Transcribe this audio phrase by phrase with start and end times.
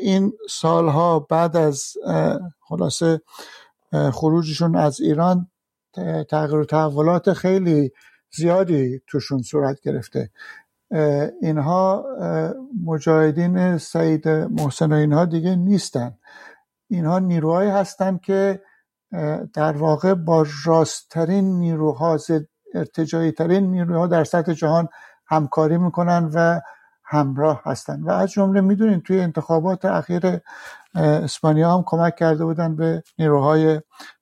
[0.00, 1.92] این سالها بعد از
[2.60, 3.20] خلاصه
[4.12, 5.50] خروجشون از ایران
[6.30, 7.92] تغییر و تحولات خیلی
[8.36, 10.30] زیادی توشون صورت گرفته.
[11.42, 12.04] اینها
[12.84, 16.18] مجاهدین سعید محسن و اینها دیگه نیستن.
[16.88, 18.62] اینها نیروهایی هستند که
[19.54, 22.18] در واقع با راستترین نیروها
[22.74, 24.88] ارتجایی ترین نیروها در سطح جهان
[25.26, 26.60] همکاری می‌کنن و
[27.06, 28.02] همراه هستن.
[28.02, 30.40] و از جمله می‌دونین توی انتخابات اخیر
[30.94, 33.80] اسپانیا هم کمک کرده بودن به نیروهای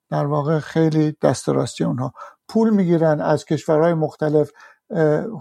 [0.09, 2.13] در واقع خیلی دست راستی اونها.
[2.47, 4.51] پول می‌گیرن از کشورهای مختلف.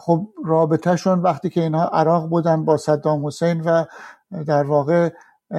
[0.00, 3.84] خب رابطهشون وقتی که اینها عراق بودن با صدام حسین و
[4.46, 5.10] در واقع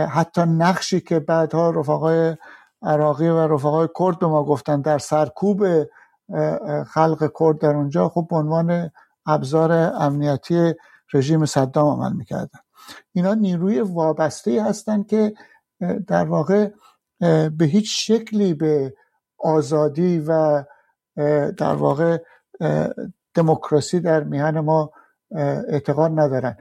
[0.10, 2.36] حتی نقشی که بعدها رفقای
[2.82, 5.66] عراقی و رفقای کرد به ما گفتن در سرکوب
[6.88, 8.92] خلق کرد در اونجا خب به عنوان
[9.26, 10.74] ابزار امنیتی
[11.16, 12.60] رژیم صدام عمل می‌کردن.
[13.14, 15.34] اینا نیروی وابسته هستند که
[16.08, 16.72] در واقع
[17.58, 18.94] به هیچ شکلی به
[19.38, 20.64] آزادی و
[21.58, 22.18] در واقع
[23.34, 24.92] دموکراسی در میهن ما
[25.68, 26.58] اعتقاد ندارن.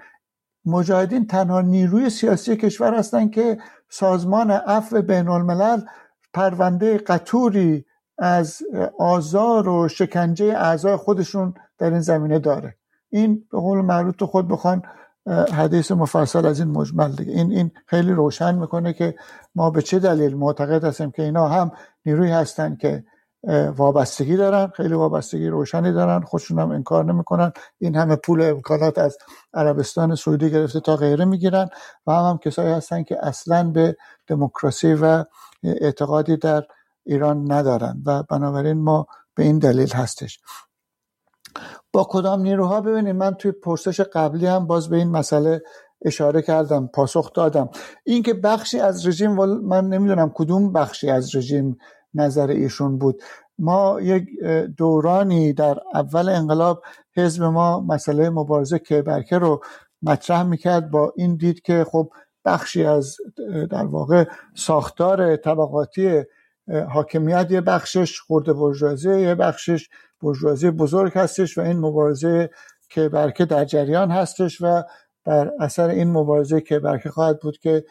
[0.64, 3.58] مجاهدین تنها نیروی سیاسی کشور هستند که
[3.90, 5.80] سازمان عفو بین الملل
[6.34, 7.84] پرونده قطوری
[8.18, 8.62] از
[8.98, 12.76] آزار و شکنجه اعضای خودشون در این زمینه داره.
[13.14, 14.82] این به قول معروف تو خود بخوان
[15.52, 17.32] حدیث مفصل از این مجمل دیگه.
[17.32, 19.14] این این خیلی روشن می‌کنه که
[19.54, 21.72] ما به چه دلیل معتقد هستیم که اینا هم
[22.06, 23.04] نیروی هستن که
[23.76, 27.52] وابستگی دارن خیلی وابستگی روشنی دارن خودشون هم انکار نمی‌کنن.
[27.78, 29.18] این همه پول امکانات از
[29.54, 31.68] عربستان سعودی گرفته تا غیره می‌گیرن
[32.06, 35.24] و هم, هم کسایی هستن که اصلا به دموکراسی و
[35.62, 36.62] اعتقادی در
[37.06, 40.38] ایران ندارن و بنابراین ما به این دلیل هستش.
[41.92, 45.62] با کدام نیروها؟ ببینید من توی پرسش قبلی هم باز به این مسئله
[46.04, 47.68] اشاره کردم پاسخ دادم.
[48.04, 51.76] اینکه بخشی از رژیم من نمی‌دونم کدوم بخشی از رژیم
[52.14, 53.22] نظر ایشون بود.
[53.58, 54.28] ما یک
[54.76, 56.82] دورانی در اول انقلاب
[57.16, 59.60] حزب ما مسئله مبارزه کیبرکه رو
[60.02, 62.10] مطرح می‌کرد با این دید که خب
[62.44, 63.16] بخشی از
[63.70, 66.22] در واقع ساختار طبقاتی
[66.68, 69.88] حاکمیت یه بخشش خورده برجوازی یه بخشش
[70.22, 72.50] برجوازی بزرگ هستش و این مبارزه
[72.90, 74.82] که برکه در جریان هستش و
[75.24, 77.84] بر اثر این مبارزه که برکه خواهد بود که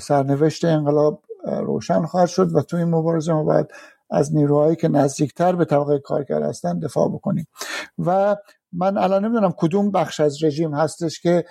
[0.00, 3.66] سرنوشت انقلاب روشن خواهد شد و تو این مبارزه ما باید
[4.10, 7.46] از نیروهایی که نزدیکتر به طبقه کارگر هستن دفاع بکنیم.
[7.98, 8.36] و
[8.72, 11.44] من الان نمی‌دونم کدوم بخش از رژیم هستش که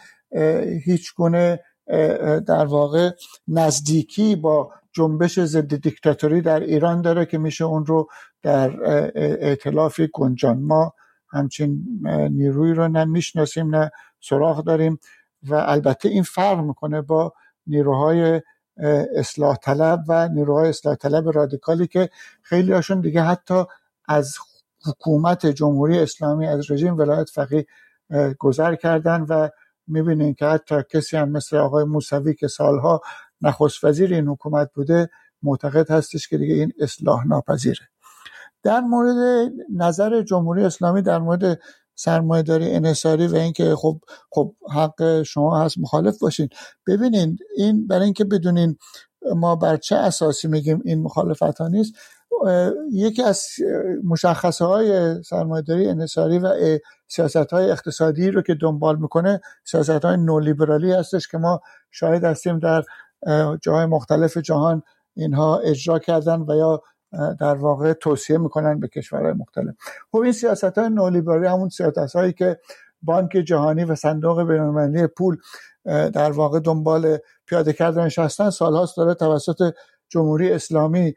[0.85, 1.59] هیچ گونه
[2.47, 3.09] در واقع
[3.47, 8.09] نزدیکی با جنبش ضد دیکتاتوری در ایران داره که میشه اون رو
[8.41, 8.71] در
[9.15, 10.61] ائتلاف گنجان.
[10.61, 10.93] ما
[11.29, 11.83] همچین
[12.31, 14.99] نیروی رو نه می‌شناسیم نه سراغ داریم
[15.43, 17.33] و البته این فرق می‌کنه با
[17.67, 18.41] نیروهای
[19.15, 22.09] اصلاح طلب و نیروهای اصلاح طلب رادیکالی که
[22.41, 23.63] خیلی هاشون دیگه حتی
[24.07, 24.35] از
[24.85, 27.65] حکومت جمهوری اسلامی از رژیم ولایت فقیه
[28.39, 29.49] گذر کردن و
[29.87, 33.01] می‌بینین که حتی کسی هم مثل آقای موسوی که سالها
[33.41, 35.09] نخست وزیر این حکومت بوده
[35.43, 37.89] معتقد هستش که دیگه این اصلاح ناپذیره.
[38.63, 41.59] در مورد نظر جمهوری اسلامی در مورد
[41.95, 43.99] سرمایه داری انحصاری و اینکه خب
[44.31, 46.49] خب حق شما هست مخالف باشین.
[46.87, 48.77] ببینین این برای اینکه بدونین
[49.35, 51.93] ما بر چه اساسی میگیم این مخالفت ها نیست
[52.91, 53.47] یکی از
[54.03, 60.91] مشخصه های سرمایهداری انحصاری و سیاست های اقتصادی رو که دنبال می‌کنه سیاست های نولیبرالی
[60.91, 62.83] هستش که ما شاهد هستیم در
[63.61, 64.83] جاهای مختلف جهان
[65.15, 66.81] اینها اجرا کردن و یا
[67.39, 69.75] در واقع توصیه می‌کنن به کشورهای مختلف.
[70.11, 72.59] خب این سیاست های نولیبرالی همون سیاست هایی که
[73.01, 75.37] بانک جهانی و صندوق بینالمللی پول
[75.85, 79.73] در واقع دنبال پیاده کردنش هستن سالهاست داره توسط
[80.09, 81.15] جمهوری اسلامی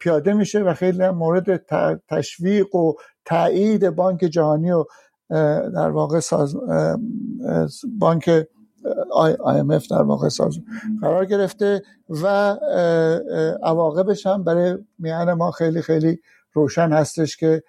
[0.00, 1.66] پیاده میشه و خیلی مورد
[2.08, 2.92] تشویق و
[3.24, 4.84] تایید بانک جهانی و
[5.74, 6.56] در واقع ساز
[7.98, 8.30] بانک
[9.38, 10.58] IMF در واقع ساز
[11.00, 12.26] قرار گرفته و
[13.62, 16.20] عواقبش هم برای میان ما خیلی خیلی
[16.52, 17.62] روشن هستش که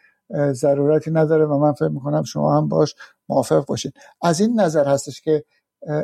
[0.52, 2.96] ضرورتی نداره و من فکر می‌کنم شما هم باش
[3.30, 3.92] موافق باشین.
[4.22, 5.44] از این نظر هستش که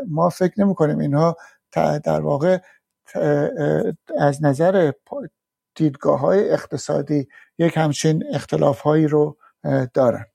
[0.07, 1.35] ما فکر نمی کنیم اینها
[2.03, 2.57] در واقع
[4.17, 4.91] از نظر
[5.75, 7.27] دیدگاه های اقتصادی
[7.57, 9.37] یک همچین اختلاف هایی رو
[9.93, 10.25] دارن.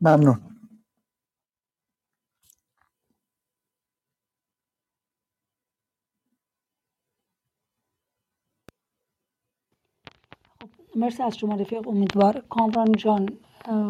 [0.00, 0.53] ممنون.
[10.96, 12.42] مرسی از شما رفیق امیدوار.
[12.50, 13.38] کامران جان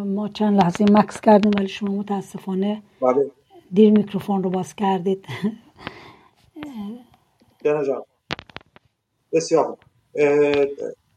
[0.06, 3.30] ما چند لحظه مکس کردیم ولی شما متاسفانه بله.
[3.72, 5.26] دیر میکروفون رو باز کردید.
[7.64, 8.02] جان.
[9.32, 9.76] بسیار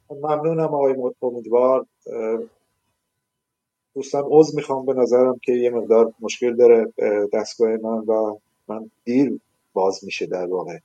[0.09, 1.85] ممنونم آقای امیدوار.
[3.95, 6.93] دوستان عوض می‌خوام به نظرم که یه مقدار مشکل داره
[7.33, 8.37] دستگاه من و
[8.67, 9.39] من دیر
[9.73, 10.77] باز میشه در واقع.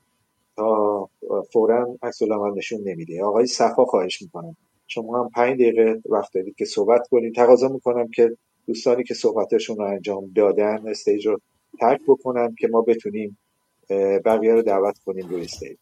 [0.56, 1.08] تا
[1.52, 3.24] فورا عکس من نشون نمیده.
[3.24, 4.56] آقای صفا خواهش می‌کنم.
[4.94, 7.34] شما هم پنج دقیقه وقت دارید که صحبت کنید.
[7.36, 8.30] تقاضا می‌کنم که
[8.66, 11.40] دوستانی که صحبتشون رو انجام دادن stage رو
[11.80, 13.38] ترک بکنن که ما بتونیم
[14.26, 15.78] بقیه رو دعوت کنیم روی stage.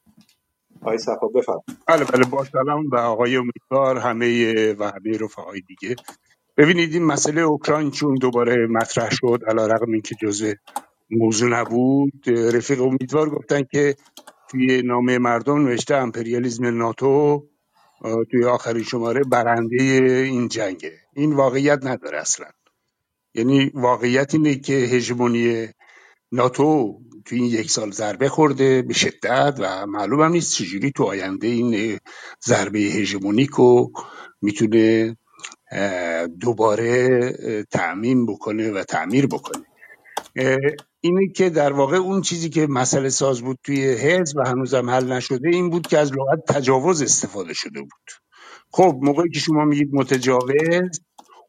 [0.83, 5.97] آقای صفا بفرمایید بله بله با سلام و آقای امیدوار همه و همه رفقای دیگه.
[6.59, 10.55] ببینید این مسئله اوکراین چون دوباره مطرح شد علی رغم این که جزء
[11.11, 13.97] موضوع نبود رفیق امیدوار گفتن که
[14.51, 17.50] توی نامه مردم نوشته امپریالیزم ناتو
[18.31, 19.82] توی آخرین شماره برنده
[20.25, 20.93] این جنگه.
[21.14, 22.47] این واقعیت نداره اصلا.
[23.35, 25.69] یعنی واقعیت اینه که هژمونی
[26.32, 31.05] ناتو توی این یک سال ضربه خورده به شدت و معلوم هم نیست چجوری تو
[31.05, 31.99] آینده این
[32.44, 33.93] ضربه هژمونیک رو
[34.43, 35.17] می‌تونه
[36.41, 37.32] دوباره
[37.70, 39.64] تعمین بکنه و تعمیر بکنه.
[41.00, 45.12] اینه که در واقع اون چیزی که مسئله ساز بود توی حزب و هنوزم حل
[45.12, 48.11] نشده این بود که از لغت تجاوز استفاده شده بود.
[48.73, 51.00] خب موقعی که شما میگید متجاوز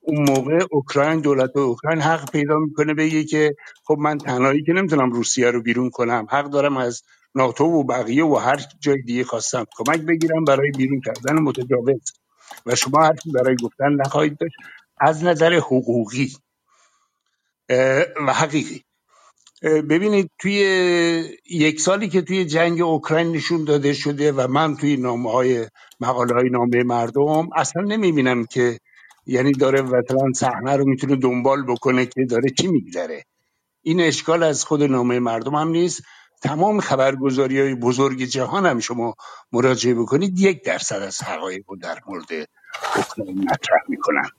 [0.01, 3.55] اون موقع اوکراین دولت اوکراین حق پیدا می‌کنه بگه که
[3.85, 7.01] خب من تنهایی که نمی‌تونم روسیه رو بیرون کنم حق دارم از
[7.35, 12.01] ناتو و بقیه و هر جای دیگه خواستم کمک بگیرم برای بیرون کردن متجاوز.
[12.65, 14.55] و شما حرفی برای گفتن نخواهید داشت
[15.01, 16.33] از نظر حقوقی.
[18.27, 18.83] و حقیقی.
[19.61, 20.53] ببینید توی
[21.49, 25.67] یک سالی که توی جنگ اوکراین نشون داده شده و من توی نامه های
[25.99, 28.79] مقاله های نامه مردم اصلا نمی‌بینم که
[29.25, 33.23] یعنی داره مثلا صحنه رو می‌تونه دنبال بکنه که داره چی میگذره.
[33.81, 36.03] این اشکال از خود نامه مردم هم نیست.
[36.41, 39.15] تمام خبرگزاری های بزرگ جهان هم شما
[39.51, 42.29] مراجعه بکنید یک درصد از حقایق رو در مورد
[42.95, 44.29] اوکراین مطرح می‌کنن.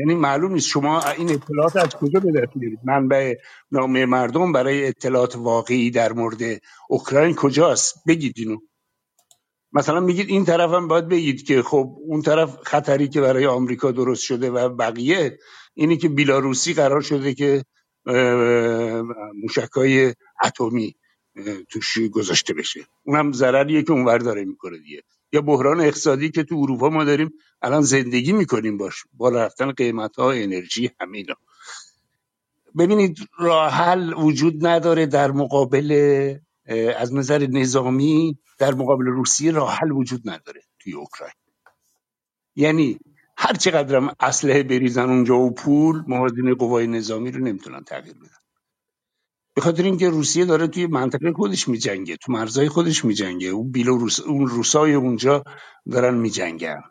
[0.00, 3.34] یعنی معلوم نیست شما این اطلاعات از کجا به دست میارید؟ منبع
[3.70, 6.42] نامه مردم برای اطلاعات واقعی در مورد
[6.88, 8.56] اوکراین کجاست؟ بگید اینو.
[9.72, 13.90] مثلا میگید این طرف هم باید بگید که خب اون طرف خطری که برای آمریکا
[13.90, 15.38] درست شده و بقیه
[15.74, 17.64] اینی که بیلاروسی قرار شده که
[19.42, 20.14] موشکای
[20.44, 20.94] اتمی
[21.68, 22.80] توش گذاشته بشه.
[23.02, 25.02] اونم ضرریه که اونور داره می‌کنه دیگه.
[25.32, 27.30] یا بحران اقتصادی که تو اروپا ما داریم
[27.62, 29.04] الان زندگی می‌کنیم باش.
[29.12, 31.24] بالا رفتن قیمت ها انرژی همه
[32.78, 36.34] ببینید راه حل وجود نداره در مقابل
[36.96, 41.34] از نظر نظامی در مقابل روسیه راه حل وجود نداره توی اوکراین.
[42.56, 42.98] یعنی
[43.36, 48.39] هر چقدر اسلحه بریزن اونجا و پول موازین قوای نظامی رو نمی‌تونن تغییر بدن.
[49.60, 53.48] به خاطر اینکه روسیه داره توی منطقه خودش میجنگه تو مرزهای خودش میجنگه.
[53.48, 55.44] اون بیلوروس اون روسای اونجا
[55.90, 56.82] دارن میجنگن.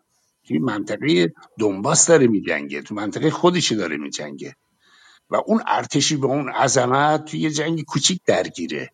[0.48, 4.56] توی منطقه دنباس داره میجنگه تو منطقه خودش داره میجنگه.
[5.30, 8.90] و اون ارتشی به اون عظمت توی جنگ کوچیک درگیره.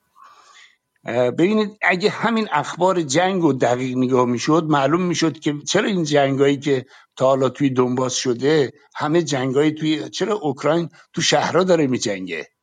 [1.06, 6.58] ببینید اگه همین اخبار جنگ و دقیق نگاه می‌شد معلوم می‌شد که چرا این جنگایی
[6.58, 6.86] که
[7.16, 12.55] تا حالا توی دنباس شده همه جنگایی توی چرا اوکراین تو شهرها داره میجنگه؟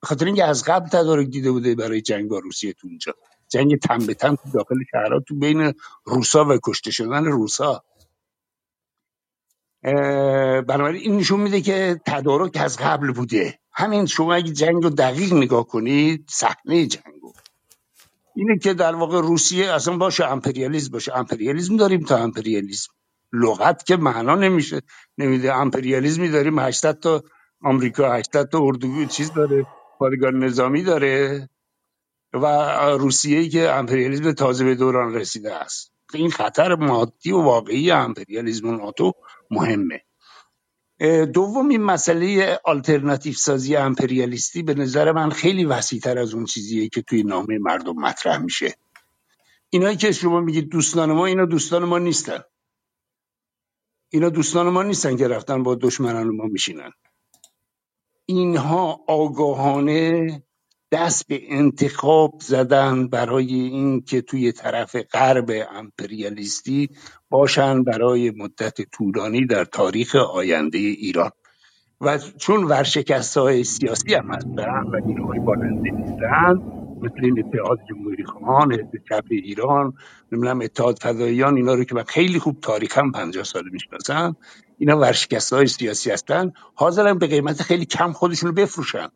[0.00, 3.14] به خاطر اینکه از قبل تدارک دیده بوده برای جنگ با روسیه تو اونجا
[3.48, 5.74] جنگ تن به تن تو داخل شهرها تو بین
[6.04, 7.84] روسا و کشته شدن روسا.
[10.62, 13.58] بنابراین این نشون میده که تدارک از قبل بوده.
[13.72, 17.32] همین شما اگه جنگ رو دقیق نگاه کنید صحنه جنگو
[18.34, 22.92] اینه که در واقع روسیه اصلا باشه امپریالیزم باشه امپریالیزم داریم تا امپریالیزم
[23.32, 24.80] لغت که معنا نمیشه.
[25.18, 25.54] نمیده.
[25.54, 27.22] امپریالیزمی داریم 800 تا
[27.62, 29.66] آمریکا 800 تا اردو چیز داره.
[30.00, 31.48] پادگان نظامی داره
[32.32, 32.46] و
[32.98, 35.92] روسیه که امپریالیزم تازه به دوران رسیده است.
[36.14, 39.12] این خطر مادی و واقعی امپریالیزم ناتو
[39.50, 40.04] مهمه.
[41.34, 47.02] دوم این مسئله آلترناتیو سازی امپریالیستی به نظر من خیلی وسیعتر از اون چیزیه که
[47.02, 48.74] توی نامه مردم مطرح میشه.
[49.70, 52.40] اینایی که شما میگید دوستان ما اینا دوستان ما نیستن.
[54.10, 56.90] اینا دوستان ما نیستن که رفتن با دشمنان ما میشینن.
[58.30, 60.42] اینها آگاهانه
[60.92, 66.88] دست به انتخاب زدن برای اینکه توی طرف غرب امپریالیستی
[67.30, 71.30] باشن برای مدت طولانی در تاریخ آینده ایران.
[72.00, 76.54] و چون ورشکست های سیاسی هم هستن و نیروهای بالنده نیستن
[77.02, 78.76] مثل این اتحاد جمهوری خواهان
[79.08, 79.92] چپ ایران
[80.32, 84.36] نمی‌دونم اتحاد فداییان اینا رو که من خیلی خوب تاریخم پنجاه سال می‌شناسم
[84.80, 89.08] اینا ورشکست های سیاسی هستن حاضرن به قیمت خیلی کم خودشون رو بفروشن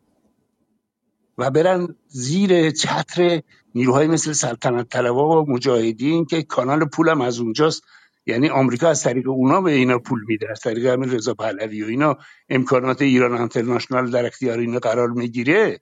[1.37, 3.41] و برن زیر چتر
[3.75, 7.83] نیروهای مثل سلطنت طلبا و مجاهدین که کانال پولم از اونجاست.
[8.25, 11.85] یعنی آمریکا از طریق اونا به اینا پول میده از طریق همین رضا پهلوی و
[11.85, 12.17] اینا
[12.49, 15.79] امکانات ایران انترنشنال در اختیار اینا قرار می‌گیره.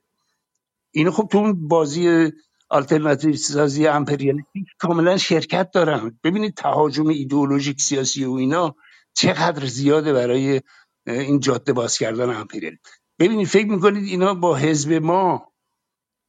[0.92, 2.32] اینو خب تو اون بازی
[2.70, 6.20] آلترناتیو سازی امپریالیستی کاملا شرکت دارن.
[6.24, 8.76] ببینید تهاجم ایدئولوژیک سیاسی و اینا
[9.14, 10.62] چقدر زیاده برای
[11.08, 12.82] این جاده باز کردن امپریالیسم.
[13.20, 15.54] ببینید فکر می‌کنید اینا با حزب ما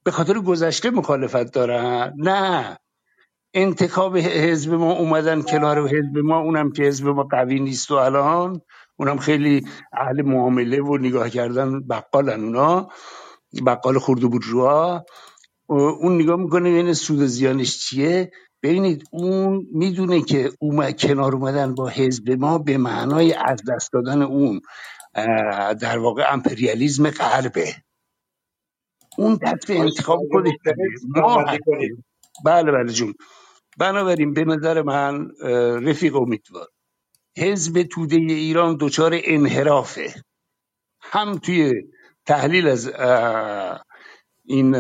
[0.05, 2.79] به خاطر گذشته مخالفت دارن؟ نه.
[3.55, 8.61] انتخاب حزب ما اومدن کنار حزب ما اونم که حزب ما قوی نیست و الان
[8.97, 12.89] اونم خیلی اهل معامله و نگاه کردن بقالن اونا
[13.67, 15.01] بقال خورد و
[15.69, 18.33] اون نگاه می‌کنه ببین سود زیانش چیه؟
[18.65, 24.23] ببینید اون می‌دونه که اوم کنار اومدن با حزب ما به معنای از دست دادن
[24.23, 24.61] اون
[25.81, 27.75] در واقع امپریالیزم غربه.
[29.19, 29.37] اون
[29.69, 30.53] به انتخاب خودش
[31.17, 31.45] ما
[32.47, 33.15] بله بله جون.
[33.79, 35.31] بنابراین به نظر من
[35.87, 36.69] رفیق امیدوار.
[37.39, 40.15] حزب توده ایران دچار انحرافه.
[41.03, 41.73] هم توی
[42.27, 42.93] تحلیل از
[44.45, 44.75] این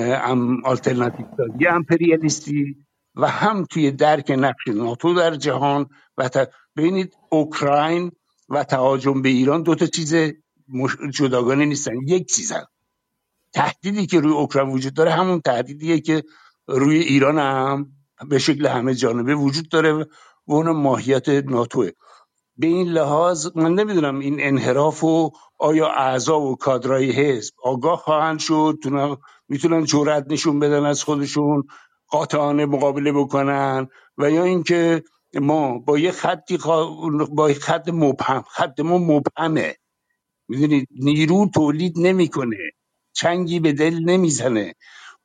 [0.64, 2.83] آلترناتیو سازی امپریالیستی
[3.16, 5.87] و هم توی درک نقش ناتو در جهان
[6.18, 8.12] و ببینید اوکراین
[8.49, 10.14] و تهاجم به ایران دو تا چیز
[11.14, 11.92] جداگانه نیستن.
[12.06, 12.64] یک چیزن.
[13.52, 16.23] تهدیدی که روی اوکراین وجود داره همون تهدیدیه که
[16.68, 17.87] روی ایران هم
[18.28, 20.04] به شکل همه جانبه وجود داره و
[20.44, 21.90] اون ماهیت ناتوه.
[22.56, 28.38] به این لحاظ من نمی‌دونم این انحراف و آیا اعضا و کادرای حزب آگاه خواهند
[28.38, 28.78] شد
[29.49, 31.62] می‌تونن جرأت نشون بدن از خودشون
[32.14, 35.04] قاطعانه مقابله بکنن و یا اینکه
[35.35, 36.59] ما با یه خطی
[37.33, 39.76] با یه خط مبهم خط ما مبهمه.
[40.49, 42.59] می‌دونید نیرو تولید نمی‌کنه.
[43.14, 44.75] چنگی به دل نمی‌زنه.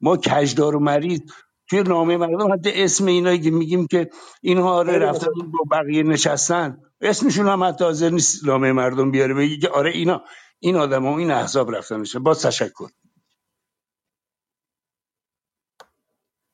[0.01, 1.21] ما کجدار و مریض
[1.69, 4.09] توی نامه مردم حتی اسم اینایی که میگیم که
[4.43, 9.59] اینها آره رفتن با بقیه نشستن اسمشون هم حتی حاضر نیست نامه مردم بیاره بگی
[9.59, 10.23] که آره اینا
[10.59, 12.89] این آدم و این احزاب رفتن نشستن با تشکر.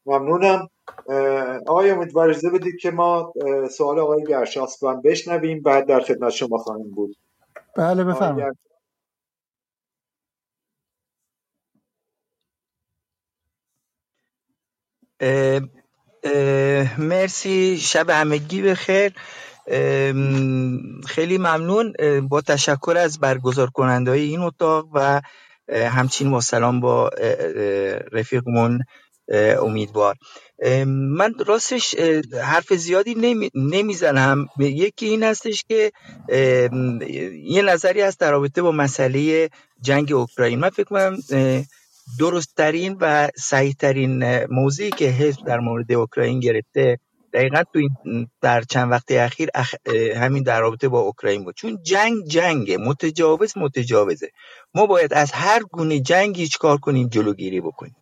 [0.05, 0.69] ممنونم.
[1.67, 3.33] آقای امیدوار اجازه بدید که ما
[3.71, 7.15] سوال آقای گرشاسب بشنویم بعد در خدمت شما خواهیم بود.
[7.77, 8.57] بله بفرمایید.
[16.97, 19.13] مرسی شب همگی بخیر.
[21.07, 21.93] خیلی ممنون
[22.29, 25.21] با تشکر از برگزار کننده های این اتاق و
[25.69, 27.09] همچنین با سلام با
[28.12, 28.79] رفیقمون
[29.34, 30.15] امیدوار.
[30.86, 31.96] من راستش
[32.41, 34.48] حرف زیادی نمی‌زنم.
[34.60, 35.91] یکی این هستش که
[37.44, 39.50] یه نظری هست در رابطه با مسئله
[39.82, 40.60] جنگ اوکراین.
[40.60, 41.17] من فکر کنم
[42.20, 47.00] درستترین و صحیحترین موضعی که حزب در مورد اوکراین گرفته
[47.34, 49.50] دقیقا تو این در چند وقت اخیر
[50.15, 51.55] همین در رابطه با اوکراین بود.
[51.55, 54.29] چون جنگ جنگه متجاوز متجاوزه.
[54.75, 57.96] ما باید از هر گونه جنگی کار کنیم جلوگیری بکنیم.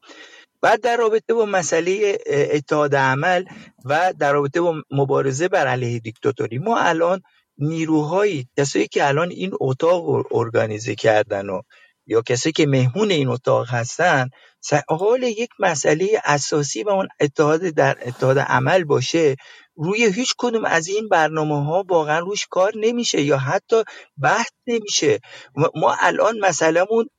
[0.63, 3.46] بعد در رابطه با مسئله اتحاد عمل
[3.86, 7.22] و در رابطه با مبارزه بر علیه دیکتاتوری ما الان
[7.60, 11.62] نیروهایی کسایی که الان این اتاق ارگانیزه کردن و
[12.08, 14.29] یا کسی که مهمون این اتاق هستن
[14.89, 19.36] حال یک مسئله اساسی و اون اتحاد در اتحاد عمل باشه
[19.75, 23.84] روی هیچ کدوم از این برنامه ها واقعا روش کار نمیشه یا حتی
[24.18, 25.20] بحث نمیشه.
[25.75, 27.10] ما الان مسئلهمون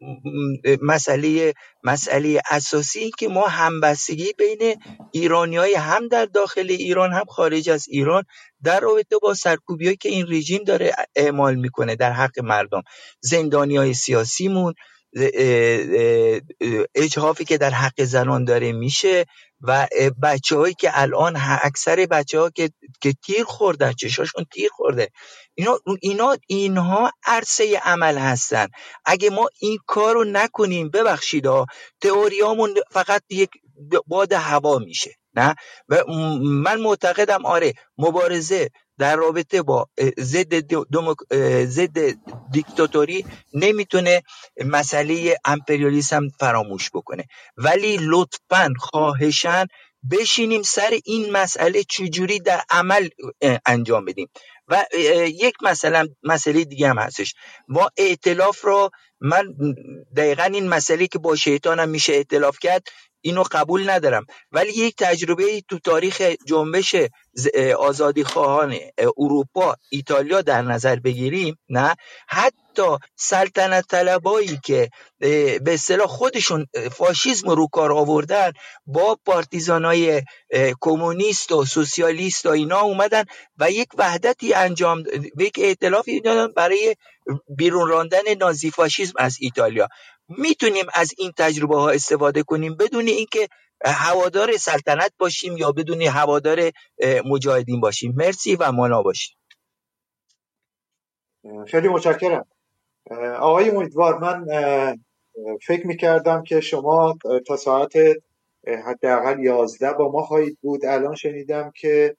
[0.82, 1.52] مسئله
[1.84, 4.82] مسئله اساسی این که ما همبستگی بین
[5.12, 8.24] ایرانی های هم در داخل ایران هم خارج از ایران
[8.62, 12.82] در رابطه با سرکوبی که این رژیم داره اعمال می‌کنه در حق مردم.
[13.20, 14.74] زندانی های سیاسیمون
[16.94, 19.24] اجهافی که در حق زنان داره میشه
[19.66, 19.88] و
[20.50, 25.08] هایی که الان اکثر بچه ها که, که تیر خوردن چشاشون تیر خورده.
[25.54, 28.66] اینا, اینا اینها عرصه عمل هستن.
[29.04, 31.66] اگه ما این کار رو نکنیم ببخشید ها
[32.00, 33.50] تئوریامون فقط یک
[34.06, 35.54] باد هوا میشه نه؟
[35.88, 36.04] و
[36.42, 39.88] من معتقدم آره مبارزه در رابطه با
[40.20, 40.54] ضد
[41.64, 41.98] ضد
[42.52, 44.22] دیکتاتوری نمی‌تونه
[44.64, 47.24] مسئله امپریالیسم فراموش بکنه.
[47.56, 49.66] ولی لطفا خواهشن
[50.10, 53.08] بشینیم سر این مسئله چجوری در عمل
[53.66, 54.28] انجام بدیم.
[54.68, 54.84] و
[55.26, 57.34] یک مثلا مسئله دیگه هم هستش.
[57.68, 59.54] ما اعتلاف رو من
[60.16, 62.88] دقیقا این مسئله که با شیطانم میشه اعتلاف کرد
[63.24, 64.26] اینو قبول ندارم.
[64.52, 66.94] ولی یک تجربه تو تاریخ جنبش
[67.78, 68.76] آزادی خواهان
[69.18, 71.94] اروپا ایتالیا در نظر بگیریم نه؟
[72.28, 74.88] حتی سلطنت طلبایی که
[75.64, 78.52] به اصطلاح خودشون فاشیسم رو کار آوردن
[78.86, 80.22] با پارتیزانای
[80.80, 83.24] کمونیست و سوسیالیست و اینا اومدن
[83.58, 85.02] و یک وحدتی انجام
[85.38, 86.22] یک ائتلافی
[86.56, 86.96] برای
[87.48, 89.88] بیرون راندن نازی فاشیسم از ایتالیا.
[90.28, 93.48] می‌تونیم از این تجربه ها استفاده کنیم بدون اینکه
[93.84, 96.70] هوادار سلطنت باشیم یا بدون هوادار
[97.24, 98.14] مجاهدین باشیم.
[98.16, 99.36] مرسی و مانا باشیم
[101.66, 102.46] خیلی متشکرم.
[103.40, 104.46] آقای امیدوار من
[105.66, 107.92] فکر می‌کردم که شما تا ساعت
[108.86, 110.84] حداقل یازده با ما خواهید بود.
[110.84, 112.16] الان شنیدم که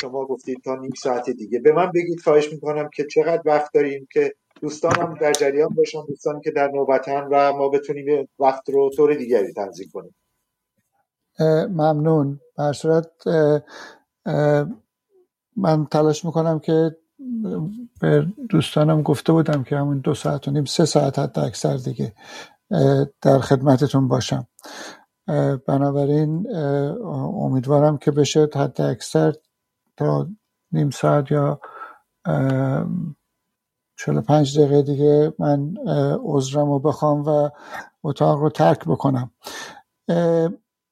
[0.00, 1.58] شما گفتید تا نیم ساعت دیگه.
[1.58, 6.40] به من بگید خواهش می‌کنم که چقدر وقت داریم که دوستانم در جریان باشن دوستانی
[6.40, 10.14] که در نوبتن و ما بتونیم وقت رو طور دیگری تنظیم کنیم.
[11.70, 12.40] ممنون.
[12.58, 13.10] بر صورت
[15.56, 16.96] من تلاش می‌کنم که
[18.00, 22.14] به دوستانم گفته بودم که همون دو ساعت و نیم سه ساعت حتی اکثر دیگه
[23.22, 24.46] در خدمتتون باشم.
[25.66, 26.56] بنابراین
[27.34, 29.32] امیدوارم که بشه حتی اکثر
[29.96, 30.28] تا
[30.72, 31.60] نیم ساعت یا
[33.96, 35.74] چلو پنج دقیقه دیگه من
[36.24, 37.50] عذرم رو بخوام و
[38.04, 39.30] اتاق رو ترک بکنم.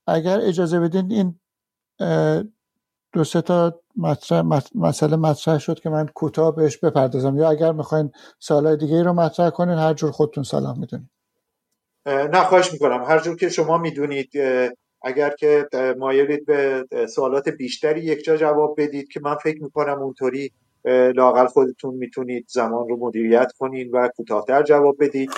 [0.06, 1.38] اگر اجازه بدین این
[3.12, 3.80] دو سه تا
[4.74, 7.36] مسئله مطرح شد که من کوتاه بهش بپردازم.
[7.36, 11.10] یا اگر می‌خواین سالهای دیگه رو مطرح کنین هر جور خودتون سلام می‌دونید
[12.06, 13.04] نه خواهش می‌کنم.
[13.04, 14.30] هر جور که شما می‌دونید
[15.02, 15.68] اگر که
[15.98, 20.52] مایلید به سوالات بیشتری یک جا جواب بدید که من فکر می‌کنم اونطوری
[21.14, 25.30] لاقل خودتون می‌تونید زمان رو مدیریت کنین و کوتاهتر جواب بدید.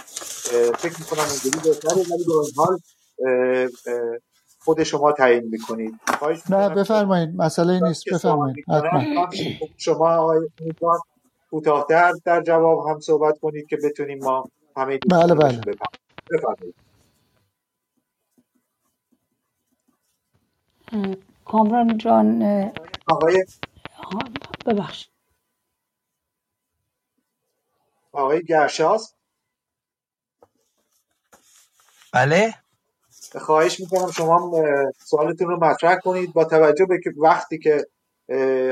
[0.78, 2.78] فکر می‌کنم اونجوری بهتره ولی به حال
[4.58, 5.94] خود شما تعیین می‌کنید.
[6.50, 7.36] نه بفرمایید.
[7.36, 8.04] مسئله نیست.
[8.12, 8.64] بفرمایید.
[9.76, 10.48] شما آقای
[11.50, 14.44] کوتاهتر در جواب هم صحبت کنید که بتونیم ما
[14.76, 15.60] همه بله بله.
[16.30, 16.74] بفرمایید.
[21.44, 22.42] کامران جان
[23.06, 23.44] آقای
[24.66, 25.08] ببخش
[28.14, 29.14] آقای گرشاس.
[32.12, 32.54] بله.
[33.40, 34.52] خواهش می‌کنم شما
[35.04, 36.32] سوالتون رو مطرح کنید.
[36.32, 37.86] با توجه به وقتی که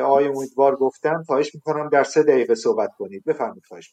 [0.05, 3.24] آقای امیدوار گفتن خواهش می‌کنم در سه دقیقه صحبت کنید.
[3.24, 3.92] بفرمایید خواهش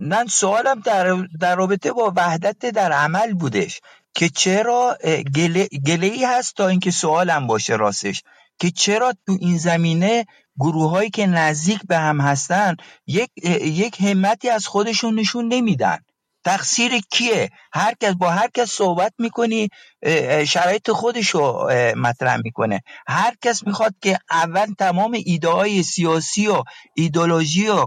[0.00, 3.80] من سوالم در, در رابطه با وحدت در عمل بودش
[4.14, 4.98] که چرا
[5.36, 8.22] گله, گله ای هست تا اینکه سوالم باشه راستش
[8.58, 10.26] که چرا تو این زمینه
[10.58, 13.30] گروه هایی که نزدیک به هم هستن یک,
[13.62, 15.98] یک همتی از خودشون نشون نمیدن.
[16.44, 19.68] تقصیر کیه؟ هر کس با هر کس صحبت می‌کنی
[20.46, 22.80] شرایط خودشو مطرح می‌کنه.
[23.06, 26.62] هر کس می‌خواد که اول تمام ایده های سیاسی و
[26.96, 27.86] ایدولوژی و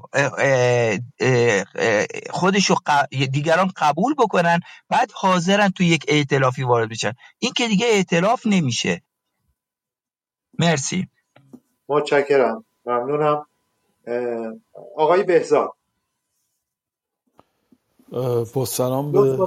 [2.29, 2.75] خودشو
[3.31, 7.13] دیگران قبول بکنن بعد حاضرن تو یک ائتلافی وارد بشن.
[7.39, 9.01] این که دیگه ائتلاف نمیشه.
[10.59, 11.07] مرسی.
[11.89, 12.65] متشکرم.
[12.85, 13.45] ممنونم.
[14.95, 15.69] آقای بهزاد.
[18.53, 19.37] با سلام به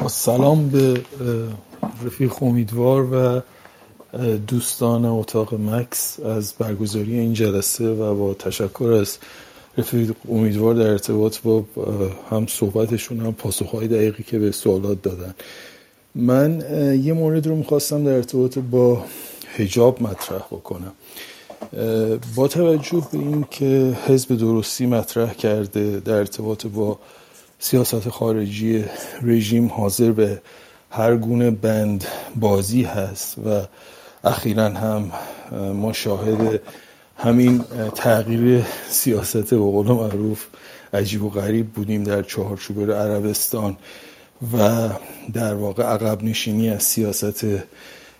[0.00, 1.02] با سلام به
[2.04, 3.42] رفیق امیدوار و
[4.36, 9.18] دوستان اتاق مکس از برگزاری این جلسه و با تشکر از
[9.78, 11.64] رفیق امیدوار در ارتباط با
[12.30, 15.34] هم صحبتشون هم پاسخهای دقیقی که به سوالات دادن.
[16.16, 16.60] من
[17.02, 19.04] یه مورد رو می‌خواستم در ارتباط با
[19.56, 20.92] هجاب مطرح بکنم.
[22.34, 26.98] با توجه به این که حزب درستی مطرح کرده در ارتباط با
[27.58, 28.84] سیاست خارجی
[29.22, 30.40] رژیم حاضر به
[30.90, 32.04] هر گونه بند
[32.36, 33.62] بازی هست و
[34.24, 35.12] اخیرا هم
[35.72, 36.60] ما شاهد
[37.16, 40.46] همین تغییر سیاست به قول معروف
[40.94, 43.76] عجیب و غریب بودیم در چهارچوبه عربستان.
[44.52, 44.88] و
[45.32, 47.44] در واقع عقب نشینی از سیاست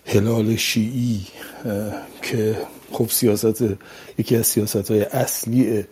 [0.05, 1.21] هلال شیعی
[2.21, 2.57] که
[2.91, 3.63] خب سیاست
[4.17, 5.85] یکی از سیاست های اصلی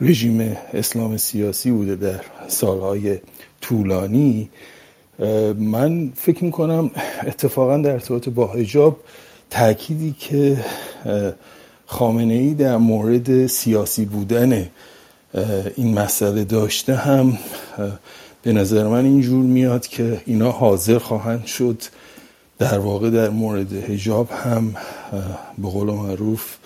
[0.00, 3.18] رژیم اسلام سیاسی بوده در سالهای
[3.60, 4.50] طولانی.
[5.58, 6.90] من فکر می‌کنم
[7.26, 9.00] اتفاقا در ارتباط با حجاب
[9.50, 10.64] تأکیدی که
[11.86, 14.70] خامنه ای در مورد سیاسی بودن
[15.76, 17.38] این مسئله داشته هم
[18.46, 21.82] به نظر من اینجور میاد که اینا حاضر خواهند شد.
[22.58, 24.74] در واقع در مورد هجاب هم
[25.58, 26.56] به قول معروف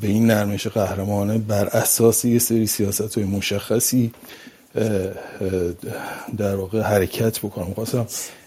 [0.00, 4.12] به این نرمش قهرمانه بر اساس یه سری سیاست های مشخصی
[6.36, 7.74] در واقع حرکت بکنم.
[7.74, 8.06] خواستم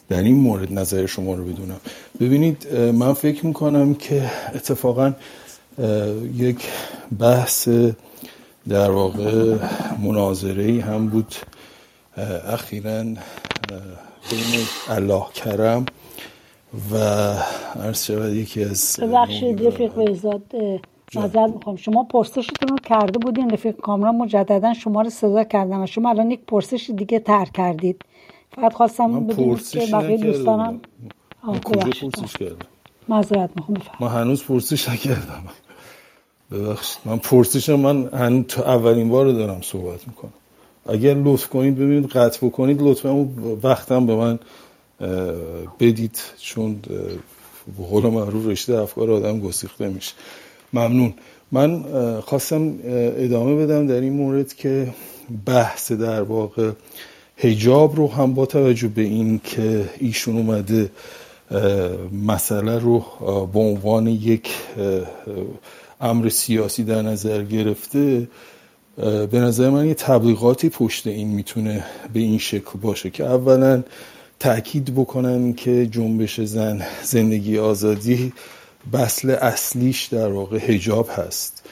[0.10, 1.80] در این مورد نظر شما رو بدونم.
[2.20, 5.14] ببینید من فکر می‌کنم که اتفاقا
[6.36, 6.68] یک
[7.20, 7.70] بحث
[8.70, 9.56] در واقع
[10.04, 11.36] مناظره هم بود.
[12.18, 13.18] اخیرا بین
[14.90, 15.86] الله کرم
[16.92, 16.98] و
[17.84, 20.44] عرض شود یکی از ببخشید رفیق بهزاد
[21.16, 21.76] نظر می‌خوام.
[21.76, 26.32] شما پرسشتون رو کرده بودین رفیق کامران مجددا شما رو صدا کردم و شما الان
[26.32, 28.02] یک پرسش دیگه تر کردید.
[28.56, 30.82] فقط خواستم بدونید که بقیه دوستانم
[31.64, 32.68] کجا پرسش کردم؟
[33.10, 35.44] معذرت می‌خوام من هنوز پرسش نکردم.
[36.52, 36.98] ببخشید.
[37.06, 40.34] من پرسش من هنوز تو اولین بار دارم صحبت می‌کنم.
[40.86, 43.28] اگر لطف کنید ببینید قطع بکنید لطفا
[43.64, 44.40] وقتم به من
[45.80, 46.76] بدید چون
[47.78, 50.14] به قول معروف رشته افکار آدم گسیخته میشه.
[50.74, 51.14] ممنون.
[51.52, 51.84] من
[52.22, 52.74] خواستم
[53.18, 54.94] ادامه بدم در این مورد که
[55.46, 56.72] بحث در واقع
[57.38, 60.90] هجاب رو هم با توجه به این که ایشون اومده
[62.28, 63.06] مسئله رو
[63.54, 64.50] به عنوان یک
[66.02, 68.28] امر سیاسی در نظر گرفته
[68.98, 73.84] به نظر من یه تبلیغاتی پشت این می‌تونه به این شکل باشه که اولا
[74.40, 78.34] تاکید بکنن که جنبش زن زندگی آزادی
[78.94, 81.64] بسل اصلیش در واقع هجاب هست.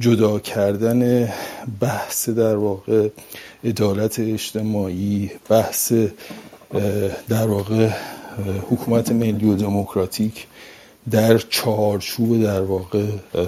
[0.00, 1.32] جدا کردن
[1.80, 3.08] بحث در واقع
[3.64, 5.92] عدالت اجتماعی بحث
[7.28, 7.90] در واقع
[8.70, 10.46] حکومت ملی و دموکراتیک
[11.10, 13.04] در چارچوب در واقع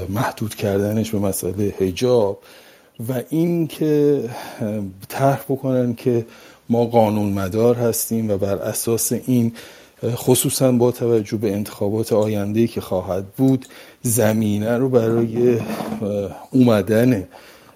[0.09, 2.39] محدود کردنش به مسئله هجاب
[3.09, 4.21] و این که
[5.09, 6.27] طرح بکنن که
[6.69, 9.53] ما قانون مدار هستیم و بر اساس این
[10.05, 13.67] خصوصا با توجه به انتخابات آینده که خواهد بود
[14.03, 15.59] زمینه رو برای
[16.51, 17.29] اومدن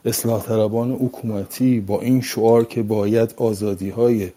[0.05, 4.29] اصلاح طلبان حکومتی با این شعار که باید آزادی های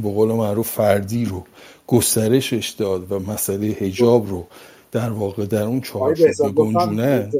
[0.00, 1.44] به قول معروف فردی رو
[1.86, 4.46] گسترشش داد و مسئله هجاب رو
[4.92, 7.30] در واقع در اون چهارچوب گنجونه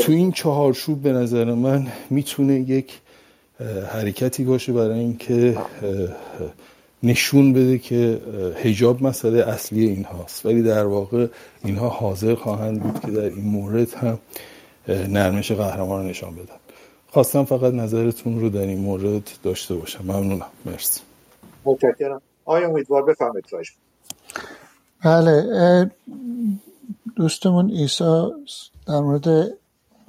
[0.00, 3.00] تو این چهارچوب به نظر من می‌تونه یک
[3.92, 5.58] حرکتی باشه برای اینکه
[7.02, 8.20] نشون بده که
[8.56, 11.26] هجاب مسئله اصلی این هاست ولی در واقع
[11.64, 14.18] اینها حاضر خواهند بود که در این مورد هم
[14.88, 16.56] نرمش قهرمان رو نشان بدن.
[17.08, 20.04] خواستم فقط نظرتون رو در این مورد داشته باشم.
[20.04, 20.46] ممنونم.
[20.66, 21.00] مرسی.
[21.64, 22.22] متشکرم.
[22.44, 23.44] آیا امیدوار بفهمید
[25.04, 25.90] بله
[27.16, 28.32] دوستمون ایسا
[28.86, 29.48] در مورد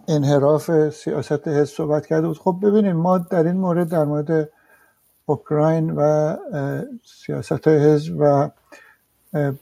[0.07, 2.37] انحراف سیاست حزب صحبت کرده بود.
[2.37, 4.49] خب ببینیم ما در این مورد در مورد
[5.25, 6.35] اوکراین و
[7.05, 8.49] سیاست حزب و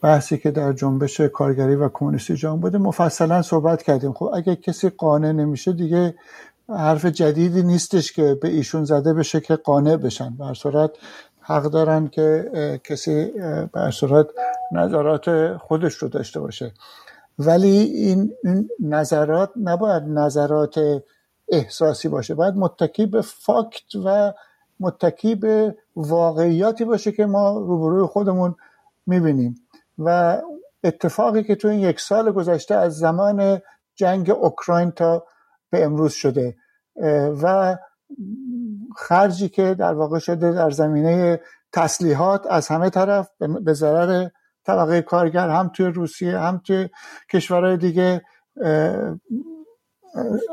[0.02, 4.14] بحثی که در جنبش کارگری و کمونیستی جهان بوده مفصلا صحبت کردیم.
[4.14, 6.16] خب اگه کسی قانع نمیشه دیگه
[6.70, 10.30] حرف جدیدی نیستش که به ایشون زده به شکل قانع بشن.
[10.30, 10.92] بر صورت
[11.46, 12.52] حق دارن که
[12.84, 13.32] کسی
[13.74, 14.28] بر صورت
[14.72, 16.74] نظرات خودش رو داشته باشه.
[17.40, 18.34] ولی این
[18.80, 20.80] نظرات نباید نظرات
[21.48, 22.36] احساسی باشه.
[22.36, 24.34] باید متکی به فاکت و
[24.80, 28.56] متکی به واقعیاتی باشه که ما روبروی خودمون
[29.08, 29.56] می‌بینیم.
[30.00, 30.42] و
[30.84, 33.62] اتفاقی که تو این یک سال گذشته از زمان
[33.96, 35.26] جنگ اوکراین تا
[35.70, 36.56] به امروز شده
[37.44, 37.78] و
[38.98, 41.40] خرجی که در واقع شده در زمینه
[41.72, 44.28] تسلیحات از همه طرف به ضرر
[44.66, 46.90] طبقه کارگر هم توی روسیه هم توی
[47.32, 48.22] کشورهای دیگه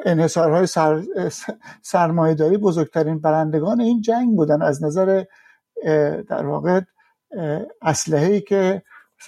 [0.04, 1.02] انحصارهای سر،
[1.82, 4.62] سرمایهداری بزرگترین برندگان این جنگ بودن.
[4.62, 5.24] از نظر
[6.28, 6.80] در واقع
[7.82, 8.82] اسلحه‌ای که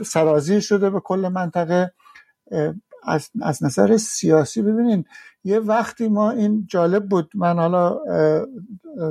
[0.04, 1.92] سرازیر شده به کل منطقه
[3.04, 5.04] از, از نظر سیاسی ببینین
[5.44, 7.98] یه وقتی ما این جالب بود من حالا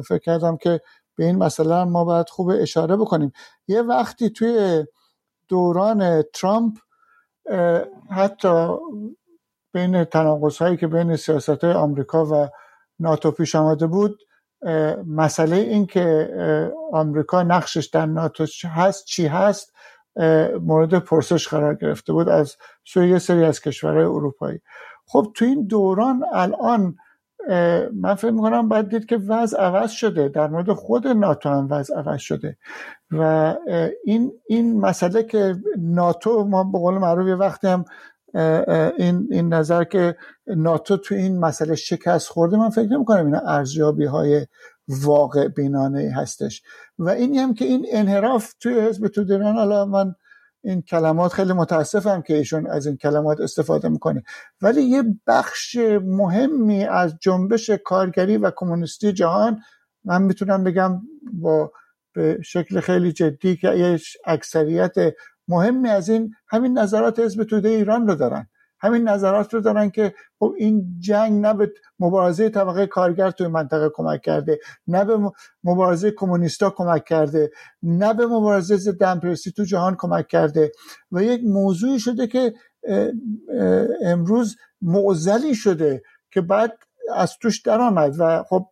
[0.08, 0.82] فکر کردم که
[1.16, 3.32] به این مسئله ما باید خوب اشاره بکنیم.
[3.68, 4.86] یه وقتی توی
[5.48, 6.78] دوران ترامپ
[8.10, 8.68] حتی
[9.74, 12.50] بین تناقض هایی که بین سیاست های آمریکا و
[13.00, 14.20] ناتو پیش آمده بود
[15.08, 16.34] مسئله این که
[16.92, 19.74] آمریکا نقشش در ناتو هست چی هست
[20.62, 24.62] مورد پرسش قرار گرفته بود از سوی سری از کشورهای اروپایی.
[25.12, 26.96] خب تو این دوران الان
[27.94, 31.96] من فکر می‌کنم باید دید که وضع عوض شده در مورد خود ناتو هم وضع
[31.98, 32.58] عوض شده.
[33.12, 33.56] و
[34.06, 37.86] این این مسئله که ناتو ما به قول معروف یه وقتی هم
[38.98, 40.16] این این نظر که
[40.48, 44.48] ناتو تو این مسئله شکست خورده من فکر نمی کنم اینا ارزیابی های
[44.88, 46.64] واقع بینانه هستش.
[47.00, 50.16] و اینی هم که این انحراف توی حزب تودران حالا من
[50.64, 54.24] این کلمات خیلی متاسفم که ایشون از این کلمات استفاده می‌کنه.
[54.62, 59.60] ولی یه بخش مهمی از جنبش کارگری و کمونیستی جهان
[60.06, 61.02] من می‌تونم بگم
[61.34, 61.72] با
[62.14, 64.96] به شکل خیلی جدی که اکثریت
[65.48, 68.48] مهمی از این همین نظرات حزب توده ایران رو دارن.
[68.82, 73.90] همین نظرات رو دارن که خب این جنگ نه به مبارزه طبقه کارگر توی منطقه
[73.94, 75.32] کمک کرده نه به
[75.64, 77.52] مبارزه کمونیستا کمک کرده
[77.84, 79.20] نه به مبارزه ضد
[79.56, 80.72] تو جهان کمک کرده.
[81.12, 82.54] و یک موضوعی شده که
[84.06, 86.78] امروز معزلی شده که بعد
[87.16, 88.68] از توش درآمد و خب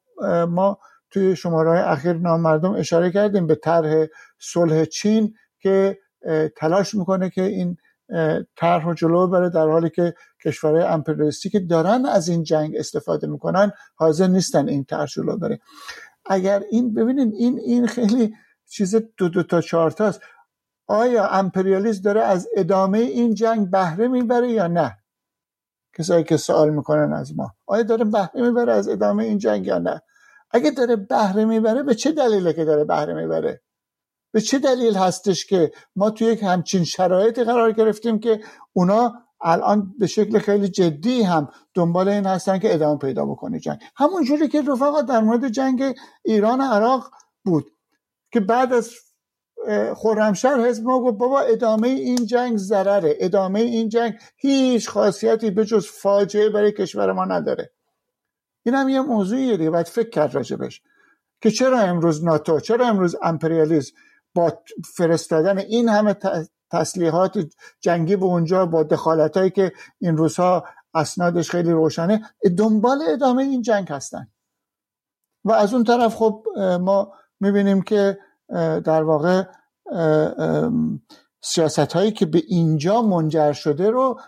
[0.49, 0.79] ما
[1.11, 4.05] توی شماره اخیر نام مردم اشاره کردیم به طرح
[4.39, 5.97] صلح چین که
[6.57, 7.77] تلاش می‌کنه که این
[8.55, 10.13] طرح رو جلو بره در حالی که
[10.45, 15.59] کشورهای امپریالیستی که دارن از این جنگ استفاده می‌کنن حاضر نیستن این طرح جلو بره.
[16.25, 18.35] اگر این ببینید این این خیلی
[18.69, 20.21] چیز دو دو تا چهار تاست.
[20.87, 24.97] آیا امپریالیسم داره از ادامه این جنگ بهره می‌بره یا نه؟
[25.97, 27.51] کسایی که سوال می‌کنن از ما.
[27.65, 30.01] آیا داره بهره می‌بره از ادامه این جنگ یا نه؟
[30.51, 33.61] اگه داره بهره می‌بره به چه دلیله که داره بهره می‌بره؟
[34.31, 38.41] به چه دلیل هستش که ما توی یک همچین شرایطی قرار گرفتیم که
[38.73, 43.79] اونا الان به شکل خیلی جدی هم دنبال این هستن که ادامه پیدا بکنه جنگ.
[43.95, 47.11] همون جوری که رفقا در مورد جنگ ایران عراق
[47.45, 47.71] بود
[48.31, 48.93] که بعد از
[49.95, 53.15] خرمشهر حزب ما گفت بابا ادامه این جنگ ضرره.
[53.19, 57.71] ادامه این جنگ هیچ خاصیتی به جز فاجعه برای کشور ما نداره.
[58.65, 60.81] این هم یه موضوعیه دیگه باید فکر کرد راجبش
[61.41, 63.95] که چرا امروز ناتو چرا امروز امپریالیسم
[64.95, 66.15] فرستادن این همه
[66.71, 67.39] تسلیحات
[67.81, 72.21] جنگی به اونجا با دخالت هایی که این روزها اسنادش خیلی روشنه
[72.57, 74.27] دنبال ادامه این جنگ هستن.
[75.45, 76.45] و از اون طرف خب
[76.81, 78.17] ما می‌بینیم که
[78.85, 79.43] در واقع
[81.41, 84.19] سیاست هایی که به اینجا منجر شده رو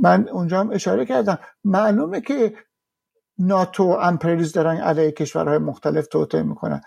[0.00, 1.38] من اونجا هم اشاره کردم.
[1.64, 2.54] معلومه که
[3.38, 6.80] ناتو امپریز دارن علیه کشورهای مختلف توطعه می‌کنن.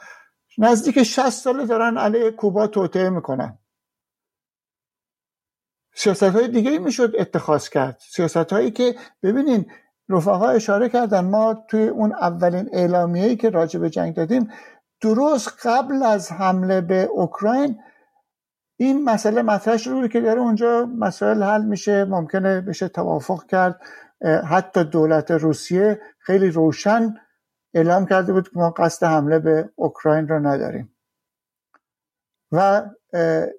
[0.58, 3.58] نزدیک 60 ساله دارن علیه کوبا توطعه می‌کنن.
[5.96, 8.02] سیاست های دیگه می‌شد اتخاذ کرد.
[8.12, 9.66] سیاست هایی که ببینین
[10.10, 14.52] رفقا اشاره کردن ما توی اون اولین اعلامیه‌ای که راجع به جنگ دادیم
[15.02, 17.80] درست قبل از حمله به اوکراین
[18.80, 23.82] این مسئله مطرح شده که در اونجا مسائل حل میشه ممکنه بشه توافق کرد.
[24.50, 27.16] حتی دولت روسیه خیلی روشن
[27.74, 30.96] اعلام کرده بود که ما قصد حمله به اوکراین را نداریم.
[32.52, 32.90] و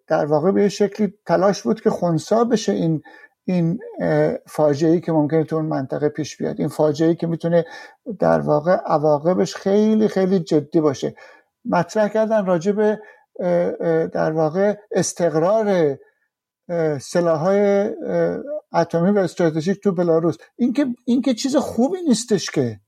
[0.06, 3.02] در واقع به شکلی تلاش بود که خونسا بشه این
[3.44, 3.78] این
[4.46, 6.60] فاجعه که ممکنه تو اون منطقه پیش بیاد.
[6.60, 7.64] این فاجعه که می‌تونه
[8.18, 11.14] در واقع عواقبش خیلی خیلی جدی باشه.
[11.64, 13.00] مطرح کردن راجع به
[14.12, 15.98] در واقع استقرار
[17.00, 17.90] سلاحهای
[18.72, 20.36] اتمی و استراتژیک تو بلاروس.
[20.56, 22.80] این که این که چیز خوبی نیستش که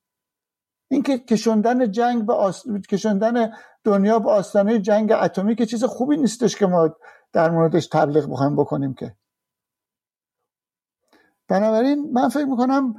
[0.89, 2.65] این که کشوندن جنگ به آس...
[2.89, 3.53] کشوندن
[3.85, 6.97] دنیا به آستانه جنگ اتمی که چیز خوبی نیستش که ما
[7.33, 9.17] در موردش تبلیغ بخوایم بکنیم که.
[11.49, 12.95] بنابراین من فکر می‌کنم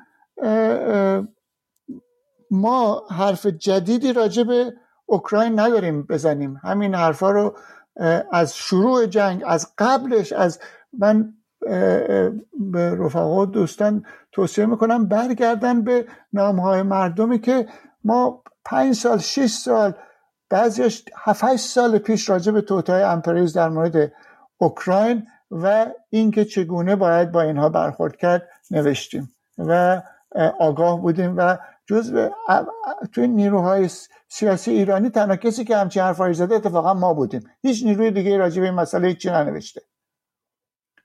[2.51, 4.73] ما حرف جدیدی راجع به
[5.05, 6.59] اوکراین نداریم بزنیم.
[6.63, 7.57] همین حرفا رو
[8.31, 10.59] از شروع جنگ از قبلش از
[10.93, 11.36] من
[12.71, 17.67] به رفقا و دوستان توصیه می‌کنم برگردن به نامهای مردمی که
[18.03, 19.93] ما پنج سال شش سال
[20.49, 24.11] بعضیش هفت سال پیش راجع به توتای امپریز در مورد
[24.57, 30.01] اوکراین و اینکه چگونه باید با اینها برخورد کرد نوشتیم و
[30.59, 32.29] آگاه بودیم و جزء
[33.13, 33.89] توی نیروهای
[34.27, 37.43] سیاسی ایرانی تنها کسی که همچین حرفایی زده اتفاقا ما بودیم.
[37.61, 39.81] هیچ نیروی دیگه راجع به این مسئله چی ننوشته.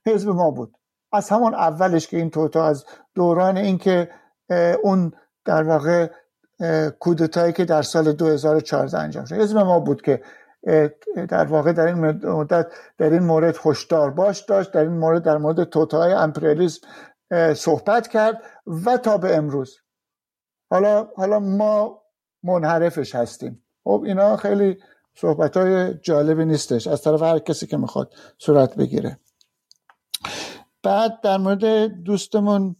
[0.06, 0.76] حزب ما بود.
[1.12, 2.84] از همون اولش که این توتا از
[3.14, 4.10] دوران اینکه
[4.82, 5.12] اون
[5.44, 6.10] در واقع
[7.00, 9.34] کودتایی که در سال 2014 انجام شد.
[9.34, 10.22] حزب ما بود که
[11.28, 12.66] در واقع در این مدت
[12.98, 16.86] در این مورد هشدار باش داشت در این مورد در مورد توتای امپریالیسم
[17.54, 18.42] صحبت کرد
[18.86, 19.78] و تا به امروز.
[20.70, 22.02] حالا حالا ما
[22.42, 23.64] منحرفش هستیم.
[23.84, 24.78] خب اینا خیلی
[25.14, 26.86] صحبت های جالبی نیستش.
[26.86, 29.18] از طرف هر کسی که می‌خواد صورت بگیره.
[30.82, 32.76] بعد در مورد دوستمون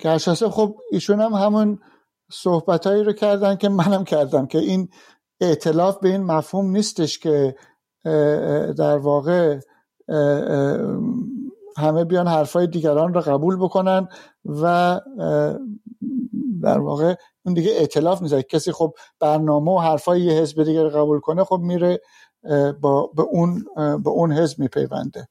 [0.00, 1.78] گرشاسه خب ایشون هم همون
[2.32, 4.88] صحبت هایی رو کردن که منم کردم که این
[5.40, 7.56] اعتلاف به این مفهوم نیستش که
[8.78, 9.58] در واقع
[11.76, 14.08] همه بیان حرفای دیگران رو قبول بکنن
[14.44, 15.00] و
[16.62, 18.34] در واقع اون دیگه اعتلاف نیست.
[18.34, 22.00] کسی خب برنامه و حرفای یه حزب دیگه رو قبول کنه خب میره
[22.80, 25.28] با به اون به اون حزب میپیونده.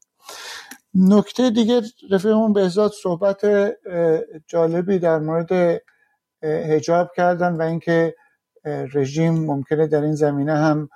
[0.95, 3.45] نکته دیگه رفیقمون بهزاد صحبت
[4.47, 5.81] جالبی در مورد
[6.43, 8.15] هجاب کردن و اینکه
[8.65, 10.89] رژیم ممکنه در این زمینه هم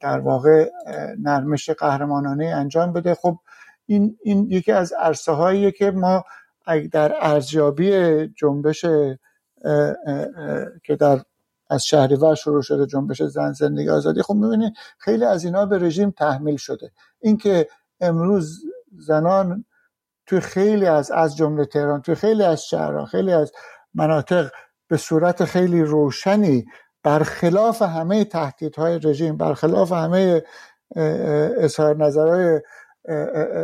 [0.00, 0.70] در واقع
[1.18, 3.14] نرمش قهرمانانه انجام بده.
[3.14, 3.38] خب
[3.86, 6.24] این, این یکی از عرصه که ما
[6.92, 8.80] در ارزیابی جنبش
[10.84, 11.20] که در
[11.70, 16.10] از شهریور شروع شده جنبش زن زندگی آزادی خب می‌بینید خیلی از اینا به رژیم
[16.10, 16.90] تحمیل شده.
[17.20, 17.68] اینکه
[18.00, 19.64] امروز زنان
[20.26, 23.52] توی خیلی از از جمله تهران توی خیلی از شهرها خیلی از
[23.94, 24.50] مناطق
[24.88, 26.66] به صورت خیلی روشنی
[27.02, 30.42] برخلاف همه تهدیدهای رژیم برخلاف همه
[31.58, 32.60] اظهار نظرهای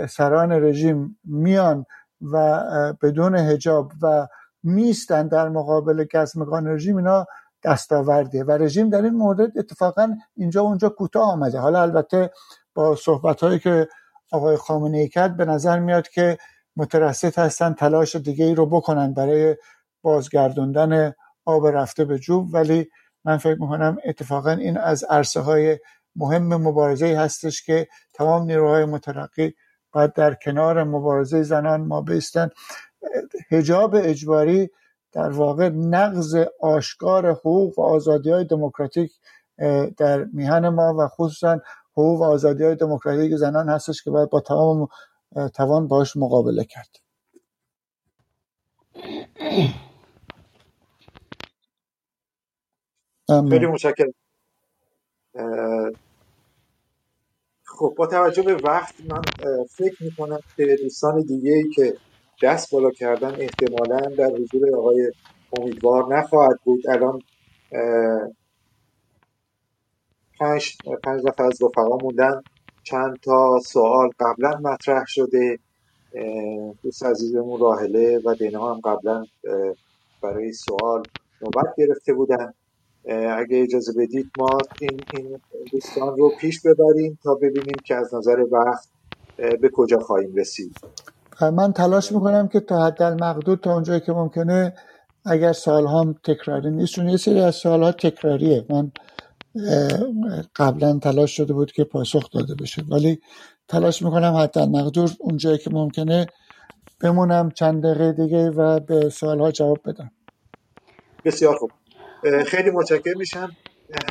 [0.09, 1.87] سران رژیم میان
[2.33, 2.63] و
[3.03, 4.27] بدون هجاب و
[4.63, 7.27] میستن در مقابل گزمگان رژیم اینا
[7.65, 11.59] دستاوردیه و رژیم در این مورد اتفاقا اینجا اونجا کوتاه آمده.
[11.59, 12.31] حالا البته
[12.75, 13.89] با صحبت هایی که
[14.33, 16.39] آقای خامنه ای کرد به نظر میاد که
[16.77, 19.57] مترسط هستن تلاش دیگه ای رو بکنن برای
[20.03, 21.13] بازگردوندن
[21.45, 22.91] آب رفته به جوب ولی
[23.25, 25.79] من فکر می‌کنم اتفاقا این از عرصه های
[26.17, 29.55] مهم مبارزه هستش که تمام نیروهای مترقی
[29.93, 32.49] باید در کنار مبارزه زنان ما بیستن.
[33.51, 34.71] هجاب اجباری
[35.13, 39.13] در واقع نقض آشکار حقوق و آزادی های دموکراتیک
[39.97, 41.61] در میهن ما و خصوصا
[41.97, 44.89] حقوق و آزادی های دموکراتیک زنان هستش که باید با تمام
[45.55, 46.97] توان باش مقابله کرد.
[53.51, 54.13] خیلی متشکرم.
[57.65, 59.23] خب با توجه به وقت من
[59.71, 61.97] فکر می‌کنم که دوستان دیگه ای که
[62.43, 65.13] دست بالا کردن احتمالا در حضور آقای
[65.59, 66.89] امیدوار نخواهد بود.
[66.89, 67.23] الان
[70.41, 72.43] پنج پنج نفر از رفقا موندن.
[72.83, 75.59] چند تا سوال قبلا مطرح شده.
[76.83, 79.25] دوست عزیزمون راهله و دینا هم قبلا
[80.23, 81.03] برای سوال
[81.43, 82.53] نوبت گرفته بودن.
[83.39, 85.41] اگه اجازه بدید ما این, این
[85.73, 88.89] دوستان رو پیش ببریم تا ببینیم که از نظر وقت
[89.37, 90.77] به کجا خواهیم رسید.
[91.41, 94.75] من تلاش می‌کنم که تا حد مقدود تا اونجایی که ممکنه
[95.27, 98.67] اگر سال هم تکراری نیست چون یه سری از سال ها تکراریه.
[98.71, 98.93] من
[100.57, 102.83] قبلا تلاش شده بود که پاسخ داده بشه.
[102.91, 103.21] ولی
[103.69, 106.27] تلاش می‌کنم حتی مقدور اونجایی که ممکنه
[107.01, 110.11] بمونم چند دقیقه دیگه و به سوال ها جواب بدم.
[111.25, 111.71] بسیار خوب.
[112.47, 113.57] خیلی متشکر میشم.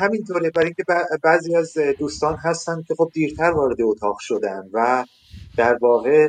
[0.02, 0.50] همینطوره.
[0.50, 0.84] برای اینکه
[1.22, 5.04] بعضی از دوستان هستن که خب دیرتر وارد اتاق شدن و
[5.56, 6.28] در واقع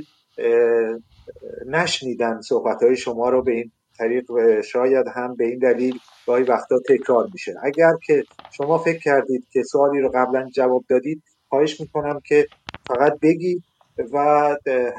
[1.68, 4.26] نشنیدن صحبت های شما رو به این طریق
[4.62, 7.54] شاید هم به این دلیل گاهی وقتا تکرار میشه.
[7.64, 12.48] اگر که شما فکر کردید که سوالی رو قبلا جواب دادید خواهش می‌کنم که
[12.88, 13.64] فقط بگید
[14.14, 14.18] و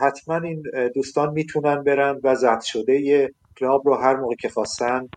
[0.00, 0.62] حتما این
[0.94, 5.08] دوستان می‌تونن برن و ضبط شده کلاب رو هر موقع که خواستن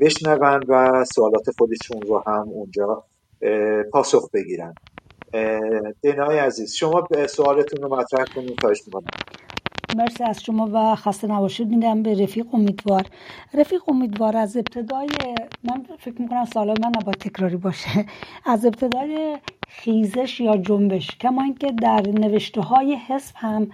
[0.00, 3.04] بشنون و سوالات خودشون رو هم اونجا
[3.92, 4.78] پاسخ بگیرن.
[6.02, 8.58] دینای عزیز شما سوالتون رو مطرح کنید.
[8.60, 9.14] خواهش می‌کنم.
[9.98, 11.68] مرسی از شما و خسته نباشید.
[11.68, 13.06] میدم به رفیق امیدوار.
[13.54, 15.08] رفیق امیدوار از ابتدای
[15.64, 18.06] من فکر می‌کنم سال من نباید تکراری باشه.
[18.46, 19.36] از ابتدای
[19.68, 21.08] خیزش یا جنبش.
[21.16, 23.70] کما اینکه در نوشته های حزب هم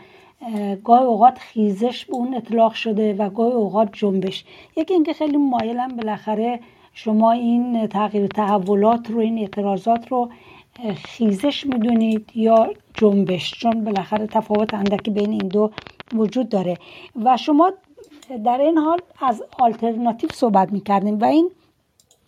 [0.84, 4.44] گاه اوقات خیزش به اون اطلاق شده و گاه اوقات جنبش.
[4.76, 6.60] یکی اینکه خیلی مایلم بالاخره
[6.94, 10.30] شما این تغییر تحولات رو این اعتراضات رو
[11.04, 13.50] خیزش می‌دونید یا جنبش.
[13.50, 15.70] چون بالاخره تفاوت اندکی بین این دو
[16.12, 16.76] وجود داره.
[17.24, 17.72] و شما
[18.44, 21.50] در این حال از آلترناتیو صحبت می‌کردیم و این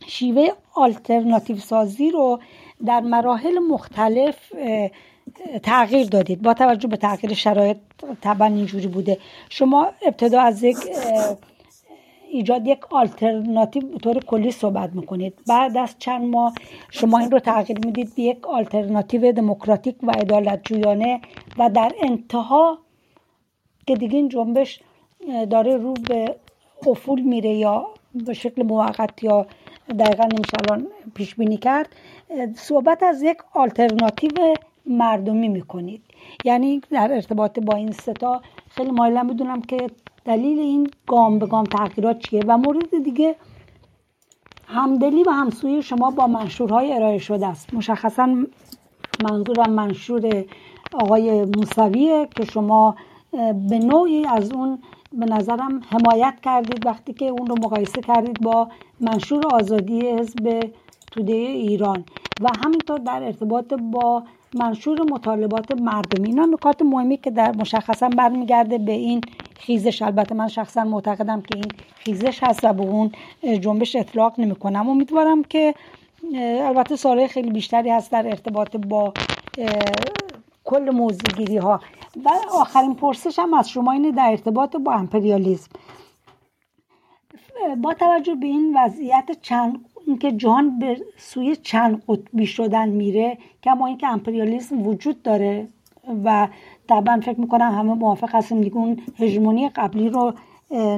[0.07, 2.41] شیوه آلترناتیو سازی رو
[2.87, 4.37] در مراحل مختلف
[5.62, 6.43] تغییر دادید.
[6.43, 7.77] با توجه به تغییر شرایط
[8.21, 9.19] طبعا اینجوری بوده.
[9.49, 10.77] شما ابتدا از یک
[12.31, 15.35] ایجاد یک آلترناتیو به طور کلی صحبت می‌کنید.
[15.49, 16.55] بعد از چند ماه
[16.91, 21.21] شما این رو تغییر می‌دید به یک آلترناتیو دموکراتیک و عدالت جویانه
[21.59, 22.79] و در انتها
[23.87, 24.81] که دیگه این جنبش
[25.51, 26.37] داره رو به
[26.87, 29.46] افول میره یا به شکل موقت یا
[29.99, 31.88] دقیقا نمیشه پیش بینی کرد.
[32.57, 34.55] صحبت از یک آلترناتیو
[34.87, 36.03] مردمی می‌کنید.
[36.44, 39.87] یعنی در ارتباط با این ستا خیلی مایلم بدونم که
[40.25, 43.35] دلیل این گام به گام تغییرات چیه و مورد دیگه
[44.66, 47.74] همدلی و همسوی شما با منشورهای ارائه شده است.
[47.74, 48.47] مشخصا
[49.22, 50.45] منظورم منشور
[50.95, 52.97] آقای موسویه که شما
[53.68, 54.78] به نوعی از اون
[55.12, 58.68] به نظرم حمایت کردید وقتی که اون رو مقایسه کردید با
[59.01, 60.70] منشور آزادی حزب
[61.12, 62.05] توده ایران
[62.41, 64.22] و همینطور در ارتباط با
[64.55, 66.28] منشور مطالبات مردمی.
[66.28, 69.20] اینا نکات مهمی که در مشخصا برمیگرده به این
[69.57, 70.03] خیزش.
[70.03, 73.11] البته من شخصا معتقدم که این خیزش هست و به اون
[73.61, 75.74] جنبش اطلاق نمی کنم امیدوارم که
[76.61, 79.12] البته سال خیلی بیشتری هست در ارتباط با
[80.64, 81.80] کل موضوعگیری ها
[82.25, 85.71] و آخرین پرسش هم از شما اینه در ارتباط با امپریالیزم
[87.83, 93.87] با توجه به این وضعیت چند اینکه جهان به سوی چند قطبی شدن میره کما
[93.87, 95.69] اینکه امپریالیسم وجود داره
[96.25, 96.49] و
[96.89, 100.33] طبعا فکر می‌کنم همه موافق هستیم دیگه اون هژمونی قبلی رو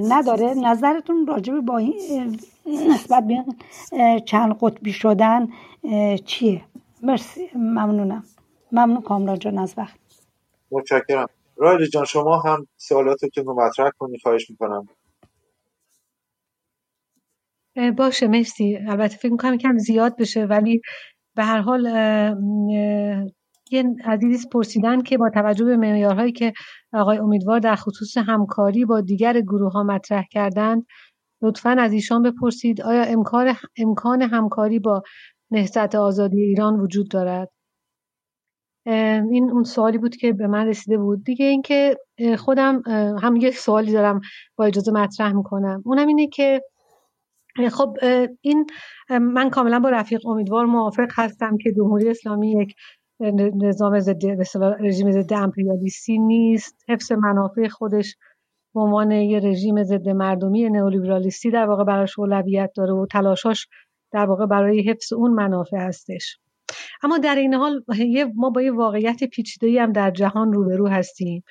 [0.09, 0.55] نداره.
[0.55, 3.45] نظرتون راجع با این نسبت به
[4.21, 5.49] چند قطبی شدن
[6.25, 6.61] چیه؟
[7.03, 7.49] مرسی.
[7.55, 8.25] ممنونم.
[8.73, 10.08] ممنون کامران جان از وقت.
[10.71, 11.29] متشکرم.
[11.57, 14.19] رایلی جان شما هم سوالاتتون رو مطرح کنی.
[14.19, 14.87] خواهش می‌کنم.
[17.97, 18.79] باشه مرسی.
[18.89, 20.81] البته فکر می‌کنم کم زیاد بشه ولی
[21.37, 21.87] به هر حال
[23.71, 26.53] یه عزیز پرسیدن که با توجه به معیارهایی که
[26.93, 30.87] آقای امیدوار در خصوص همکاری با دیگر گروه ها مطرح کردند
[31.43, 35.03] لطفا از ایشان بپرسید آیا امکان, امکان همکاری با
[35.51, 37.49] نهضت آزادی ایران وجود دارد؟
[39.30, 41.24] این اون سوالی بود که به من رسیده بود.
[41.24, 41.97] دیگه اینکه
[42.39, 42.82] خودم
[43.22, 44.20] هم یک سوالی دارم
[44.57, 45.82] با اجازه مطرح می‌کنم.
[45.86, 46.62] اونم اینه که
[47.70, 47.97] خب
[48.41, 48.66] این
[49.11, 52.74] من کاملا با رفیق امیدوار موافق هستم که جمهوری اسلامی یک
[53.62, 54.26] نظام ضد
[54.80, 56.84] رژیم ضد امپریالیستی نیست.
[56.89, 58.16] حفظ منافع خودش
[58.74, 63.68] به عنوان یه رژیم ضد مردمی نئولیبرالیستی در واقع براش اولویت داره و تلاشاش
[64.12, 66.39] در واقع برای حفظ اون منافع هستش.
[67.03, 67.85] اما در این حال
[68.35, 71.43] ما با یه واقعیت پیچیده‌ای هم در جهان روبرو هستیم.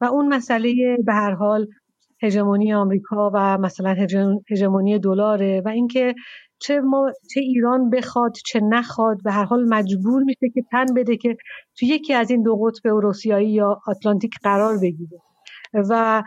[0.00, 1.66] و اون مسئله به هر حال
[2.22, 3.94] هژمونی آمریکا و مثلا
[4.50, 6.14] هژمونی دلاره و اینکه
[6.58, 11.16] چه ما چه ایران بخواد چه نخواد به هر حال مجبور میشه که تن بده
[11.16, 11.36] که
[11.78, 15.18] تو یکی از این دو قطب اوراسیایی یا آتلانتیک قرار بگیره.
[15.74, 16.22] و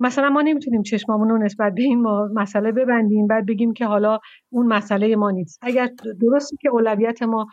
[0.00, 4.18] مثلا ما نمی‌تونیم چشمامون رو نسبت به این مسئله ببندیم بعد بگیم که حالا
[4.50, 5.58] اون مسئله ما نیست.
[5.62, 5.90] اگر
[6.20, 7.46] درستی که اولویت ما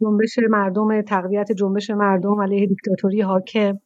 [0.00, 3.78] جنبش مردم تقویت جنبش مردم علیه دیکتاتوری حاکم.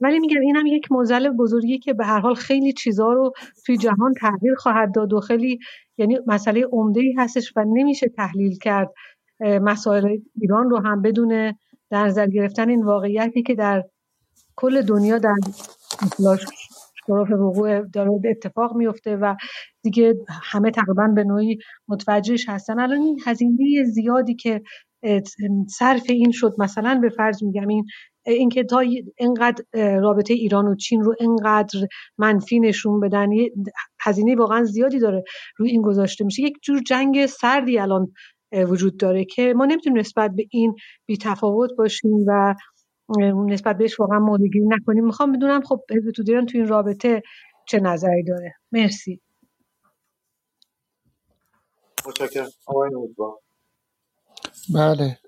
[0.00, 3.32] ولی میگم اینم یک موزل بزرگی که به هر حال خیلی چیزها رو
[3.66, 5.58] توی جهان تغییر خواهد داد و خیلی
[5.98, 8.92] یعنی مسئله عمده ای هستش و نمیشه تحلیل کرد
[9.40, 11.54] مسائل ایران رو هم بدون
[11.90, 13.84] در نظر گرفتن این واقعیتی که در
[14.56, 15.34] کل دنیا در
[17.06, 19.34] شرف وقوع داره اتفاق میفته و
[19.82, 21.58] دیگه همه تقریبا به نوعی
[21.88, 22.80] متوجهش هستن.
[22.80, 24.62] الان این هزینه زیادی که
[25.68, 27.86] صرف این شد مثلا به فرض میگم این
[28.26, 28.82] اینکه تا
[29.18, 29.64] اینقدر
[30.00, 31.78] رابطه ایران و چین رو اینقدر
[32.18, 33.28] منفی نشون بدن
[34.00, 35.24] هزینه واقعا زیادی داره
[35.56, 36.42] روی این گذاشته میشه.
[36.42, 38.12] یک جور جنگ سردی الان
[38.52, 40.74] وجود داره که ما نمی‌تونیم نسبت به این
[41.06, 42.54] بی تفاوت باشیم و
[43.48, 45.04] نسبت بهش واقعا مودگیری نکنیم.
[45.04, 47.22] می‌خوام بدونم خب حزب تو تو این رابطه
[47.68, 48.54] چه نظری داره.
[48.72, 49.20] مرسی.
[52.08, 52.50] متشکرم.
[54.74, 55.18] بله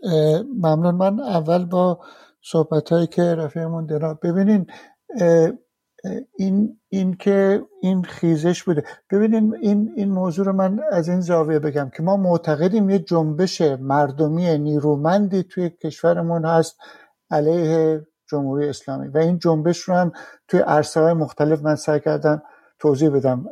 [0.56, 0.94] ممنون.
[0.94, 2.00] من اول با
[2.42, 4.66] صحبت هایی که رفیقمون درا ببینین
[6.38, 8.84] این این که این خیزش بوده.
[9.10, 13.60] ببینین این این موضوع رو من از این زاویه بگم که ما معتقدیم یه جنبش
[13.62, 16.76] مردمی نیرومندی توی کشورمون هست
[17.30, 19.08] علیه جمهوری اسلامی.
[19.08, 20.12] و این جنبش رو هم
[20.48, 22.42] توی عرصه های مختلف من سعی کردم
[22.83, 23.45] توضیح بدم.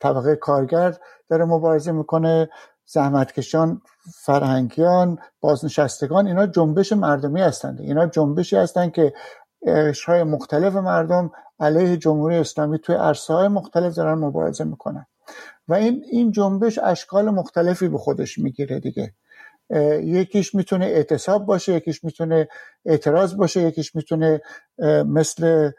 [0.00, 0.94] طبقه کارگر
[1.28, 2.48] داره مبارزه می‌کنه
[2.86, 3.80] زحمتکشان
[4.14, 9.12] فرهنگیان بازنشستگان اینا جنبش مردمی هستند اینا جنبشی هستند که
[10.06, 11.30] های مختلف مردم
[11.60, 15.06] علیه جمهوری اسلامی توی عرصه های مختلف دارن مبارزه می‌کنن.
[15.68, 19.14] و این این جنبش اشکال مختلفی به خودش می‌گیره دیگه.
[20.00, 22.48] یکیش می‌تونه اعتصاب باشه یکیش می‌تونه
[22.84, 24.40] اعتراض باشه یکیش می‌تونه
[25.06, 25.70] مثل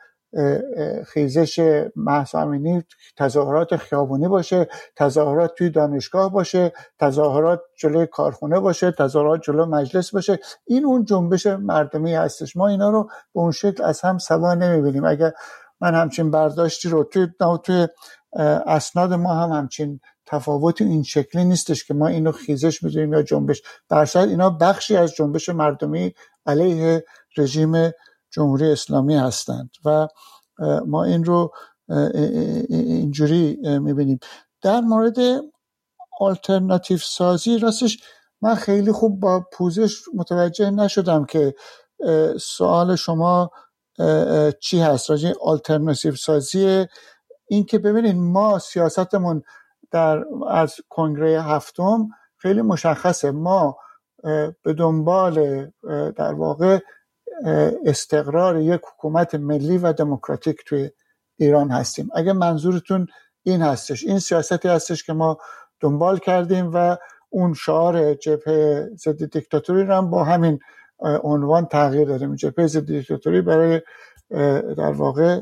[1.08, 2.84] خیزش محسامینی
[3.18, 10.40] تظاهرات خیابونی باشه تظاهرات توی دانشگاه باشه تظاهرات جلوی کارخونه باشه تظاهرات جلو مجلس باشه.
[10.66, 12.58] این اون جنبش مردمی هستش.
[12.58, 15.06] ما اینا رو به اون شکل از هم سوا نمی‌بینیم.
[15.06, 15.32] اگر
[15.82, 17.28] من همچین برداشتی رو توی,
[17.64, 17.88] توی
[18.66, 23.62] اسناد ما هم همچین تفاوت این شکلی نیستش که ما اینو خیزش می‌دونیم یا جنبش.
[23.90, 26.14] برصد اینا بخشی از جنبش مردمی
[26.46, 27.06] علیه
[27.38, 27.92] رژیم
[28.32, 30.08] جمهوری اسلامی هستند و
[30.86, 31.54] ما این رو
[32.70, 34.20] اینجوری می‌بینیم.
[34.62, 35.16] در مورد
[36.20, 38.04] آلترناتیو سازی راستش
[38.42, 41.56] من خیلی خوب با پوزش متوجه نشدم که
[42.40, 43.52] سوال شما
[44.60, 46.86] چی هست؟ راجع آلترناتیو سازی
[47.48, 49.44] این که ببینید ما سیاستمون
[49.92, 52.08] در از کنگره هفتم
[52.38, 53.32] خیلی مشخصه.
[53.32, 53.78] ما
[54.64, 55.66] به دنبال
[56.18, 56.80] در واقع
[57.86, 60.90] استقرار یک حکومت ملی و دموکراتیک توی
[61.38, 62.10] ایران هستیم.
[62.16, 63.08] اگه منظورتون
[63.44, 65.38] این هستش این سیاستی هستش که ما
[65.80, 66.98] دنبال کردیم و
[67.30, 70.60] اون شعار جبهه ضد دیکتاتوری هم با همین
[71.24, 73.82] عنوان تغییر داده جبهه ضد دیکتاتوری برای
[74.78, 75.42] در واقع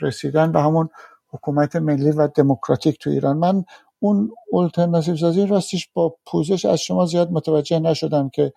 [0.00, 0.88] رسیدن به همون
[1.30, 3.36] حکومت ملی و دموکراتیک تو ایران.
[3.36, 3.64] من
[3.98, 8.52] اون الترناتیو سازی راستش با پوزش از شما زیاد متوجه نشدم که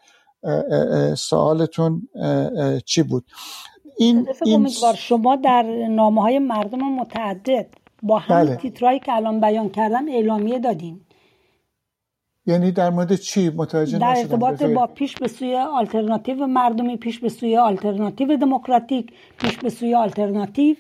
[1.18, 2.02] سوالتون
[2.86, 3.26] چی بود؟
[3.98, 4.68] این, این...
[4.96, 7.68] شما در نامه های مردم متعدد
[8.04, 8.56] با همین بله.
[8.56, 11.02] تیترایی که الان بیان کردم اعلامیه دادین
[12.46, 17.30] یعنی در مورد چی متوجه در ارتباط با پیش به سوی آلترناتیو مردمی پیش به
[17.30, 20.76] سوی آلترناتیو دموکراتیک پیش به سوی آلترناتیو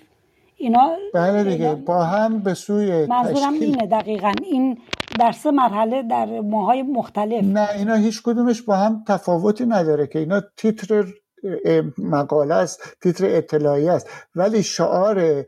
[0.57, 3.63] اینا بله دیگه با هم به سوی منظورم تشکیل...
[3.63, 4.33] اینه دقیقا.
[4.43, 4.77] این
[5.19, 7.43] در سه مرحله در ماهای مختلف.
[7.43, 11.05] نه اینا هیچ کدومش با هم تفاوتی نداره که اینا تیتر
[11.97, 14.09] مقاله است تیتر اطلاعی است.
[14.35, 15.45] ولی شعار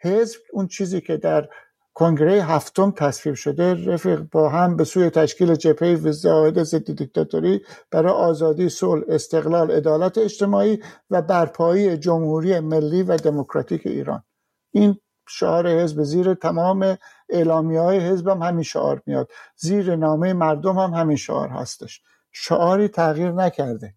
[0.00, 1.48] حزب اون چیزی که در
[1.94, 7.60] کنگره هفتم تصویب شده رفیق با هم به سوی تشکیل جبهه وزاید ضد دیکتاتوری
[7.90, 10.78] برای آزادی صلح استقلال عدالت اجتماعی
[11.10, 14.22] و برپایی جمهوری ملی و دموکراتیک ایران.
[14.70, 14.96] این
[15.28, 16.98] شعار حزب زیر تمام
[17.32, 19.30] اعلامی های حزب هم همین شعار میاد.
[19.56, 22.02] زیر نامه مردم هم همین شعار هستش.
[22.32, 23.94] شعاری تغییر نکرده.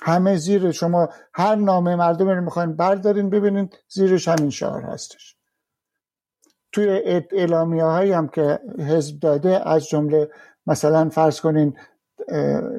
[0.00, 5.36] همه زیر شما هر نامه مردم رو می‌خواین بردارین ببینین زیرش همین شعار هستش.
[6.72, 6.88] توی
[7.32, 10.30] اعلامیه هایی هم که حزب داده از جمله
[10.66, 11.78] مثلا فرض کنین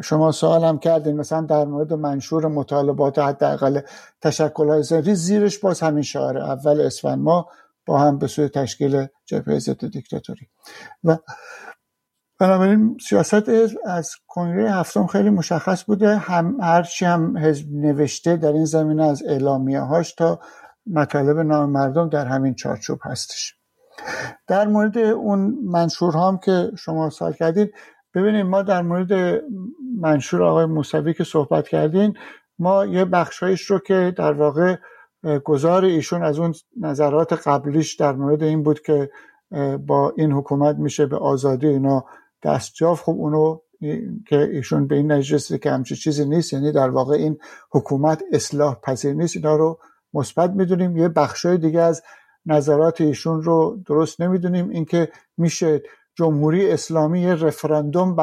[0.04, 3.82] شما سوال هم کردین مثلا در مورد منشور مطالبات حداقل
[4.22, 7.48] تشکل های زنری زیرش باز همین شعار اول اسفند ما
[7.86, 10.48] با هم به سوی تشکیل جبهه ضد دیکتاتوری.
[11.04, 11.18] و
[12.40, 13.50] بنابراین سیاست
[13.86, 16.18] از کنگره هفتم خیلی مشخص بوده.
[16.18, 20.40] هم هرچی هم حزب نوشته در این زمینه از اعلامیه هاش تا
[20.86, 23.56] مطالب نام مردم در همین چارچوب هستش.
[24.48, 27.74] در مورد اون منشور هم که شما سال کردید
[28.16, 29.42] ببینید ما در مورد
[30.00, 32.18] منشور آقای موسوی که صحبت کردین
[32.60, 34.76] ما یه بخشایش رو که در واقع
[35.44, 39.10] گذار ایشون از اون نظرات قبلیش در مورد این بود که
[39.88, 42.06] با این حکومت میشه به آزادی اینا
[42.44, 43.60] دستجاف خب اونو
[44.28, 47.38] که ایشون به این نجرسه که همچی چیزی نیست یعنی در واقع این
[47.72, 49.80] حکومت اصلاح پذیر نیست اینا رو
[50.14, 50.98] مثبت می‌دونیم.
[50.98, 52.04] یه بخشای دیگه از
[52.46, 54.70] نظرات ایشون رو درست نمی‌دونیم.
[54.70, 55.84] اینکه میشه
[56.16, 58.16] جمهوری اسلامی یه رفراندوم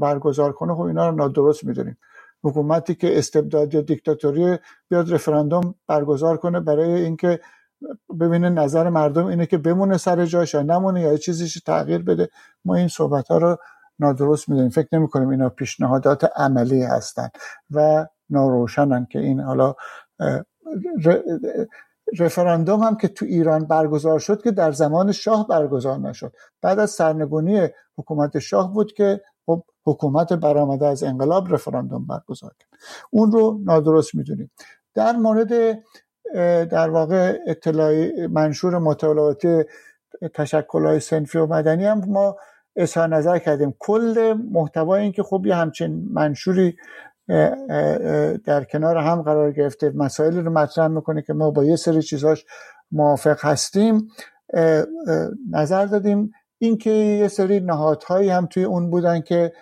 [0.00, 1.98] برگزار کنه خب اینا رو نادرست می‌دونیم.
[2.44, 4.58] حکومتی که استبداد یا دیکتاتوری
[4.88, 7.40] بیاد رفراندوم برگزار کنه برای اینکه
[8.20, 12.28] ببینه نظر مردم اینه که بمونه سر جاش یا نمونه یا چیزیش تغییر بده.
[12.64, 13.56] ما این صحبت ها رو
[13.98, 14.70] نادرست می‌دونیم.
[14.70, 17.28] فکر نمی کنیم اینا پیشنهادات عملی هستن
[17.70, 19.74] و ناروشنن که این حالا
[22.18, 26.32] رفراندوم هم که تو ایران برگزار شد که در زمان شاه برگزار نشد.
[26.62, 32.80] بعد از سرنگونی حکومت شاه بود که خب حکومت برآمده از انقلاب رفراندوم برگزار کرد.
[33.10, 34.50] اون رو نادرست می‌دونیم.
[34.94, 35.78] در مورد
[36.68, 39.64] در واقع اطلاعی منشور مطالعاتی
[40.72, 42.36] های سنفی و مدنی هم ما
[42.76, 43.74] اظهار نظر کردیم.
[43.78, 46.76] کل محتوای این که خب یه همچین منشوری
[48.44, 49.92] در کنار هم قرار گرفته.
[49.94, 52.44] مسائلی رو مطرح می‌کنه که ما با یه سری چیزاش
[52.90, 54.08] موافق هستیم.
[55.50, 56.30] نظر دادیم.
[56.58, 59.52] اینکه یه سری نهادهایی هم توی اون بودن که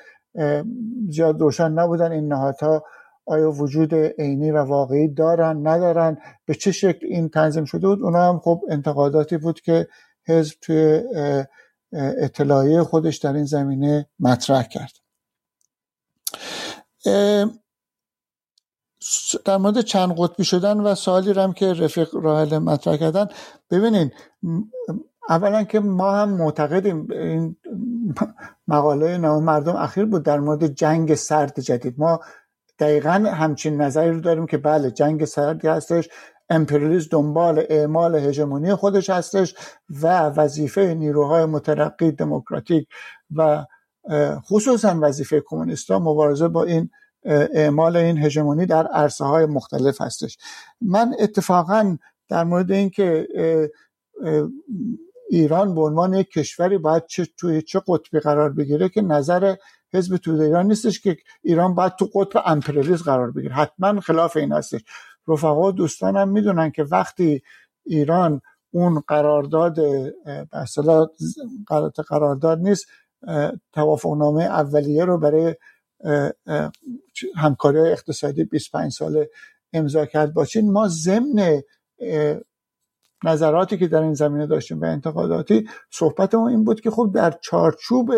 [1.11, 2.13] زیاد روشن نبودن.
[2.13, 2.85] این نهادها
[3.27, 8.29] آیا وجود عینی و واقعی دارن ندارن؟ به چه شکل این تنظیم شده بود؟ اونا
[8.29, 9.89] هم خب انتقاداتی بود که
[10.27, 11.03] حزب توی
[11.93, 15.04] اطلاعیه خودش در این زمینه مطرح کرد.
[19.45, 23.27] در مورد چند قطبی شدن و سوالی رم که رفیق راهل مطرح کردن
[23.71, 24.11] ببینین
[25.29, 27.57] اولا که ما هم معتقدیم این
[28.69, 31.95] مقاله نام مردم اخیر بود در مورد جنگ سرد جدید.
[31.99, 32.21] ما
[32.79, 36.09] دقیقا همچین نظری رو داریم که بله جنگ سردی هستش
[36.51, 39.55] امپریالیسم دنبال اعمال هژمونی خودش هستش
[40.03, 42.89] و وظیفه نیروهای مترقی دموکراتیک
[43.37, 43.65] و
[44.51, 46.91] خصوصا وظیفه کمونیستا مبارزه با این
[47.25, 50.39] اعمال این هژمونی در عرصه های مختلف هستش.
[50.81, 51.97] من اتفاقا
[52.29, 53.29] در مورد اینکه
[55.31, 59.57] ایران به عنوان یک کشوری باید چه توی چه قطبی قرار بگیره که نظر
[59.95, 63.55] حزب توده ایران نیستش که ایران باید تو قطب امپریالیسم قرار بگیره.
[63.55, 64.85] حتما خلاف این هستش.
[65.29, 67.43] رفقا و دوستانم می‌دونن که وقتی
[67.85, 68.41] ایران
[68.71, 70.15] اون قرارداد به
[72.09, 72.87] قرارداد نیست
[73.73, 75.55] توافقنامه اولیه رو برای
[77.37, 79.31] همکاری اقتصادی 25 ساله
[79.73, 80.35] امضا کرد.
[80.35, 81.63] با چین ما ضمن
[83.25, 87.31] نظراتی که در این زمینه داشتیم و انتقاداتی صحبت ما این بود که خب در
[87.31, 88.13] چارچوب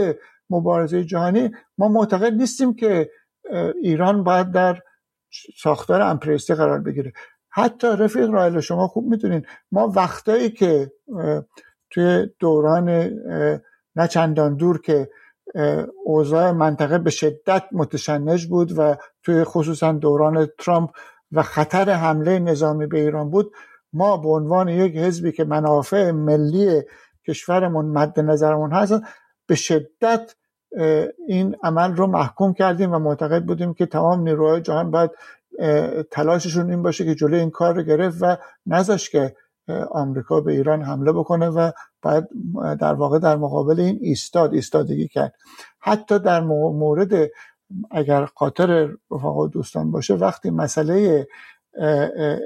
[0.50, 3.10] مبارزه جهانی ما معتقد نیستیم که
[3.82, 4.80] ایران باید در
[5.56, 7.12] ساختار امپریستی قرار بگیره.
[7.50, 10.92] حتی رفیق رایل شما خوب می‌دونین ما وقتایی که
[11.90, 13.10] توی دوران
[13.96, 15.10] نه چندان دور که
[16.04, 20.90] اوضاع منطقه به شدت متشنج بود و توی خصوصا دوران ترامپ
[21.32, 23.52] و خطر حمله نظامی به ایران بود.
[23.92, 26.82] ما به عنوان یک حزبی که منافع ملی
[27.28, 29.02] کشورمون مد نظرمون هست
[29.46, 30.34] به شدت
[31.28, 35.10] این عمل رو محکوم کردیم و معتقد بودیم که تمام نیروهای جهان باید
[36.10, 38.36] تلاششون این باشه که جلوی این کار رو گرفت و
[38.66, 39.36] نذاشت که
[39.90, 41.70] آمریکا به ایران حمله بکنه و
[42.06, 42.24] باید
[42.80, 45.34] در واقع در مقابل این ایستاد ایستادگی کرد.
[45.80, 47.30] حتی در مورد
[47.90, 51.26] اگر خاطر رفقا دوستان باشه وقتی مسئله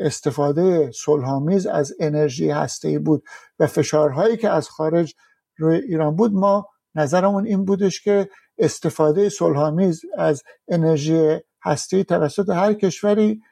[0.01, 3.23] استفاده صلحآمیز از انرژی هسته‌ای بود
[3.59, 5.15] و فشارهایی که از خارج
[5.57, 12.75] روی ایران بود ما نظرمون این بودش که استفاده صلحآمیز از انرژی هستی توسط هر
[12.75, 13.43] کشوری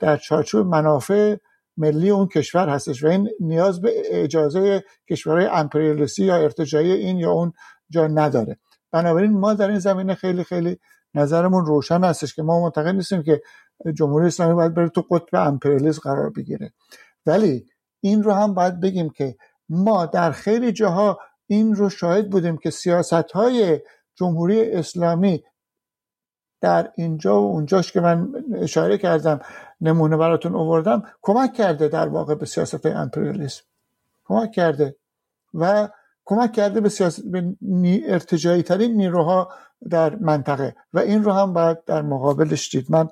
[0.00, 1.36] در چارچوب منافع
[1.78, 7.30] ملی اون کشور هستش و این نیاز به اجازه کشورهای امپریالیستی یا ارتجایی این یا
[7.30, 7.52] اون
[7.90, 8.58] جا نداره.
[8.92, 10.78] بنابراین ما در این زمینه خیلی خیلی
[11.14, 13.42] نظرمون روشن هستش که ما معتقد نیستیم که
[13.94, 16.72] جمهوری اسلامی باید بره تو قطب امپریالیسم قرار بگیره.
[17.26, 17.66] ولی
[18.00, 19.36] این رو هم باید بگیم که
[19.68, 23.80] ما در خیلی جاها این رو شاهد بودیم که سیاست های
[24.16, 25.42] جمهوری اسلامی
[26.60, 29.40] در اینجا و اونجاش که من اشاره کردم
[29.80, 33.62] نمونه براتون آوردم کمک کرده در واقع به سیاست امپریالیسم.
[34.24, 34.96] کمک کرده.
[35.54, 35.88] و
[36.24, 37.56] کمک کرده به سیاست به
[38.08, 39.48] ارتجایی ترین نیروها
[39.90, 40.76] در منطقه.
[40.92, 42.86] و این رو هم باید در مقابلش دید.
[42.90, 43.08] من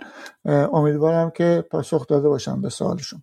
[0.72, 3.22] امیدوارم که پاسخ داده باشم به سوالشون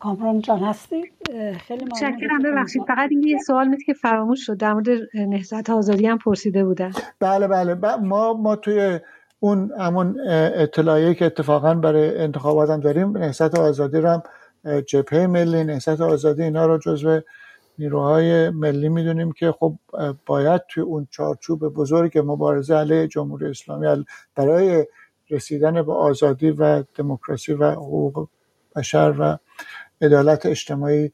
[0.00, 1.02] کامران جان هستی؟
[1.58, 2.42] خیلی متشکرم.
[2.44, 4.56] ببخشید فقط این یه سوال میاد که فراموش شد.
[4.56, 6.92] در مورد نهضت آزادی هم پرسیده بودن.
[7.20, 7.96] بله بله.
[7.96, 9.00] ما ما توی
[9.40, 10.16] اون همون
[10.54, 14.22] اطلاعیه که اتفاقا برای انتخابات هم داریم نهضت آزادی رو هم
[14.86, 17.20] جبهه ملی نهضت آزادی اینا رو جزو
[17.78, 19.74] نیروهای ملی می‌دونیم که خب
[20.26, 24.86] باید توی اون چارچوب بزرگ مبارزه علیه جمهوری اسلامی برای
[25.30, 28.28] رسیدن به آزادی و دموکراسی و حقوق
[28.76, 29.36] بشر و
[30.00, 31.12] عدالت اجتماعی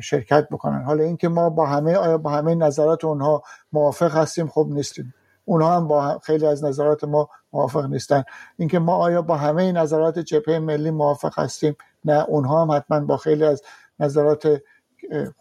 [0.00, 0.82] شرکت بکنن.
[0.82, 3.42] حالا اینکه ما با همه آیا با همه نظرات اونها
[3.72, 5.14] موافق هستیم؟ خب نیستیم.
[5.44, 8.24] اونها هم با خیلی از نظرات ما موافق نیستن.
[8.56, 13.16] اینکه ما آیا با همه نظرات جبهه ملی موافق هستیم؟ نه اونها هم حتما با
[13.16, 13.62] خیلی از
[14.00, 14.60] نظرات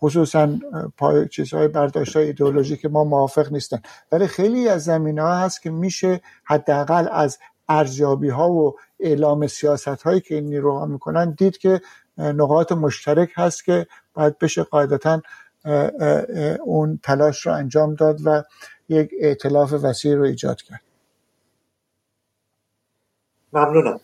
[0.02, 0.50] خصوصا
[0.98, 3.82] پای چیزهای برداشت های ایدئولوژی که ما موافق نیستن.
[4.12, 7.38] ولی خیلی از زمینه ها هست که میشه حداقل از
[7.70, 11.82] ارزیابی ها و اعلام سیاست هایی که این نیروها می‌کنن دید که
[12.18, 15.22] نقاط مشترک هست که باید بشه قاعدتا
[16.64, 18.44] اون تلاش رو انجام داد و
[18.90, 20.82] یک اعتلاف وسیع رو ایجاد کرد.
[23.54, 24.00] ممنونم.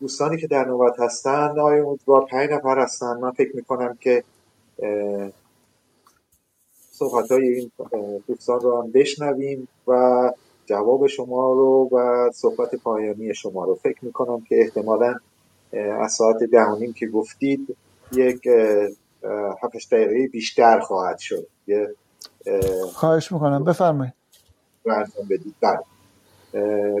[0.00, 3.16] دوستانی که در نوبت هستن آقای امیدوار پنج نفر هستن.
[3.16, 4.24] من فکر می‌کنم که
[6.90, 7.70] صحبت های این
[8.26, 10.32] دوستان رو هم بشنویم و
[10.66, 13.74] جواب شما رو و صحبت پایانی شما رو.
[13.74, 15.14] فکر می‌کنم که احتمالا
[16.02, 17.76] از ساعت ده که گفتید
[18.12, 18.48] یک
[19.62, 21.46] هفتش دقیقه بیشتر خواهد شد.
[21.66, 21.94] یه
[22.92, 23.64] خواهش می‌کنم.
[23.64, 24.14] بفرمایید.
[25.30, 25.54] بدید.
[25.60, 25.80] بله.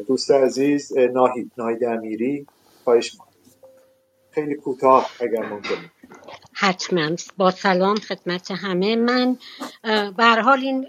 [0.08, 2.46] دوست عزیز ناهید ناهید امیری
[2.84, 3.18] خواهش
[4.30, 5.90] خیلی کوتاه اگر ممکنه
[6.52, 7.10] حتما.
[7.36, 9.36] با سلام خدمت همه من.
[10.16, 10.86] به حال این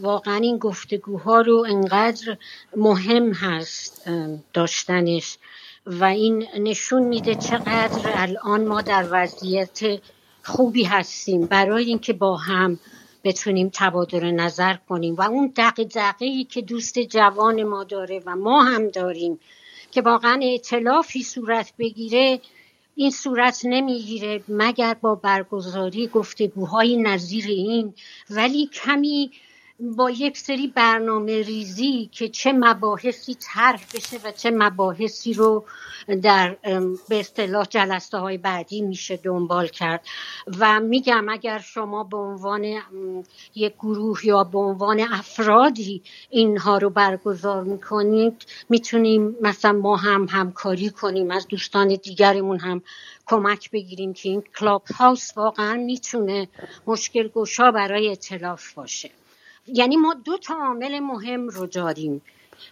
[0.00, 2.36] واقعا این گفتگوها رو انقدر
[2.76, 4.10] مهم هست
[4.52, 5.38] داشتنش.
[5.86, 9.80] و این نشون میده چقدر الان ما در وضعیت
[10.42, 11.46] خوبی هستیم.
[11.46, 12.78] برای اینکه با هم
[13.24, 15.14] بتونیم تبادل نظر کنیم.
[15.14, 19.40] و اون دقیقه که دوست جوان ما داره و ما هم داریم
[19.90, 22.40] که واقعا اعتلافی صورت بگیره
[22.94, 27.94] این صورت نمی‌گیره مگر با برگزاری گفتگوهای نظیر این.
[28.30, 29.30] ولی کمی
[29.80, 35.64] با یک سری برنامه ریزی که چه مباحثی طرح بشه و چه مباحثی رو
[36.22, 36.56] در
[37.08, 40.06] به اصطلاح جلسه های بعدی میشه دنبال کرد.
[40.58, 42.64] و میگم اگر شما به عنوان
[43.54, 50.90] یک گروه یا به عنوان افرادی اینها رو برگزار می‌کنید می‌تونیم مثلا ما هم همکاری
[50.90, 52.82] کنیم از دوستان دیگرمون هم
[53.26, 56.48] کمک بگیریم که این کلاب هاوس واقعا می‌تونه
[56.86, 59.10] مشکل گشا برای اطلاف باشه.
[59.74, 62.22] یعنی ما دو تا عامل مهم رو داریم.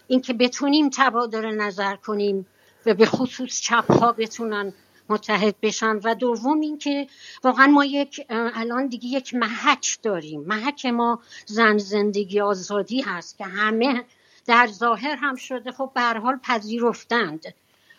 [0.07, 2.45] اینکه بتونیم تبادل نظر کنیم
[2.85, 4.73] و به خصوص چپ ها بتونن
[5.09, 5.99] متحد بشن.
[6.03, 7.07] و دوم اینکه
[7.43, 10.41] واقعا ما یک الان دیگه یک محک داریم.
[10.41, 14.03] محک ما زن زندگی آزادی هست که همه
[14.45, 17.45] در ظاهر هم شده خب به حال پذیرفتند.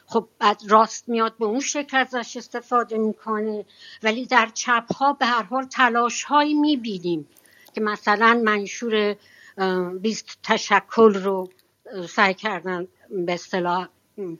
[0.07, 3.65] خب بعد راست میاد به اون شکل ازش استفاده می‌کنه
[4.03, 7.27] ولی در چپ ها به هر حال تلاش هایی می‌بینیم.
[7.75, 9.17] که مثلا منشور
[10.01, 11.49] بیست تشکل رو
[12.09, 13.89] سعی کردن به اصطلاح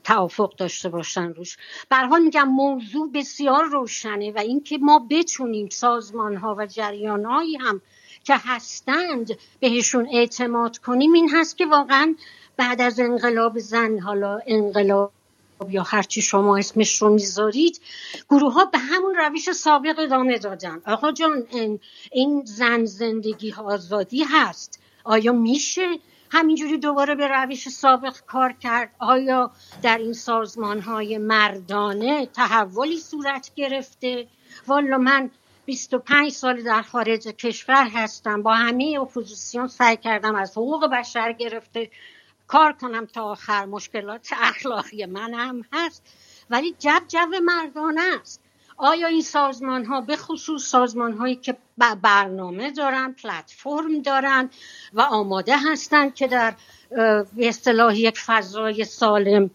[0.03, 1.57] توافق داشته باشن روش.
[1.91, 7.81] حال میگم موضوع بسیار روشنه و اینکه ما بتونیم سازمان ها و جریان هایی هم
[8.23, 12.15] که هستند بهشون اعتماد کنیم این هست که واقعا
[12.57, 15.11] بعد از انقلاب زن حالا انقلاب
[15.69, 17.81] یا هرچی شما اسمش رو می‌ذارید
[18.29, 20.81] گروه ها به همون روش سابق ادامه دادن.
[20.85, 21.47] آقا جان
[22.11, 24.79] این زن زندگی آزادی هست.
[25.03, 25.87] آیا میشه
[26.31, 29.51] همینجوری دوباره به روش سابق کار کرد؟ آیا
[29.81, 34.27] در این سازمان های مردانه تحولی صورت گرفته؟
[34.67, 35.31] والا من
[35.65, 38.43] 25 سال در خارج کشور هستم.
[38.43, 41.89] با همه اپوزیسیون سعی کردم از حقوق بشر گرفته
[42.51, 46.03] کار کنم تا آخر؟ مشکلات اخلاقی من هم هست
[46.49, 48.41] ولی جب جو مردانه است.
[48.77, 51.57] آیا این سازمان ها به خصوص سازمان هایی که
[52.01, 54.49] برنامه دارن پلتفرم دارن
[54.93, 56.53] و آماده هستند که در
[57.37, 59.49] اصطلاح یک فضای سالم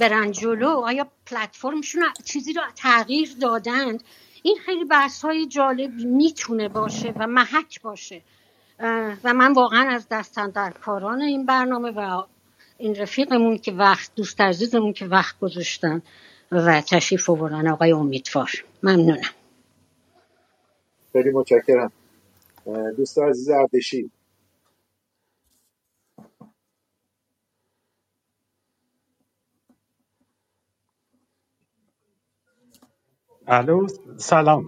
[0.00, 4.04] برن جلو آیا پلتفرمشون چیزی رو تغییر دادند؟
[4.42, 8.22] این خیلی بحث های جالب می‌تونه باشه و محک باشه.
[9.24, 12.22] و من واقعا از دستن در کاران این برنامه و
[12.78, 16.02] این رفیقمون که وقت دوست عزیزمون که وقت گذاشتن
[16.52, 18.50] و تشریف آوردن آقای امیدوار.
[18.82, 19.20] ممنونم.
[21.12, 21.92] خیلی متشکرم.
[22.96, 24.10] دوست عزیز اردشی
[33.46, 34.66] الو سلام.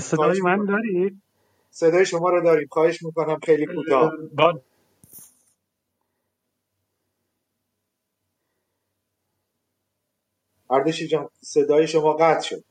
[0.00, 1.23] صدای من دارید؟
[1.74, 2.68] صدای شما رو داریم.
[2.72, 4.12] خواهش می‌کنم خیلی کوتاه.
[10.70, 12.64] اردشی جان صدای شما قطع شد.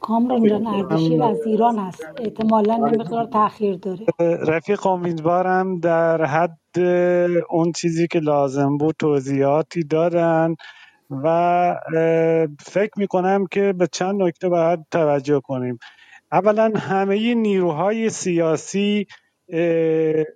[0.00, 4.08] کامران جان اردشیر از ایران هست احتمالا مقدار تاخیر داره.
[4.20, 6.80] رفیق امیدوارم در حد
[7.50, 10.54] اون چیزی که لازم بود توضیحاتی دادن
[11.10, 11.74] و
[12.60, 15.78] فکر می‌کنم که به چند نکته باید توجه کنیم.
[16.32, 19.06] اولا همه نیروهای سیاسی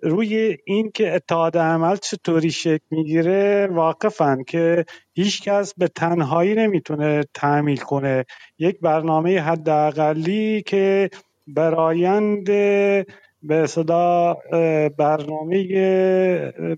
[0.02, 7.24] روی این که اتحاد عمل چطوری شکل می‌گیره واقفن که هیچ کس به تنهایی نمی‌تونه
[7.34, 8.24] تعمیل کنه.
[8.58, 11.10] یک برنامه حداقلی که
[11.46, 12.44] برایند
[13.42, 14.36] به صدا
[14.98, 15.64] برنامه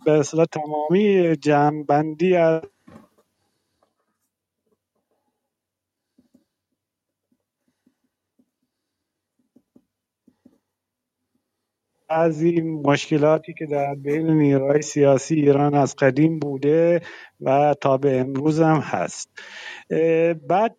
[0.07, 2.61] به صدا تمامی جمعبندی از
[12.13, 17.01] بعضی مشکلاتی که در بین نیروهای سیاسی ایران از قدیم بوده
[17.41, 19.29] و تا به امروز هم هست.
[20.49, 20.77] بعد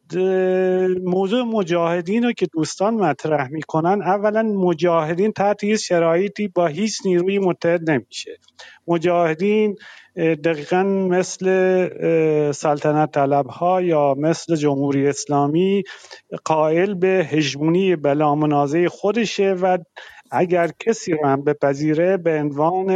[1.03, 7.39] موضوع مجاهدین رو که دوستان مطرح می‌کنن اولا مجاهدین تحت هیچ شرایطی با هیچ نیروی
[7.39, 8.37] متحد نمیشه.
[8.87, 9.75] مجاهدین
[10.15, 11.45] دقیقا مثل
[12.51, 15.83] سلطنت طلب ها یا مثل جمهوری اسلامی
[16.45, 19.77] قائل به هژمونی بلا منازع خودشه و
[20.33, 22.87] اگر کسی رو هم بپذیره به عنوان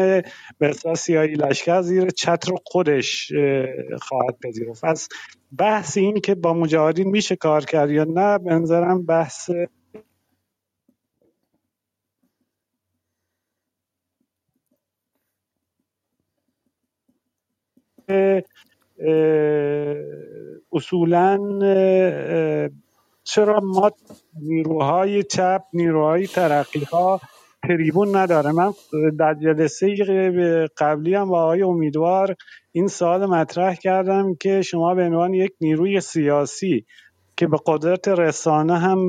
[0.60, 3.34] به سیاهی لشکر زیر چتر خودش
[4.02, 4.86] خواهد پذیرفت.
[4.86, 5.10] از
[5.60, 9.52] بحث این که با مجاهدین میشه کار کرد یا نه به نظرم بحث
[20.72, 21.38] اصولا
[23.28, 23.92] چرا ما
[24.42, 27.22] نیروهای چپ نیروهای ترقی ها
[27.68, 28.74] تریبون نداره؟ من
[29.20, 29.96] در جلسه
[30.78, 32.36] قبلی هم با آقای امیدوار
[32.72, 36.86] این سوال مطرح کردم که شما به عنوان یک نیروی سیاسی
[37.38, 39.00] که به قدرت رسانه هم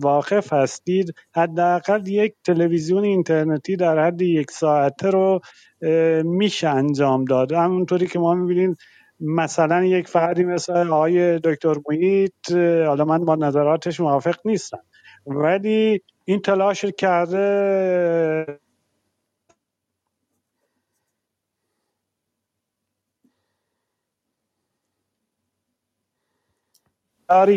[0.00, 5.40] واقف هستید حداقل یک تلویزیون اینترنتی در حد یک ساعته رو
[6.24, 7.52] میشه انجام داد.
[7.52, 8.76] همونطوری که ما می‌بینید
[9.20, 12.52] مثلا یک فردی مثل آقای دکتر محیط
[12.88, 14.80] حالا من با نظراتش موافق نیستم.
[15.26, 18.46] ولی این تلاش کرده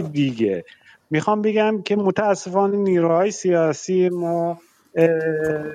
[0.02, 0.66] دیگه.
[1.12, 4.62] می‌خوام بگم که متاسفانه نیروهای سیاسی ما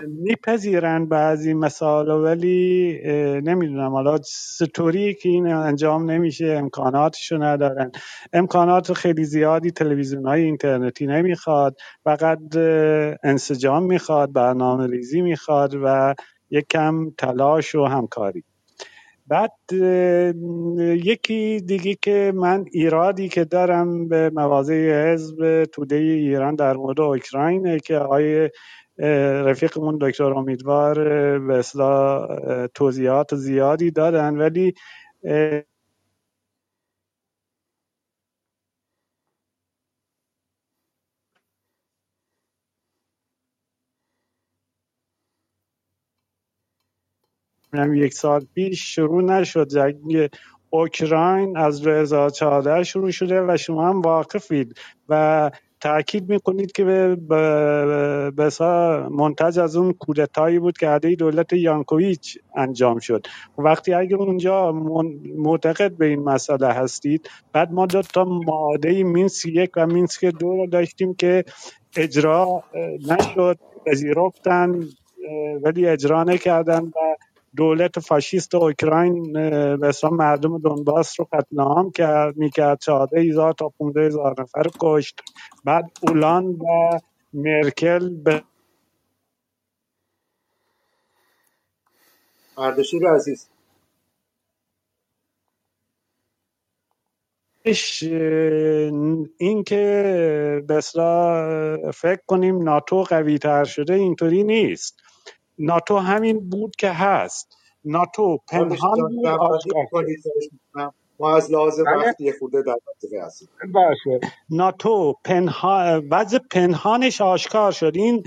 [0.09, 2.99] میپذیرن بعضی مسائل ولی
[3.45, 3.91] نمی‌دونم.
[3.91, 4.19] حالا
[4.59, 7.93] چطوری که این انجام نمیشه امکاناتشو ندارن.
[8.33, 11.77] امکانات خیلی زیادی تلویزیون های اینترنتی نمی‌خواد.
[12.05, 12.57] فقط
[13.23, 16.15] انسجام می‌خواد برنامه ریزی می‌خواد و
[16.51, 18.45] یک کم تلاش و همکاری.
[19.27, 19.53] بعد
[20.79, 27.79] یکی دیگه که من ایرادی که دارم به مواضع حزب توده ایران در مورد اوکراینه
[27.79, 28.51] که آقای
[28.99, 30.95] رفیقمون دکتر امیدوار
[31.39, 32.29] به اصلاح
[32.67, 34.75] توضیحات زیادی دادن ولی
[47.95, 49.69] یک سال پیش شروع نشد.
[49.69, 50.31] جنگ
[50.71, 54.79] اوکراین از 2014 شروع شده و شما هم واقفید
[55.09, 55.51] و
[55.83, 58.51] تاکید می‌کنید که به
[59.11, 63.27] منتج از اون کودتایی بود که عده دولت یانکویچ انجام شد.
[63.59, 64.73] وقتی اگر اونجا
[65.37, 70.49] معتقد به این مسئله هستید بعد ما دو تا ماده مینسک یک و مینسک دو
[70.57, 71.45] رو داشتیم که
[71.97, 72.65] اجرا
[73.11, 74.81] نشد پذیرفتن
[75.63, 77.17] ولی اجرا نکردن و
[77.57, 79.33] دولت فاشیست اوکراین
[79.81, 85.21] به مردم دونباس رو قتل عام کرد می‌کرد چهارده هزار تا پونده هزار نفر کشت.
[85.65, 86.99] بعد اولان و
[87.35, 88.43] مرکل به
[92.59, 93.49] اردشیر عزیز.
[99.39, 105.02] این که بسلا فکر کنیم ناتو قوی تر شده اینطوری نیست.
[105.59, 107.57] ناتو همین بود که هست.
[107.85, 108.99] ناتو پنهان
[111.21, 111.97] ما از لحاظ بله.
[111.97, 112.77] وقتی خورده در
[113.25, 114.21] هستیم باشه.
[114.51, 117.93] ناتو پنهان وضع پنهانش آشکار شد.
[117.95, 118.23] این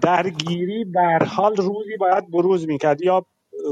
[0.00, 3.02] درگیری در حال روزی باید بروز می‌کرد.
[3.02, 3.26] یا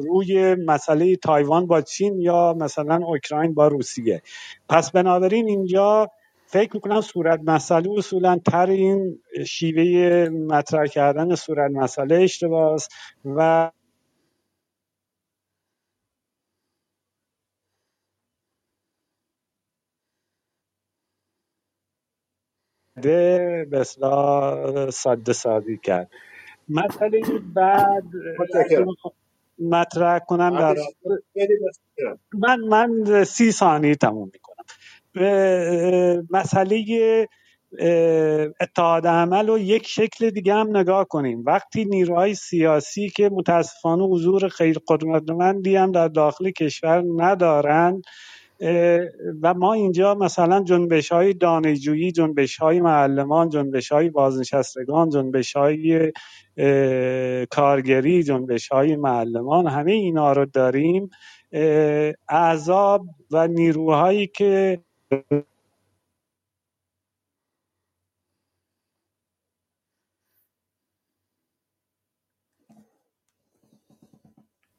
[0.09, 4.23] روی مسئله تایوان با چین یا مثلا اوکراین با روسیه.
[4.69, 6.11] پس بنابراین اینجا
[6.47, 12.77] فکر می‌کنم صورت مسئله اصولا تر این شیوه مطرح کردن صورت مسئله اشتباه
[13.25, 13.73] و
[23.03, 26.11] به اصلاح ساده سازی کرد.
[26.69, 27.21] مسئله
[27.55, 28.05] بعد
[29.59, 30.77] مطرح کنم در
[32.35, 34.46] من من سی ثانیه تموم می‌کنم.
[36.31, 36.85] مسئله
[38.61, 41.43] اتحاد عمل و یک شکل دیگه هم نگاه کنیم.
[41.47, 48.03] وقتی نیروهای سیاسی که متاسفانه حضور خیلی قدرتمندی هم در داخل کشور ندارند
[49.43, 56.13] و ما اینجا مثلا جنبش های دانشجویی جنبش های معلمان جنبش های بازنشستگان جنبش های
[57.51, 61.11] کارگری جنبش های معلمان همه اینا رو داریم.
[62.29, 64.79] اعذاب و نیروهایی که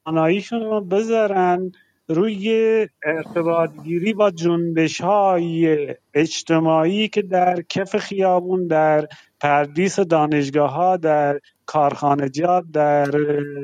[0.06, 1.72] آناییشون رو بذارن.
[2.10, 9.08] روی ارتباط گیری با جنبش های اجتماعی که در کف خیابون در
[9.40, 13.12] پردیس دانشگاه ها در کارخانجات در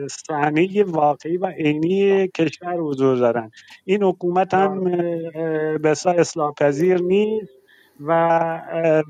[0.08, 3.52] صحنه واقعی و عینی کشور حضور دارن.
[3.86, 4.84] این حکومت هم
[5.78, 7.54] به اصلاح پذیر نیست
[8.00, 8.40] و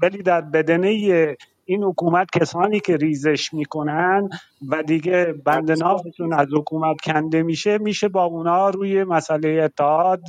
[0.01, 1.35] ولی در بدنه
[1.65, 4.29] این حکومت کسانی که ریزش می‌کنن
[4.69, 10.21] و دیگه بند نافتون از حکومت کنده میشه میشه با اونا روی مسئله اتحاد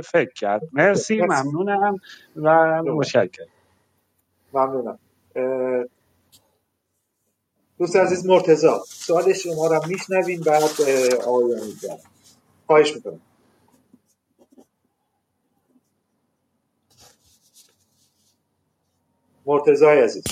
[0.00, 0.62] فکر کرد.
[0.72, 1.96] مرسی ممنونم
[2.36, 3.44] و مشکل
[4.52, 4.98] ممنونم.
[7.78, 10.62] دوست عزیز مرتزا سوال شما را میشنویم بعد
[11.26, 11.56] آقای
[12.66, 13.20] خواهش می‌کنم.
[19.50, 20.24] مرتزای عزیز.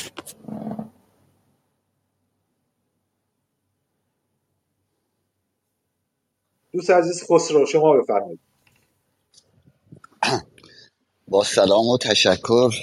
[6.73, 8.41] دوست عزیز خسرو شما بفرمایید.
[11.29, 12.75] با سلام و تشکر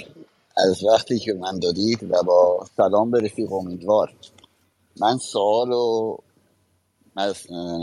[0.56, 4.14] از وقتی که من دادید و با سلام به رفیق امیدوار.
[5.00, 6.16] من سوال و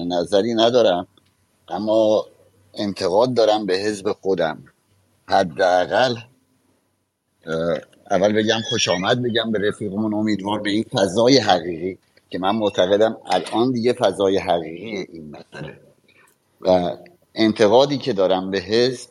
[0.07, 1.07] نظری ندارم
[1.67, 2.25] اما
[2.73, 4.63] انتقاد دارم به حزب خودم.
[5.29, 6.15] حداقل
[8.13, 11.97] اول بگم خوش آمد بگم به رفیقمون امیدوار به این فضای حقیقی
[12.29, 15.79] که من معتقدم الان دیگه فضای حقیقی این مسئله.
[16.61, 16.97] و
[17.35, 19.09] انتقادی که دارم به حزب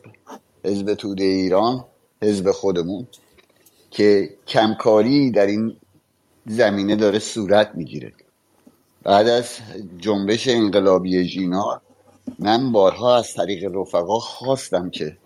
[0.65, 1.85] حزب توده ایران
[2.21, 3.07] حزب خودمون
[3.91, 5.75] که کمکاری در این
[6.45, 8.13] زمینه داره صورت می‌گیره.
[9.03, 9.57] بعد از
[9.97, 11.81] جنبش انقلابی ژینا
[12.39, 15.17] من بارها از طریق رفقا خواستم که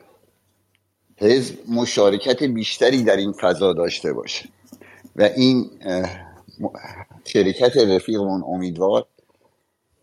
[1.18, 4.50] حزب مشارکت بیشتری در این فضا داشته باشه.
[5.16, 5.70] و این
[7.26, 9.08] شرکت رفیقمون امیدوار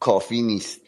[0.00, 0.80] کافی نیست.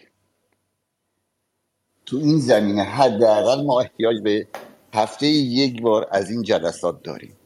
[2.07, 4.49] تو این زمینه حداقل ما احتیاج به
[4.95, 7.37] هفته یک بار از این جلسات داریم.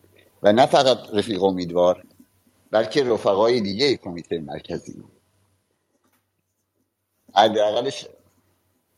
[0.43, 2.03] و نه فقط رفیق امیدوار
[2.71, 5.05] بلکه رفقای دیگه کمیته مرکزی.
[7.35, 8.07] حداقلش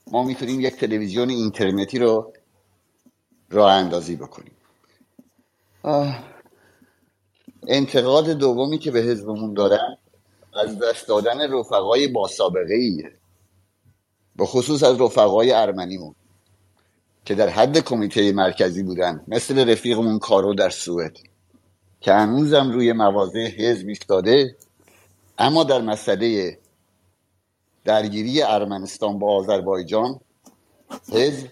[0.07, 2.33] ما می‌تونیم یک تلویزیون اینترنتی رو
[3.53, 4.57] راه اندازی بکنیم.
[7.69, 9.97] انتقاد دومی که به حزبمون دارن
[10.55, 13.13] از دست دادن رفقای با سابقه ایه
[14.37, 16.15] به خصوص از رفقای ارمنیمون
[17.25, 21.19] که در حد کمیته مرکزی بودن مثل رفیقمون کارو در سوئد
[22.01, 24.57] که هنوزم روی مواضع حزب ایستاده
[25.39, 26.59] اما در مسئله
[27.85, 30.21] درگیری ارمنستان با آذربایجان
[31.13, 31.49] حزب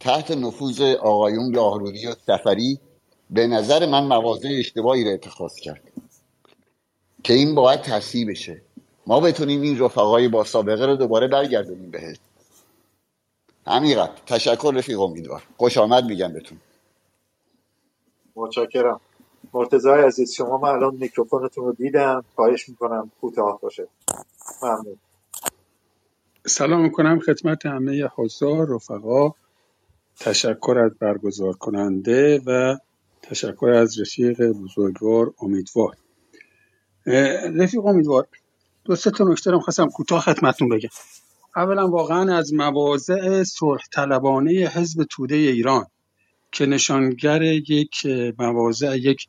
[0.00, 2.80] تحت نفوذ آقایون لاهروری و سفری
[3.30, 5.92] به نظر من مواضع اشتباهی را اتخاذ کرد.
[7.24, 8.62] که این باید تصحیح بشه.
[9.06, 12.16] ما بتونیم این رفقای با سابقه رو دوباره برگردونیم بهش.
[13.66, 15.42] همینقدر تشکر رفیق امیدوار.
[15.56, 16.58] خوش آمد میگم بهتون.
[18.36, 19.00] متشکرم.
[19.52, 22.24] مرتضای عزیز شما من الان میکروفونتون رو دیدم.
[22.34, 23.88] خواهش می‌کنم کوتاه باشه.
[24.62, 24.96] ممنون.
[26.46, 29.30] سلام می‌کنم خدمت همه حضار رفقا.
[30.20, 32.76] تشکر از برگزار کننده و
[33.22, 35.96] تشکر از رفیق بزرگوار امیدوار.
[37.56, 38.28] رفیق امیدوار
[38.84, 40.88] دو سه تا نکته رو خواستم کوتاه خدمتتون بگم.
[41.56, 45.86] اولا واقعا از مواضع صلح طلبانه حزب توده ایران
[46.52, 48.06] که نشانگر یک
[48.38, 49.28] مواضع یک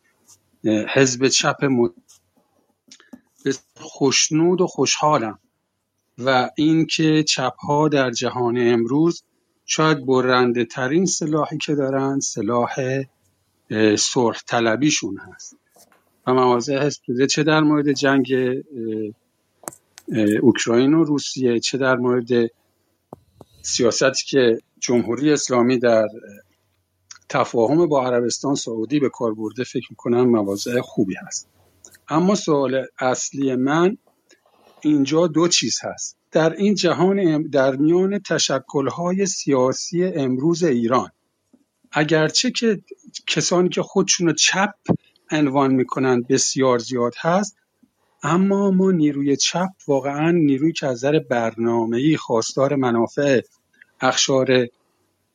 [0.65, 1.89] حزب چپ م...
[3.75, 5.39] خوشنود و خوشحالم
[6.17, 9.23] و اینکه چپ ها در جهان امروز
[9.69, 12.75] شاید برنده ترین سلاحی که دارن سلاح
[13.97, 15.55] صلح طلبیشون هست.
[16.27, 18.33] و مواضع حزب توده چه در مورد جنگ
[20.41, 22.27] اوکراین و روسیه چه در مورد
[23.61, 26.07] سیاستی که جمهوری اسلامی در
[27.29, 31.49] تفاهم با عربستان سعودی به کار برده فکر می‌کنم مواضع خوبی هست.
[32.09, 33.97] اما سوال اصلی من
[34.81, 36.16] اینجا دو چیز هست.
[36.31, 41.09] در این جهان در میان تشکلهای سیاسی امروز ایران.
[41.91, 42.81] اگرچه که
[43.27, 44.73] کسانی که خودشون چپ
[45.31, 47.57] عنوان می‌کنند بسیار زیاد هست
[48.23, 53.41] اما ما نیروی چپ واقعا نیروی که از نظر برنامه‌ای خواستار منافع
[54.01, 54.67] اخشار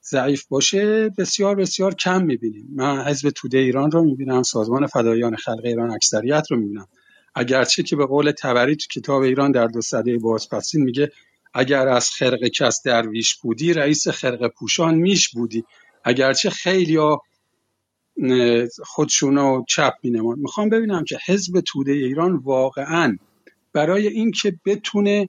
[0.04, 2.68] ضعیف باشه بسیار بسیار کم می‌بینیم.
[2.74, 6.88] من حزب توده ایران رو می‌بینم سازمان فدایان خلق ایران اکثریت رو می‌بینم.
[7.34, 11.12] اگرچه که به قول تبری تو کتاب ایران در دو سده بازپسین میگه
[11.54, 15.64] اگر از خرق کس درویش بودی رئیس خرق پوشان میش بودی.
[16.04, 17.22] اگرچه خیلی ها
[18.84, 23.18] خودشون رو چپ مینمان می‌خوام ببینم که حزب توده ایران واقعا
[23.72, 25.28] برای اینکه بتونه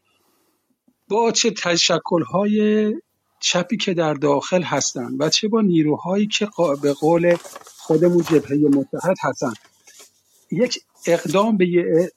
[1.07, 2.93] با چه تشکلهای
[3.39, 6.47] چپی که در داخل هستن و چه با نیروهایی که
[6.81, 7.35] به قول
[7.77, 9.53] خودمون جبهه متحد هستن
[10.53, 11.65] یک اقدام به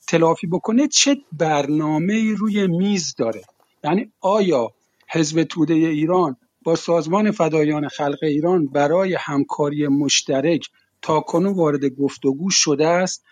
[0.09, 3.43] تلافی بکنه چه برنامه روی میز داره؟
[3.85, 4.73] یعنی آیا
[5.11, 10.69] حزب توده ایران با سازمان فدایان خلق ایران برای همکاری مشترک
[11.03, 13.25] تا کنون وارد گفتگو شده است؟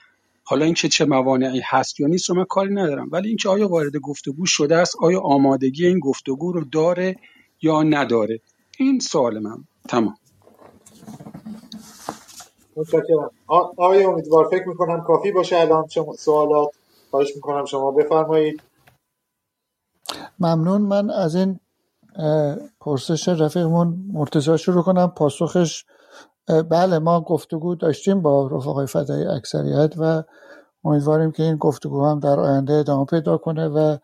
[0.44, 3.08] حالا اینکه چه موانعی هست یا نیست رو من کاری ندارم.
[3.12, 7.16] ولی اینکه آیا وارد گفتگو شده است آیا آمادگی این گفتگو رو داره
[7.62, 8.40] یا نداره؟
[8.78, 9.64] این سوال من.
[9.88, 10.14] تمام.
[12.76, 13.30] متشکرم.
[13.46, 16.68] آقای امیدوار فکر می‌کنم کافی باشه الان شما سوالات
[17.10, 18.62] خواهش می‌کنم شما بفرمایید.
[20.38, 20.82] ممنون.
[20.82, 21.60] من از این
[22.80, 25.08] پرسش رفیقمون مرتضی شروع کنم.
[25.08, 25.84] پاسخش
[26.70, 30.22] بله ما گفتگو داشتیم با رفقای فدای اکثریت و
[30.84, 33.96] امیدواریم که این گفتگو هم در آینده ادامه پیدا کنه و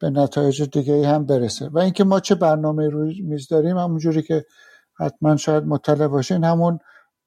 [0.00, 1.68] به نتایج دیگه هم برسه.
[1.68, 4.44] و اینکه ما چه برنامه روی میز داریم همونجوری که
[5.00, 6.78] حتما شاید مطلع باشین همون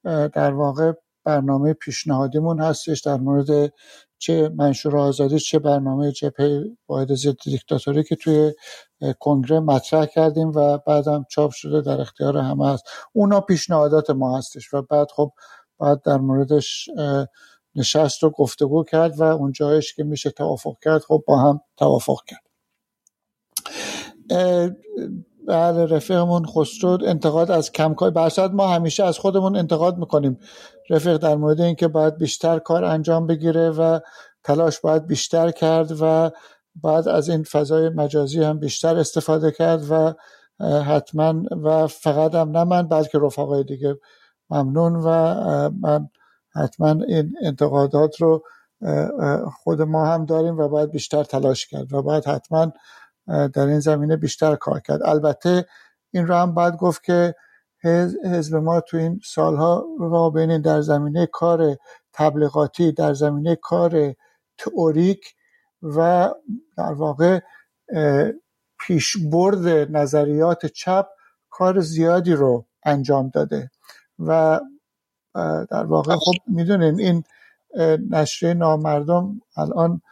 [0.08, 0.92] در واقع
[1.24, 3.72] برنامه پیشنهادیمون هستش در مورد
[4.18, 8.52] چه منشور آزادی چه برنامه جبهه واحد ضد دیکتاتوری که توی
[9.18, 14.74] کنگره مطرح کردیم و بعدم چاپ شده در اختیار همه هست اونا پیشنهادات ما هستش
[14.74, 15.32] و بعد خب
[15.78, 16.88] بعد در موردش
[17.74, 22.18] نشست و گفتگو کرد و اون جایش که میشه توافق کرد خب با هم توافق
[22.26, 22.48] کرد.
[25.48, 30.38] بله رفیقمون خسرو انتقاد از کمکار برصد ما همیشه از خودمون انتقاد می‌کنیم.
[30.90, 33.98] رفیق در مورد اینکه باید بیشتر کار انجام بگیره و
[34.44, 36.30] تلاش باید بیشتر کرد و
[36.82, 40.14] بعد از این فضای مجازی هم بیشتر استفاده کرد و
[40.82, 43.96] حتما و فقط هم نه من بلکه رفقای دیگه
[44.50, 45.10] ممنون و
[45.80, 46.08] من
[46.54, 48.42] حتما این انتقادات رو
[49.62, 52.72] خود ما هم داریم و باید بیشتر تلاش کرد و باید حتما
[53.28, 55.02] در این زمینه بیشتر کار کرد.
[55.02, 55.66] البته
[56.10, 57.34] این رو هم باید گفت که
[58.24, 61.76] حزب ما تو این سالها بین در زمینه کار
[62.12, 64.14] تبلیغاتی در زمینه کار
[64.58, 65.34] تئوریک
[65.82, 66.30] و
[66.76, 67.40] در واقع
[68.80, 69.66] پیشبرد
[69.96, 71.06] نظریات چپ
[71.50, 73.70] کار زیادی رو انجام داده
[74.18, 74.60] و
[75.70, 76.32] در واقع خب.
[76.46, 77.24] می‌دونین این
[78.10, 80.02] نشریه نامردم الان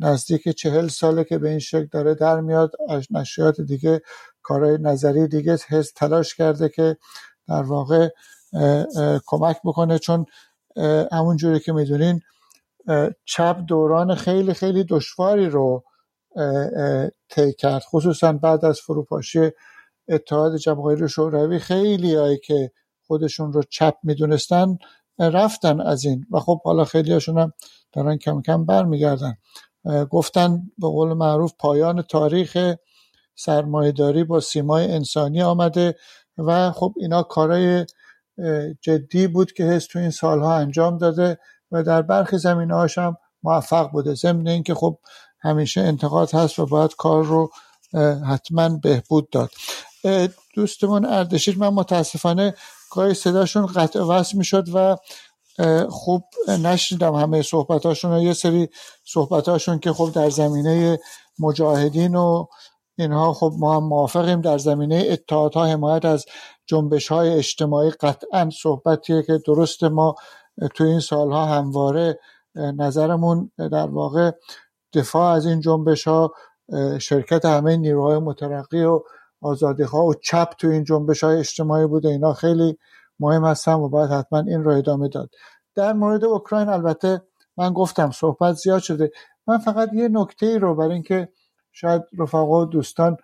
[0.00, 2.72] نزدیک چهل ساله که به این شکل داره در میاد.
[3.10, 4.02] نشریات دیگه
[4.42, 6.96] کارهای نظری دیگه هست تلاش کرده که
[7.48, 8.08] در واقع
[9.26, 9.98] کمک بکنه.
[9.98, 10.26] چون
[11.12, 12.20] همون جوری که می‌دونین
[13.24, 15.84] چپ دوران خیلی خیلی دشواری رو
[17.28, 17.82] طی کرد.
[17.82, 19.50] خصوصا بعد از فروپاشی
[20.08, 22.70] اتحاد جماهیر شوروی خیلی هایی که
[23.06, 24.78] خودشون رو چپ می‌دونستن
[25.18, 26.26] رفتن از این.
[26.30, 27.52] و خب حالا خیلی هاشون هم
[27.98, 29.36] دارن کم کم برمیگردن.
[30.10, 32.74] گفتن به قول معروف پایان تاریخ
[33.34, 35.96] سرمایهداری با سیمای انسانی آمده
[36.38, 37.86] و خب اینا کارای
[38.80, 41.38] جدی بود که هست تو این سالها انجام داده
[41.72, 44.14] و در برخی زمینه هم موفق بوده.
[44.14, 44.98] ضمن اینکه خب
[45.40, 47.50] همیشه انتقاد هست و باید کار رو
[48.28, 49.50] حتما بهبود داد.
[50.54, 52.54] دوستمون اردشیر من متاسفانه
[52.90, 54.96] گاهی صداشون قطع وصل می‌شد و
[55.88, 56.24] خوب
[56.62, 58.18] نشنیدم همه صحبتاشون.
[58.18, 58.68] یه سری
[59.04, 60.98] صحبتاشون که خب در زمینه
[61.38, 62.46] مجاهدین و
[62.98, 64.40] اینها خب ما هم موافقیم.
[64.40, 66.26] در زمینه اتحادها حمایت از
[66.66, 70.14] جنبش های اجتماعی قطعا صحبتیه که درست ما
[70.74, 72.18] تو این سالها همواره
[72.56, 74.30] نظرمون در واقع
[74.94, 76.34] دفاع از این جنبش ها
[76.98, 79.00] شرکت همه نیروهای مترقی و
[79.40, 82.08] آزادی ها و چپ تو این جنبش های اجتماعی بوده.
[82.08, 82.78] اینا خیلی
[83.20, 85.30] مهم هستن و باید حتما این رو ادامه داد.
[85.74, 87.22] در مورد اوکراین البته
[87.56, 89.10] من گفتم صحبت زیاد شده.
[89.46, 91.28] من فقط یه نکته ای رو برای اینکه
[91.72, 93.16] شاید رفقا و دوستان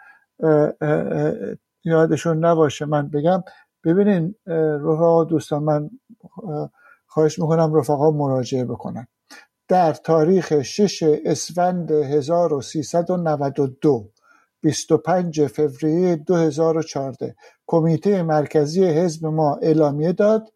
[1.84, 3.42] یادشون نباشه من بگم.
[3.84, 5.90] ببینین رفقا و دوستان من
[7.06, 9.06] خواهش می‌کنم رفقا مراجعه بکنن.
[9.68, 14.10] در تاریخ 6 اسفند 1392
[14.64, 17.34] 25 فوریه 2014
[17.66, 20.52] کمیته مرکزی حزب ما اعلامیه داد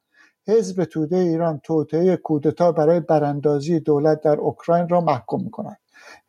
[0.48, 5.78] حزب توده ایران توطعه کودتا برای براندازی دولت در اوکراین را محکوم می‌کند.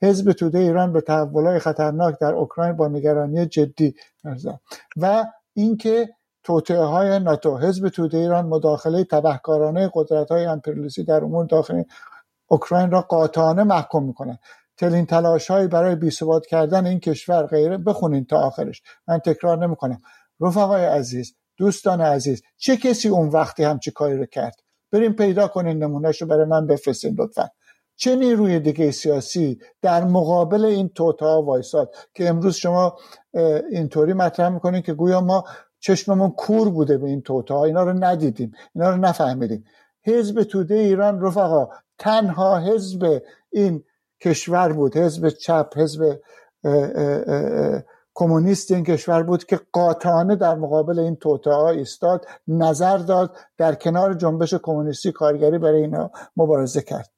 [0.01, 3.95] حزب توده ایران به تحولات خطرناک در اوکراین با نگرانی جدی
[4.97, 6.09] و اینکه
[6.43, 7.57] توطعه های ناتو.
[7.57, 11.86] حزب توده ایران مداخله تبهکارانه قدرت های امپریالیستی در امور داخلی
[12.47, 14.39] اوکراین را قاطعانه محکوم می‌کنند
[14.80, 18.82] تلین تلاش هایی برای بیثبات کردن این کشور غیره بخونین تا آخرش.
[19.07, 20.01] من تکرار نمی‌کنم.
[20.39, 24.55] رفقای عزیز دوستان عزیز چه کسی اون وقتی همچی کاری رو کرد؟
[24.91, 27.49] بریم پیدا کنین نمونهش رو برای من بفرستین لطفا.
[27.95, 32.97] چه نیروی دیگه سیاسی در مقابل این توتا وایساد که امروز شما
[33.71, 35.43] اینطوری مطرح می‌کنین که گویا ما
[35.80, 37.63] چشممون کور بوده به این توتا.
[37.63, 39.65] اینا رو ندیدیم اینا رو نفهمیدیم.
[40.05, 41.67] حزب توده ایران رفقا
[41.97, 43.21] تنها حزب
[43.51, 43.84] این
[44.22, 44.97] کشور بود.
[44.97, 46.20] حزب چپ حزب
[48.13, 54.14] کمونیست این کشور بود که قاطعانه در مقابل این توطعه ایستاد نظر داد در کنار
[54.14, 57.10] جنبش کمونیستی کارگری برای اینا مبارزه کرد.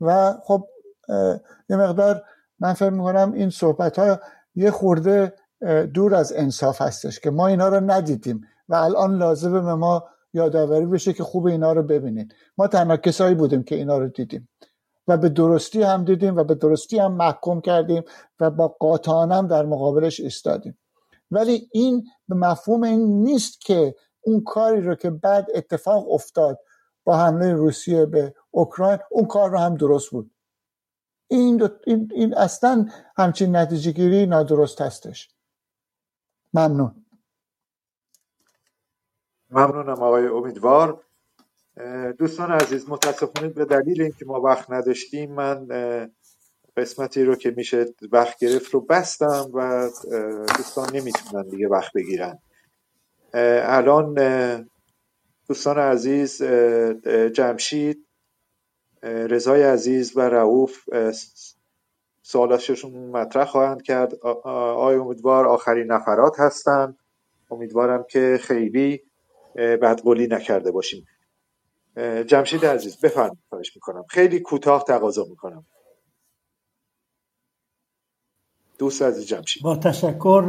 [0.00, 0.66] و خب
[1.68, 2.22] یه مقدار
[2.58, 4.20] من فکر می‌کنم این صحبت ها
[4.54, 5.32] یه خورده
[5.94, 10.86] دور از انصاف هستش که ما اینا رو ندیدیم و الان لازمه به ما یادآوری
[10.86, 12.34] بشه که خوب اینا رو ببینید.
[12.58, 14.48] ما تنها کسایی بودیم که اینا رو دیدیم.
[15.08, 18.02] و به درستی هم دیدیم و به درستی هم محکوم کردیم
[18.40, 20.78] و با قاطعانم در مقابلش ایستادیم.
[21.30, 26.58] ولی این به مفهوم این نیست که اون کاری رو که بعد اتفاق افتاد
[27.04, 30.30] با حمله روسیه به اوکراین اون کار رو هم درست بود.
[31.28, 35.30] این, این, این اصلا همچین نتیجه گیری نادرست هستش.
[36.54, 37.04] ممنون.
[39.50, 41.04] ممنونم آقای امیدوار.
[42.18, 45.66] دوستان عزیز متاسفانه به دلیل اینکه ما وقت نداشتیم من
[46.76, 49.90] قسمتی رو که میشه وقت گرفت رو بستم و
[50.56, 52.38] دوستان نمی‌تونن دیگه وقت بگیرن.
[53.62, 54.14] الان
[55.48, 56.42] دوستان عزیز
[57.32, 58.06] جمشید
[59.02, 60.88] رضای عزیز و رعوف
[62.22, 64.14] سوالاششون مطرح خواهند کرد.
[64.44, 66.98] آقای امیدوار آخرین نفرات هستند.
[67.50, 69.02] امیدوارم که خیلی
[69.56, 71.06] بدقولی نکرده باشیم.
[72.26, 74.04] جمشید عزیز بفرمایید خواهش می‌کنم.
[74.08, 75.64] خیلی کوتاه تقاضا می‌کنم.
[78.78, 79.62] دوست عزیز جمشید.
[79.62, 80.40] با تشکر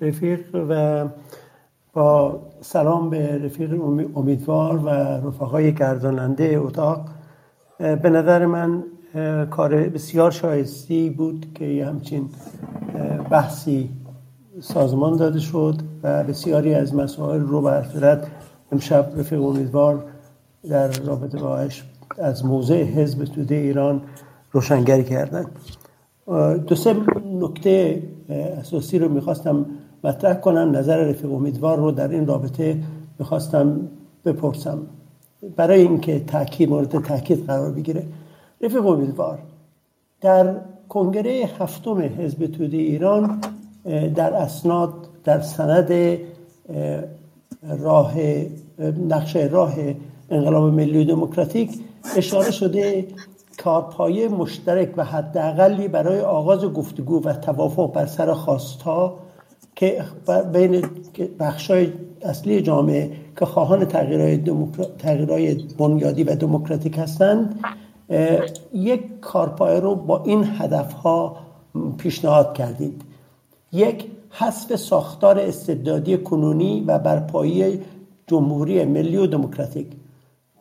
[0.00, 1.08] رفیق و
[1.92, 3.82] با سلام به رفیق
[4.16, 4.88] امیدوار و
[5.28, 7.08] رفقای گرداننده اتاق.
[7.78, 8.84] به نظر من
[9.50, 12.30] کار بسیار شایستی بود که همچین
[13.30, 13.90] بحثی
[14.60, 18.28] سازمان داده شد و بسیاری از مسائل رو به
[18.72, 20.12] امشب رفیق امیدوار
[20.68, 21.84] در رابطه باش
[22.18, 24.02] از موضع حزب توده ایران
[24.52, 25.46] روشنگری کردن.
[26.66, 26.96] دو سه
[27.40, 28.02] نکته
[28.60, 29.66] اساسی رو می‌خواستم
[30.04, 32.78] مطرح کنم نظر رفیق امیدوار رو در این رابطه
[33.18, 33.80] می‌خواستم
[34.24, 34.78] بپرسم.
[35.56, 38.02] برای اینکه تاکید مورد تاکید قرار بگیره.
[38.60, 39.38] رفیق امیدوار
[40.20, 40.54] در
[40.88, 43.40] کنگره هفتم حزب توده ایران
[44.14, 44.92] در اسناد
[45.24, 46.18] در سند
[47.78, 48.14] راه
[49.08, 49.74] نقشه راه
[50.30, 51.70] انقلاب ملی دموکراتیک
[52.16, 53.06] اشاره شده
[53.58, 59.18] کارپایه مشترک و حداقلی برای آغاز گفتگو و توافق بر سر خواستها
[59.74, 60.04] که
[60.52, 60.84] بین
[61.38, 61.92] بخشای
[62.22, 64.42] اصلی جامعه که خواهان تغییرهای,
[64.98, 67.64] تغییرهای بنیادی و دموکراتیک هستند
[68.74, 71.36] یک کارپایه رو با این هدفها
[71.98, 73.02] پیشنهاد کردید.
[73.72, 77.80] یک حذف ساختار استبدادی کنونی و برپایی
[78.26, 79.86] جمهوری ملی و دموکراتیک.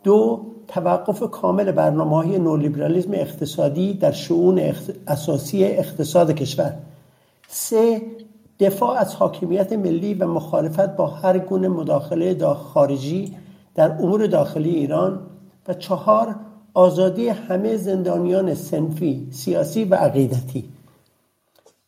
[0.06, 4.74] دو توقف کامل برنامه های نولیبرالیزم اقتصادی در شعون
[5.08, 6.74] اساسی اقتصاد کشور.
[7.48, 8.02] سه
[8.60, 13.36] دفاع از حاکمیت ملی و مخالفت با هر گونه مداخله خارجی
[13.76, 15.20] در امور داخلی ایران.
[15.68, 16.36] و چهار
[16.74, 20.70] آزادی همه زندانیان سنفی سیاسی و عقیدتی.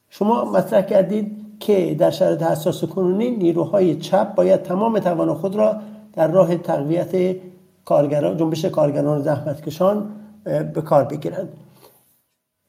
[0.09, 5.75] شما مطرح کردید که در شرایط حساس کنونی نیروهای چپ باید تمام توان خود را
[6.13, 7.35] در راه تقویت
[7.87, 10.11] کارگران جنبش کارگران زحمتکشان
[10.73, 11.49] به کار بگیرند.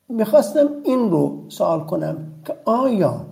[0.08, 3.26] می‌خواستم این رو سوال کنم که آیا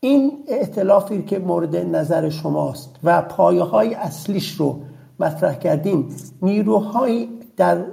[0.00, 4.80] این اعتلافی که مورد نظر شماست و پایه های اصلیش رو
[5.20, 7.84] مطرح کردیم نیروهایی در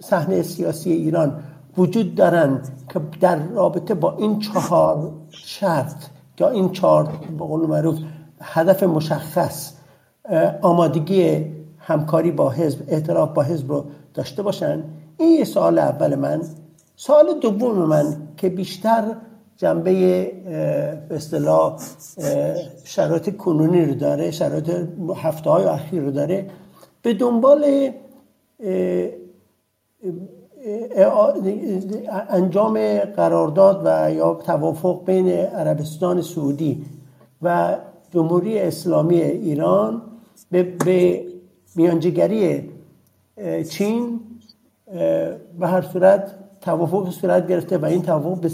[0.00, 1.42] صحنه سیاسی ایران
[1.78, 2.62] وجود دارن
[2.92, 6.04] که در رابطه با این چهار شرط
[6.40, 7.04] یا این چهار
[7.38, 7.98] به قول معروف
[8.40, 9.75] هدف مشخص
[10.62, 11.44] آمادگی
[11.78, 13.84] همکاری با حزب اعتراف با حزب رو
[14.14, 14.82] داشته باشن.
[15.16, 16.42] این یه سوال اول من.
[16.96, 19.04] سوال دوم من که بیشتر
[19.56, 19.92] جنبه
[21.08, 21.76] به اصطلاح
[22.84, 24.70] شرایط کنونی رو داره شرایط
[25.16, 26.46] هفته های اخیر رو داره.
[27.02, 27.90] به دنبال
[32.28, 36.84] انجام قرارداد و یا توافق بین عربستان سعودی
[37.42, 37.76] و
[38.10, 40.02] جمهوری اسلامی ایران
[40.50, 41.24] به,
[41.76, 42.70] میانجیگری
[43.70, 44.20] چین
[45.58, 48.50] به هر صورت توافق صورت گرفته و این توافق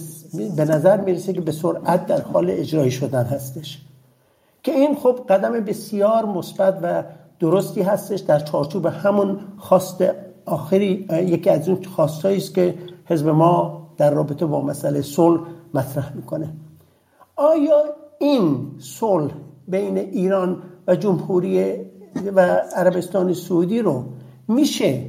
[0.56, 3.82] به نظر می‌رسه که به سرعت در حال اجرایی شدن هستش.
[4.62, 7.05] که این خب قدم بسیار مثبت و
[7.40, 10.05] درستی هستش در چارچوب همون خواست
[10.47, 12.74] آخری یکی از اون خواستایی است که
[13.05, 15.40] حزب ما در رابطه با مسئله صلح
[15.74, 16.52] مطرح می‌کنه.
[17.36, 17.85] آیا
[18.19, 19.32] این صلح
[19.69, 21.76] بین ایران و جمهوری
[22.34, 22.40] و
[22.76, 24.04] عربستان سعودی رو
[24.48, 25.04] میشه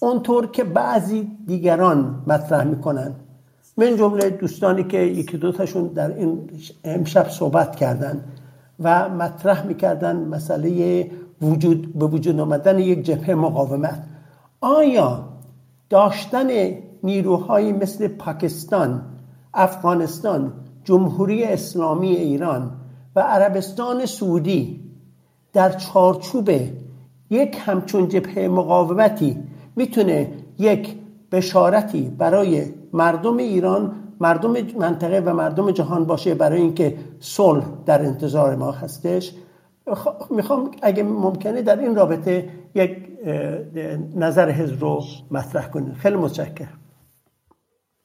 [0.00, 3.14] اونطور که بعضی دیگران مطرح می‌کنن.
[3.76, 6.50] من جمله دوستانی که یکی دوتاشون در این
[6.84, 8.24] امشب صحبت کردن
[8.80, 11.10] و مطرح می‌کردن مسئله
[11.42, 14.02] وجود به وجود آمدن یک جبهه مقاومت.
[14.60, 15.28] آیا
[15.90, 16.48] داشتن
[17.02, 19.02] نیروهایی مثل پاکستان
[19.54, 20.52] افغانستان
[20.84, 22.70] جمهوری اسلامی ایران
[23.16, 24.80] و عربستان سعودی
[25.52, 26.50] در چارچوب
[27.30, 29.42] یک همچون جبهه مقاومتی
[29.76, 30.96] می‌تونه یک
[31.32, 38.56] بشارتی برای مردم ایران مردم منطقه و مردم جهان باشه برای اینکه صلح در انتظار
[38.56, 39.34] ما هستش.
[40.30, 42.96] می‌خوام اگه ممکنه در این رابطه یک
[44.16, 46.78] نظر حزب رو مطرح کنید خیلی متشکرم.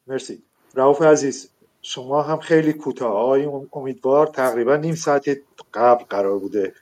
[0.07, 0.43] مرسی.
[0.75, 1.49] رعوف عزیز.
[1.89, 3.39] شما هم خیلی کوتاه
[3.73, 5.25] امیدوار تقریبا نیم ساعت
[5.73, 6.73] قبل قرار بوده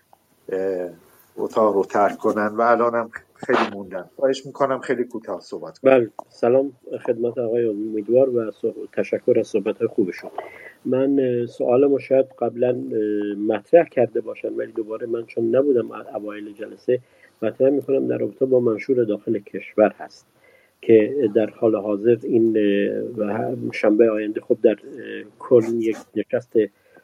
[1.38, 4.10] اتاق رو ترک کنن و الان هم خیلی موندن.
[4.16, 6.72] خواهش می‌کنم خیلی کوتاه صحبت کنم بله سلام
[7.06, 8.52] خدمت آقای امیدوار و
[8.94, 10.32] تشکر از صحبت خوبشون
[10.86, 12.72] من سوال ما شاید قبلا
[13.48, 17.00] مطرح کرده باشن ولی دوباره من چون نبودم اوایل جلسه
[17.42, 20.35] مطرح می‌کنم در رابطه با منشور داخل کشور هست.
[20.86, 22.58] که در حال حاضر این
[23.72, 24.76] شنبه آینده خب در
[25.40, 26.54] کل یک نشست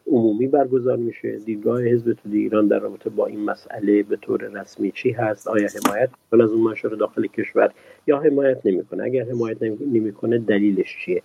[0.08, 1.38] عمومی برگزار میشه.
[1.46, 5.68] دیدگاه حزب توده ایران در رابطه با این مسئله به طور رسمی چی هست؟ آیا
[5.68, 7.72] حمایت می‌کنه از اون منشور داخل کشور
[8.08, 9.58] یا حمایت نمی‌کنه؟ اگر حمایت
[9.94, 11.22] نمی‌کنه دلیلش چیه؟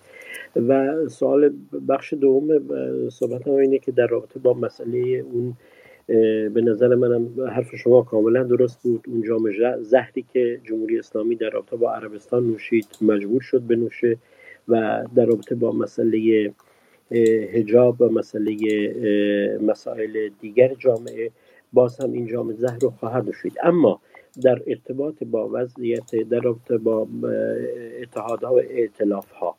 [0.69, 1.53] و سوال
[1.89, 2.49] بخش دوم
[3.09, 4.99] صحبت اینه که در رابطه با مسئله
[5.33, 5.55] اون
[6.07, 9.05] به نظر منم حرف شما کاملا درست بود.
[9.09, 14.16] اون جام زهری که جمهوری اسلامی در رابطه با عربستان نوشید مجبور شد بنوشه
[14.69, 16.53] و در رابطه با مسئله
[17.53, 18.57] هجاب و مسئله
[19.62, 21.31] مسائل دیگر جامعه
[21.73, 23.53] باز هم این جام زهر رو خواهد نوشید.
[23.62, 24.01] اما
[24.43, 27.09] در ارتباط با وضعیت در رابطه با
[28.03, 29.57] اتحادها و ائتلاف ها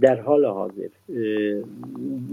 [0.00, 0.88] در حال حاضر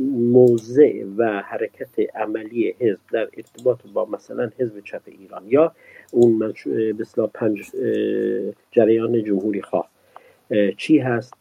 [0.10, 5.74] موضع و حرکت عملی حزب در ارتباط با مثلا حزب چپ ایران یا
[6.12, 6.54] اون
[6.98, 7.72] به پنج
[8.72, 9.90] جریان جمهوری خواه
[10.78, 11.34] چی هست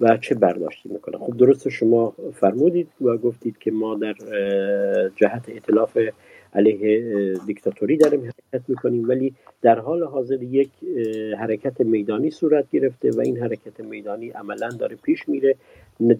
[0.00, 4.14] و چه برداشتی می‌کنه؟ خب درست شما فرمودید و گفتید که ما در
[5.16, 5.98] جهت اطلاف
[6.54, 9.08] علیه دیکتاتوری داریم حرکت می‌کنیم.
[9.08, 10.70] ولی در حال حاضر یک
[11.38, 15.54] حرکت میدانی صورت گرفته و این حرکت میدانی عملا داره پیش میره.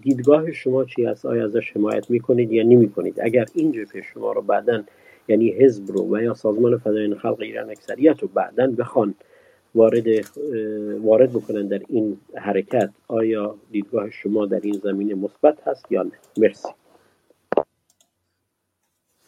[0.03, 4.43] دیدگاه شما چی هست؟ آیا ازش حمایت می‌کنید یا نمی‌کنید؟ اگر این جبهه شما رو
[4.43, 4.85] بعدا
[5.28, 9.15] یعنی حزب رو و یا سازمان فدایین خلق ایران اکثریت رو بعدا بخوان
[9.74, 10.07] وارد
[11.03, 16.11] وارد بکنن در این حرکت آیا دیدگاه شما در این زمینه مثبت هست یا نه؟
[16.39, 16.69] مرسی.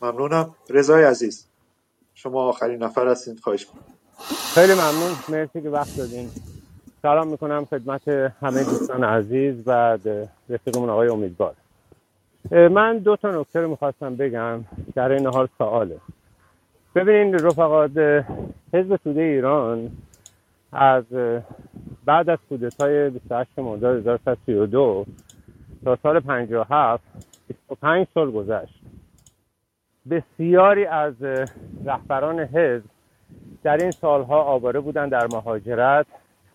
[0.03, 0.55] ممنونم.
[0.71, 1.47] رضای عزیز
[2.15, 3.67] شما آخرین نفر هستین خواهش
[4.55, 5.13] خیلی ممنون.
[5.29, 6.31] مرسی که وقت دادین.
[7.03, 9.99] سلام می‌کنم خدمت همه دوستان عزیز و
[10.49, 11.55] رفیقمون آقای امیدوار.
[12.51, 14.65] من دو تا نکته رو می‌خواستم بگم
[14.95, 15.99] در این حال سواله.
[16.95, 18.25] ببینید رفقات
[18.73, 19.91] حزب توده ایران
[20.73, 21.05] از
[22.05, 25.07] بعد از کودتای 28 مرداد 1332
[25.85, 27.05] تا سال 57
[27.49, 28.81] 25 سال گذشت.
[30.11, 31.15] بسیاری از
[31.85, 32.85] رهبران حزب
[33.63, 36.07] در این سالها آواره بودن در مهاجرت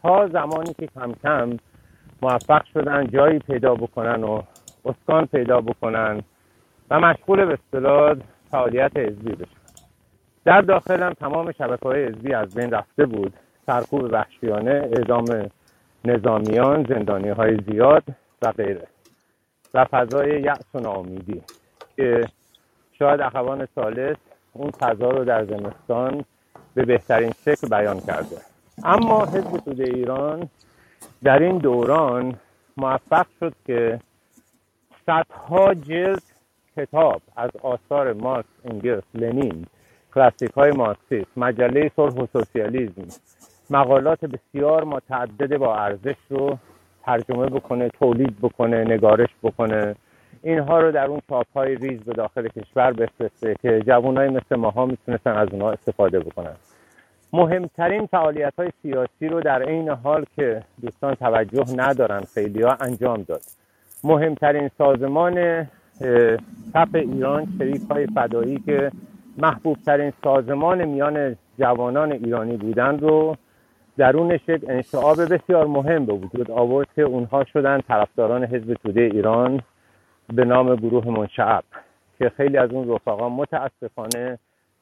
[0.02, 1.58] تا زمانی که کم کم
[2.22, 4.42] موفق شدن جایی پیدا بکنن و
[4.86, 6.22] اسکان پیدا بکنن
[6.90, 8.16] و مشغول به اصطلاح
[8.52, 9.64] فعالیت حزبی بشن.
[10.46, 13.34] در داخل هم تمام شبکه های حزبی از بین رفته بود.
[13.66, 15.50] سرکوب وحشیانه اعدام
[16.06, 18.04] نظامیان زندانی های زیاد
[18.42, 18.88] و غیره.
[19.74, 21.42] و فضای یأس و ناامیدی
[21.96, 22.22] که
[23.04, 24.18] شاید اخوان سالس
[24.54, 26.26] اون فضا رو در زمستان
[26.74, 28.38] به بهترین شکل بیان کرده.
[28.84, 30.50] اما حزب توده ایران
[31.24, 32.36] در این دوران
[32.78, 34.00] موفق شد که
[35.06, 36.24] صدها جلد
[36.78, 39.66] کتاب از آثار مارکس انگلس لنین
[40.16, 43.08] کلاسیک های مارکسیست مجله صلح و سوسیالیسم
[43.70, 46.58] مقالات بسیار متعدد با ارزش رو
[47.06, 49.96] ترجمه بکنه تولید بکنه نگارش بکنه.
[50.44, 54.86] اینها رو در اون تاپ های ریز به داخل کشور بفرسته که جوانای مثل ماها
[54.86, 56.56] می‌تونستن از اونها استفاده بکنن.
[57.34, 63.22] مهمترین فعالیت های سیاسی رو در عین حال که دوستان توجه ندارن خیلی ها انجام
[63.22, 63.42] داد.
[64.04, 65.68] مهمترین سازمان
[66.74, 68.92] تپ ایران شریک های فدایی که
[69.38, 73.36] محبوب ترین سازمان میان جوانان ایرانی بودن رو
[73.98, 79.62] درونش یک انشعاب بسیار مهم به وجود آورد که اونها شدن طرفداران حزب توده ایران.
[80.28, 81.64] به نام گروه منشعب
[82.20, 84.40] که خیلی از اون رفقا متاسفانه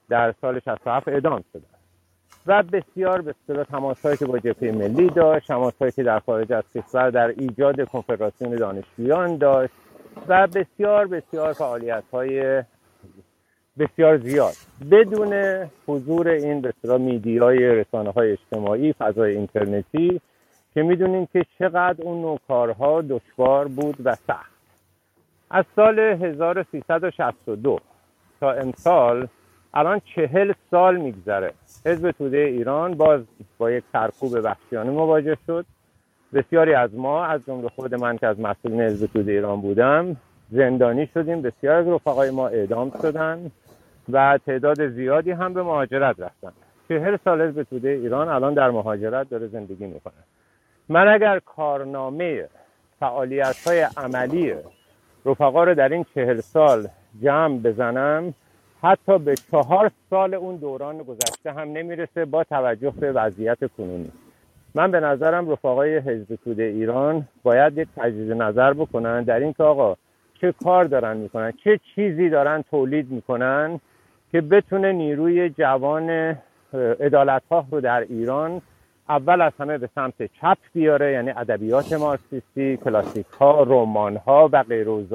[0.09, 1.63] در سال 67 اعدام شدن
[2.47, 6.63] و بسیار به اصطلاح تماسهایی که با جبهه ملی داشت تماسهایی که در خارج از
[6.75, 9.73] کشور در ایجاد کنفدراسیون دانشجویان داشت
[10.27, 12.63] و بسیار بسیار فعالیت های
[13.79, 14.53] بسیار زیاد.
[14.91, 15.33] بدون
[15.87, 20.21] حضور این به میدیای رسانه های اجتماعی فضای اینترنتی
[20.73, 24.50] که می‌دونیم که چقدر اون نوع کارها دشوار بود و سخت.
[25.53, 27.79] از سال 1362
[28.39, 29.27] تا امسال
[29.73, 31.53] الان چهل سال میگذره.
[31.85, 33.21] حزب توده ایران باز
[33.57, 35.65] با یک سرکوب وحشیانه مواجه شد.
[36.33, 40.15] بسیاری از ما از جمله خود من که از مسئولین حزب توده ایران بودم
[40.51, 41.41] زندانی شدیم.
[41.41, 43.51] بسیار از رفقای ما اعدام شدن
[44.09, 46.51] و تعداد زیادی هم به مهاجرت رفتن.
[46.87, 50.13] چهل سال حزب توده ایران الان در مهاجرت داره زندگی می‌کنه.
[50.89, 52.47] من اگر کارنامه
[52.99, 54.53] فعالیت های عملی
[55.25, 56.87] رفقا رو در این چهل سال
[57.21, 58.33] جمع بزنم
[58.83, 64.11] حتی به چهار سال اون دوران گذشته هم نمی‌رسه با توجه به وضعیت کنونی.
[64.75, 69.95] من به نظرم رفقای حزب توده ایران باید یک تجدید نظر بکنن در اینکه آقا
[70.41, 73.79] چه کار دارن می‌کنن چه چیزی دارن تولید می‌کنن
[74.31, 76.37] که بتونه نیروی جوان
[76.73, 77.41] ادالت
[77.71, 78.61] رو در ایران
[79.11, 84.63] اول از همه به سمت چپ بیاره یعنی ادبیات مارکسیستی کلاسیک ها رمان ها و
[84.63, 85.07] غیر و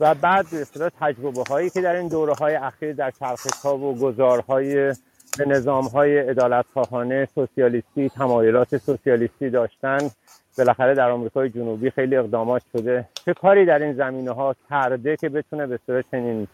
[0.00, 3.98] و بعد به تجربه هایی که در این دوره های اخیر در چرخش ها و
[3.98, 4.94] گذارهای
[5.38, 9.98] به نظام های ادالت خواهانه سوسیالیستی تمایلات سوسیالیستی داشتن
[10.58, 13.08] بالاخره در آمریکای جنوبی خیلی اقدامات شده.
[13.24, 16.48] چه کاری در این زمینه ها کرده که بتونه به صورت چنین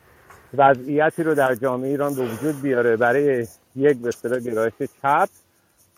[0.55, 3.47] وضعیتی رو در جامعه ایران به وجود بیاره برای
[3.77, 5.29] یک به اصطلاح گرایش چپ؟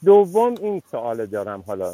[0.05, 1.93] دوم این سوال دارم حالا.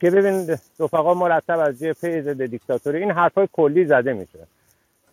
[0.00, 0.50] که ببینید
[0.80, 4.38] رفقا مرتب از جبهه ضد دیکتاتوری این حرفای کلی زده میشه.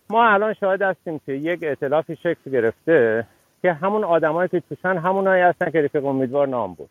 [0.10, 3.28] ما الان شاهد هستیم که یک ائتلافی شکل گرفته
[3.62, 6.90] که همون آدمایی که توشن همونایی هستن که رفیق امیدوار نام بود.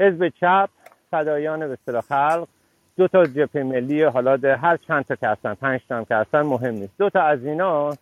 [0.00, 0.68] حزب چپ
[1.10, 2.48] فدایان به اصطلاح خلق
[2.96, 6.74] دو تا جبهه ملی حالا هر چند تا که هستن پنج تا که هستن مهم
[6.74, 6.92] نیست.
[6.98, 7.94] دو تا از اینا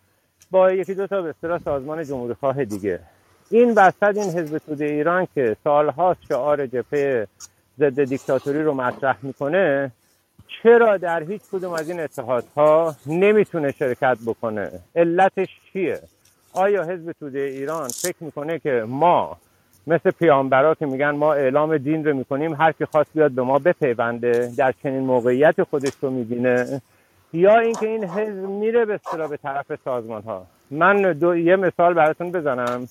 [0.51, 2.99] با یکی دو تا به اصطلاح سازمان جمهوری خواه دیگه.
[3.51, 7.27] این وسط این حزب توده ایران که سالهاست شعار جبهه
[7.79, 9.91] ضد دیکتاتوری رو مطرح می‌کنه
[10.63, 15.99] چرا در هیچ کدوم از این اتحادها نمی‌تونه شرکت بکنه؟ علتش چیه؟
[16.53, 19.37] آیا حزب توده ایران فکر می‌کنه که ما
[19.87, 23.59] مثل پیامبرا که میگن ما اعلام دین رو می‌کنیم هر کی خواست بیاد به ما
[23.59, 26.81] بپیونده در چنین موقعیت خودش رو می‌بینه؟
[27.33, 28.99] یا اینکه این حزب میره به
[29.29, 32.87] به طرف سازمان ها من دو یه مثال براتون بزنم.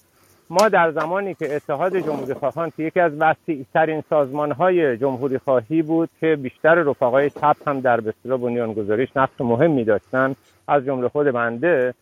[0.51, 5.39] ما در زمانی که اتحاد جمهوری خواهان که یکی از وسیع ترین سازمان های جمهوری
[5.39, 10.35] خواهی بود که بیشتر رفقای چپ هم در بسیار بنیانگذاریش نقش مهمی داشتن
[10.69, 11.95] از جمله خود بنده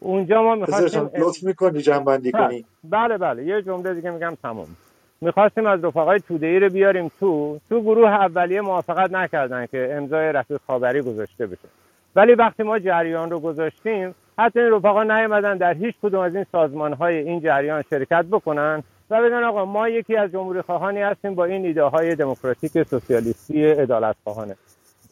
[0.00, 2.46] اونجا ما می‌خواستیم لطف می‌کنی جنبندی بله.
[2.46, 4.66] کنی بله بله یه جمله دیگه میگم تمام
[5.20, 10.32] می‌خواستیم از رفقای توده ای رو بیاریم تو تو گروه اولیه موافقت نکردن که امضای
[10.32, 11.68] رفیق خابری گذاشته بشه
[12.16, 16.46] ولی وقتی ما جریان رو گذاشتیم حتی این رفقا نیومدن در هیچ کدوم از این
[16.52, 21.34] سازمان های این جریان شرکت بکنن و بگن آقا ما یکی از جمهوری خواهانی هستیم
[21.34, 24.56] با این ایده های دموکراتیک سوسیالیستی عدالت خواهانه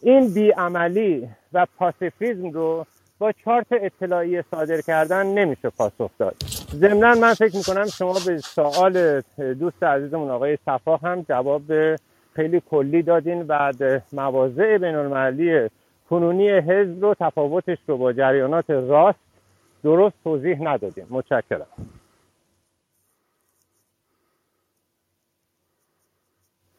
[0.02, 2.86] این بیعملی و پاسیفیزم رو
[3.18, 6.34] با چارت اطلاعی صادر کردن نمیشه پاسخ داد.
[6.70, 9.20] ضمنا من فکر می‌کنم شما به سوال
[9.58, 11.62] دوست عزیزمون آقای صفا هم جواب
[12.36, 13.44] خیلی کلی دادین.
[13.48, 13.72] و
[14.12, 15.68] مواضع بین المللی
[16.10, 19.18] کنونی حزب رو تفاوتش رو با جریانات راست
[19.84, 21.06] درست توضیح ندادیم.
[21.10, 21.66] متشکرم.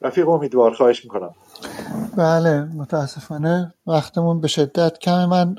[0.01, 1.35] رفیق امیدوار خواهش می‌کنم.
[2.17, 5.55] بله متاسفانه وقتمون به شدت کم من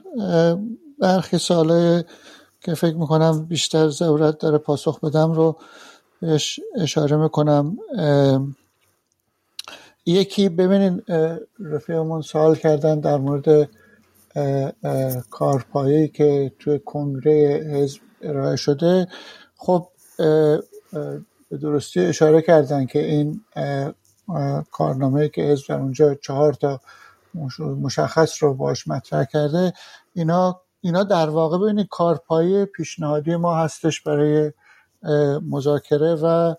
[0.98, 2.04] برخی ساله
[2.60, 5.56] که فکر می‌کنم بیشتر ضرورت داره پاسخ بدم رو
[6.20, 7.76] بهش اشاره می‌کنم.
[10.06, 11.02] یکی ببینین
[11.60, 13.68] رفیقمون سوال کردن در مورد
[15.30, 19.06] کارپایی که توی کنگره حزب ارائه شده.
[19.56, 19.88] خب
[21.50, 23.40] به درستی اشاره کردن که این
[24.70, 26.80] کارنامه که حزب در اونجا چهار تا
[27.82, 29.72] مشخص رو باش مطرح کرده
[30.14, 34.52] اینا اینا در واقع ببینید کارپایی پیشنهادی ما هستش برای
[35.50, 36.54] مذاکره و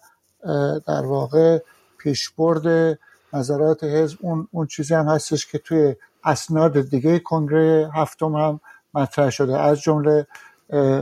[0.87, 1.59] در واقع
[1.97, 2.99] پیشبرد
[3.33, 8.59] نظرات حزب اون اون چیزی هم هستش که توی اسناد دیگه کنگره هفتم هم
[8.93, 9.59] مطرح شده.
[9.59, 10.27] از جمله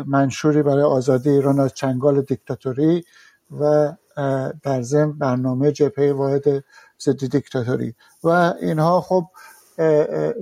[0.06, 3.06] منشوری برای آزادی ایران از چنگال دیکتاتوری
[3.60, 3.93] و
[4.64, 6.64] در ضمن برنامه جبهه واحد
[7.02, 7.95] ضد دیکتاتوری.
[8.23, 9.27] و اینها خب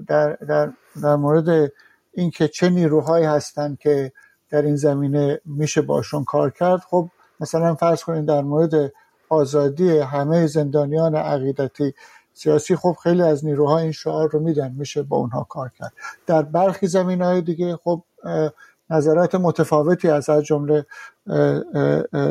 [0.08, 1.72] در, در, در مورد
[2.14, 4.12] اینکه چه نیروهایی هستند که
[4.50, 8.94] در این زمینه میشه باشون کار کرد خب مثلا فرض کنید در مورد
[9.34, 11.94] آزادی همه زندانیان عقیدتی
[12.34, 15.94] سیاسی خب خیلی از نیروها این شعار رو میدن میشه با اونها کار کرد.
[16.26, 18.04] در برخی زمین های دیگه خب
[18.90, 20.86] نظرات متفاوتی از از جمله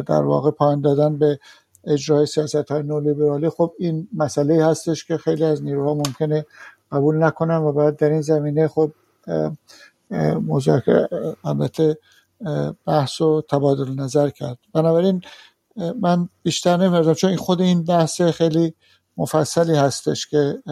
[0.07, 1.39] در واقع پایان دادن به
[1.85, 6.47] اجرای سیاست های نولیبرالی خب این مسئله هستش که خیلی از نیروها ممکنه
[6.93, 8.91] قبول نکنن و باید در این زمینه خب
[10.47, 11.09] مذاکره
[11.45, 11.99] البته
[12.87, 14.59] بحث و تبادل نظر کرد.
[14.75, 15.23] بنابراین
[15.77, 18.75] من بیشتر نمیردم چون خود این بحث خیلی
[19.17, 20.63] مفصلی هستش که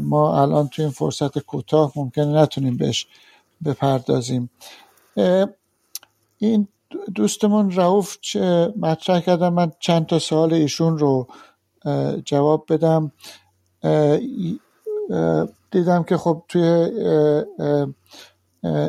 [0.00, 3.06] ما الان توی این فرصت کوتاه ممکنه نتونیم بهش
[3.64, 4.50] بپردازیم.
[6.38, 6.68] این
[7.14, 8.16] دوستمون رعوف
[8.76, 11.26] مطرح کردم من چند تا سوال ایشون رو
[12.24, 13.12] جواب بدم.
[15.70, 16.90] دیدم که خب توی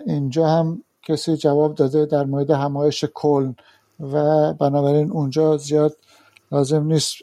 [0.05, 3.55] اینجا هم کسی جواب داده در مورد همایش کلن.
[3.99, 5.97] و بنابراین اونجا زیاد
[6.51, 7.15] لازم نیست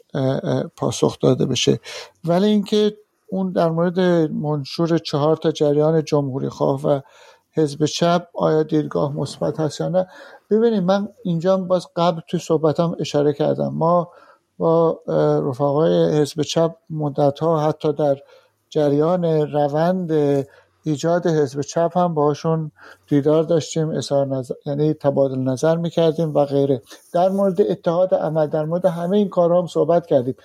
[0.75, 1.79] پاسخ داده بشه.
[2.25, 2.97] ولی اینکه
[3.27, 3.99] اون در مورد
[4.31, 6.99] منشور چهار تا جریان جمهوری خواه و
[7.51, 10.07] حزب چپ آیا دیدگاه مثبت هست یا نه
[10.49, 13.73] ببینید من اینجا باز قبل توی صحبتم اشاره کردم.
[13.73, 14.11] ما
[14.57, 14.99] با
[15.49, 18.17] رفقای حزب چپ مدت ها حتی در
[18.69, 20.11] جریان روند
[20.83, 22.71] ایجاد حزب چپ هم باشون
[23.07, 26.81] دیدار داشتیم اظهار نظر یعنی تبادل نظر می‌کردیم و غیره.
[27.13, 30.35] در مورد اتحاد عمل در مورد همه این کارها هم صحبت کردیم.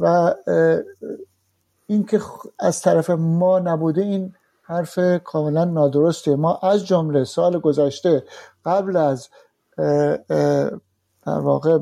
[0.00, 0.34] و
[1.86, 2.20] اینکه
[2.58, 6.36] از طرف ما نبوده این حرف کاملا نادرسته.
[6.36, 8.24] ما از جمله سال گذشته
[8.64, 9.28] قبل از
[11.26, 11.78] در واقع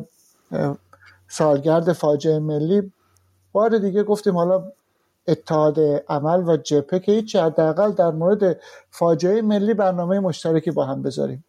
[1.28, 2.92] سالگرد فاجعه ملی
[3.52, 4.72] بار دیگه گفتیم حالا
[5.28, 8.60] اتحاد عمل و جپه که هیچی حداقل در مورد
[8.90, 11.44] فاجعه ملی برنامه مشترکی با هم بذاریم.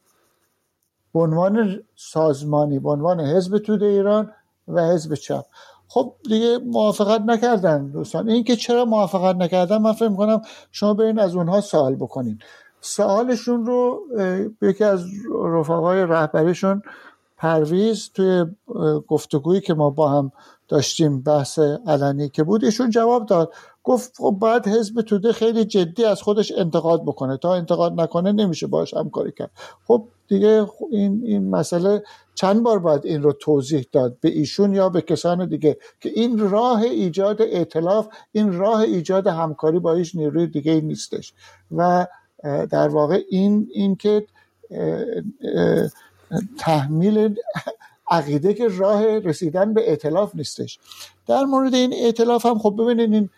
[1.13, 4.31] به عنوان سازمانی به عنوان حزب توده ایران
[4.67, 5.45] و حزب چپ
[5.87, 8.29] خب دیگه موافقت نکردن دوستان.
[8.29, 10.41] این که چرا موافقت نکردن من فکر کنم
[10.71, 12.39] شما برین از اونها سوال بکنین.
[12.81, 13.99] سوالشون رو
[14.61, 15.05] یکی از
[15.45, 16.81] رفقای رهبریشون
[17.37, 18.45] پرویز توی
[19.07, 20.31] گفتگویی که ما با هم
[20.67, 23.53] داشتیم بحث علنی که بود ایشون جواب داد.
[23.83, 27.37] گفت خب باید حزب توده خیلی جدی از خودش انتقاد بکنه.
[27.37, 29.51] تا انتقاد نکنه نمیشه باش همکاری کرد.
[29.87, 32.03] خب دیگه این این مسئله
[32.35, 36.49] چند بار باید این رو توضیح داد به ایشون یا به کسان دیگه که این
[36.49, 41.33] راه ایجاد ائتلاف این راه ایجاد همکاری با هیچ نیروی دیگه نیستش.
[41.71, 42.07] و
[42.43, 44.25] در واقع این این که
[46.57, 47.35] تحمیل
[48.09, 50.79] عقیده که راه رسیدن به اعتلاف نیستش.
[51.27, 53.29] در مورد این اعتلاف هم خب ببینید این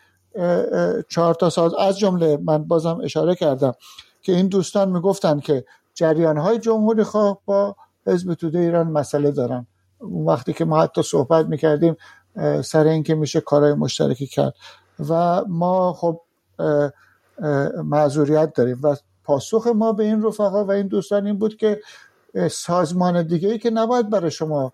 [1.10, 3.73] چهار تا ساز از جمله من بازم اشاره کردم
[4.22, 7.76] که این دوستان می‌گفتن که جریان های جمهوری خواه با
[8.07, 9.68] حزب توده ایران مسئله دارن.
[10.02, 11.98] وقتی که ما حتی صحبت می‌کردیم
[12.64, 14.56] سر اینکه میشه کارهای مشترکی کرد.
[15.10, 16.22] و ما خب
[17.84, 18.80] معذوریت داریم.
[18.84, 21.81] و پاسخ ما به این رفقا و این دوستان این بود که
[22.52, 24.74] سازمان دیگه ای که نباید برای شما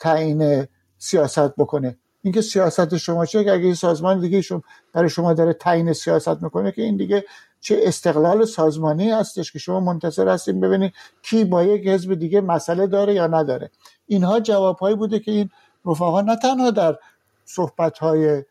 [0.00, 0.66] تعیین
[0.98, 1.96] سیاست بکنه.
[2.22, 4.62] اینکه سیاست شما چه اگه این سازمان دیگه شما
[4.92, 7.24] برای شما داره تعیین سیاست می‌کنه که این دیگه
[7.60, 12.86] چه استقلال سازمانی هستش که شما منتظر هستیم ببینید کی با یک حزب دیگه مسئله
[12.86, 13.70] داره یا نداره.
[14.06, 15.50] اینها جوابهایی بوده که این
[15.86, 16.98] رفقا نه تنها در
[17.44, 18.44] صحبت های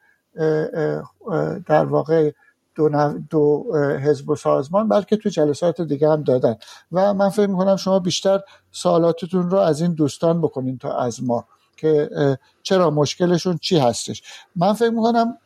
[1.65, 2.31] در واقع
[2.75, 6.55] دو, دو حزب و سازمان بلکه تو جلسات دیگه هم دادن.
[6.91, 8.39] و من فکر می‌کنم شما بیشتر
[8.71, 11.45] سوالاتتون رو از این دوستان بکنین تا از ما
[11.77, 12.09] که
[12.63, 14.23] چرا مشکلشون چی هستش.
[14.55, 15.37] من فکر می‌کنم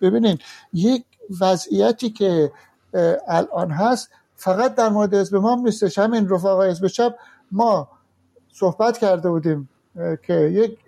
[0.00, 0.38] ببینین
[0.72, 1.04] یک
[1.40, 2.52] وضعیتی که
[3.28, 5.98] الان هست فقط در مورد حزب ما نیستش.
[5.98, 7.14] همین رفقا حزب چپ
[7.52, 7.88] ما
[8.52, 9.68] صحبت کرده بودیم
[10.26, 10.78] که یک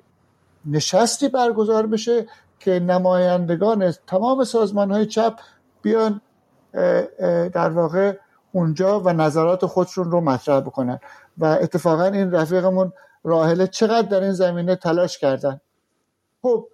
[0.66, 2.26] نشستی برگزار بشه
[2.60, 5.38] که نمایندگان تمام سازمان های چپ
[5.82, 6.20] بیان
[7.52, 8.16] در واقع
[8.52, 10.98] اونجا و نظرات خودشون رو مطرح بکنن.
[11.38, 12.92] و اتفاقا این رفیقمون
[13.24, 15.60] راهله چقدر در این زمینه تلاش کردن.
[16.42, 16.68] خب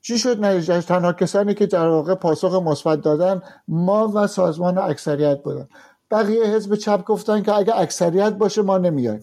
[0.00, 5.42] چی شد؟ نتیجهش تنها کسانی که در واقع پاسخ مثبت دادن ما و سازمان اکثریت
[5.42, 5.68] بودن.
[6.10, 9.20] بقیه حزب چپ گفتن که اگه اکثریت باشه ما نمیایم.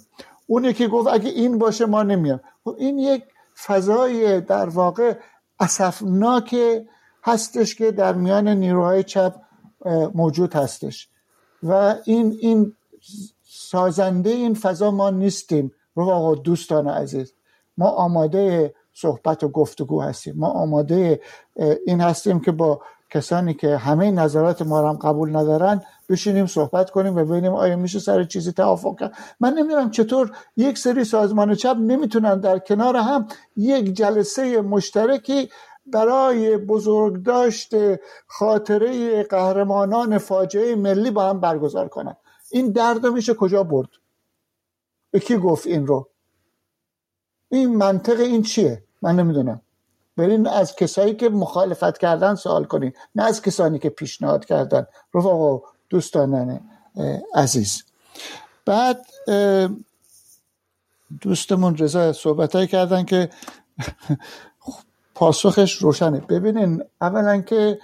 [0.48, 2.42] اون یکی گفت اگه این باشه ما نمیایم.
[2.64, 3.24] خب این یک
[3.66, 5.14] فضای در واقع
[5.64, 6.56] اصفناک
[7.24, 9.36] هستش که در میان نیروهای چپ
[10.14, 11.10] موجود هستش.
[11.64, 12.74] و این این
[13.44, 15.72] سازنده این فضا ما نیستیم.
[15.96, 17.34] رو دوستان عزیز
[17.78, 20.34] ما آماده صحبت و گفتگو هستیم.
[20.38, 21.22] ما آماده
[21.86, 22.82] این هستیم که با
[23.14, 27.76] کسانی که همه نظرات ما رو هم قبول ندارن بشینیم صحبت کنیم و ببینیم آیا
[27.76, 29.14] میشه سر چیزی توافق کرد.
[29.40, 33.28] من نمی‌دونم چطور یک سری سازمان چپ نمی‌تونن در کنار هم
[33.58, 35.50] یک جلسه مشترکی
[35.86, 37.72] برای بزرگداشت
[38.28, 42.16] خاطره قهرمانان فاجعه ملی با هم برگزار کنن.
[42.52, 43.90] این درد میشه کجا برد؟
[45.12, 46.10] به کی گفت این رو؟
[47.50, 49.62] این منطق این چیه؟ من نمی‌دونم.
[50.18, 54.88] برین از کسایی که مخالفت کردن سوال کنین نه از کسانی که پیشنهاد کردن.
[55.14, 56.60] رفقا دوستانان
[57.36, 57.84] عزیز.
[58.66, 59.06] بعد
[61.22, 63.30] دوستمون رضا صحبت کردن که
[65.16, 66.20] پاسخش روشنه.
[66.20, 67.80] ببینین اولا که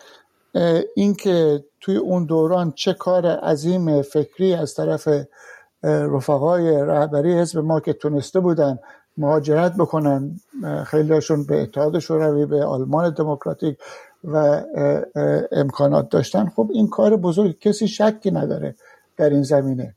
[0.95, 5.07] اینکه توی اون دوران چه کار عظیم فکری از طرف
[5.83, 8.79] رفقای رهبری حزب ما که تونسته بودن
[9.17, 10.39] مهاجرت بکنن
[10.85, 13.77] خیلیشون به اتحاد شوروی به آلمان دموکراتیک
[14.23, 14.63] و
[15.51, 16.49] امکانات داشتن.
[16.55, 18.75] خب این کار بزرگ کسی شکی نداره
[19.17, 19.95] در این زمینه.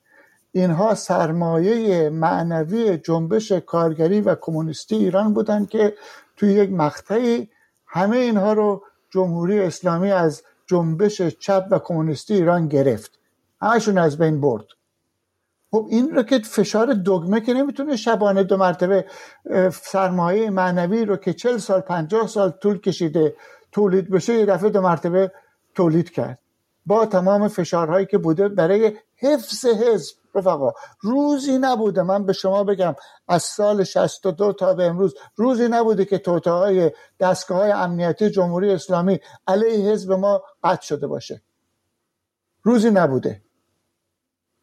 [0.53, 5.95] اینها سرمایه معنوی جنبش کارگری و کمونیستی ایران بودن که
[6.37, 7.49] توی یک مقطعی
[7.87, 13.19] همه اینها رو جمهوری اسلامی از جنبش چپ و کمونیستی ایران گرفت.
[13.63, 14.65] همشون از بین برد.
[15.73, 19.05] خب این رو که فشار دگمه که نمی‌تونه شبانه دو مرتبه
[19.73, 23.36] سرمایه معنوی رو که چل سال پنجاه سال طول کشیده
[23.73, 25.32] تولید بشه یه دفعه دو مرتبه
[25.74, 26.39] تولید کرد.
[26.86, 32.03] با تمام فشارهایی که بوده برای حفظ حزب رفقا روزی نبوده.
[32.03, 32.94] من به شما بگم
[33.28, 36.90] از سال 62 تا به امروز روزی نبوده که توته های
[37.20, 41.43] دستگاه های امنیتی جمهوری اسلامی علیه حزب ما قطع شده باشه.
[42.62, 43.43] روزی نبوده.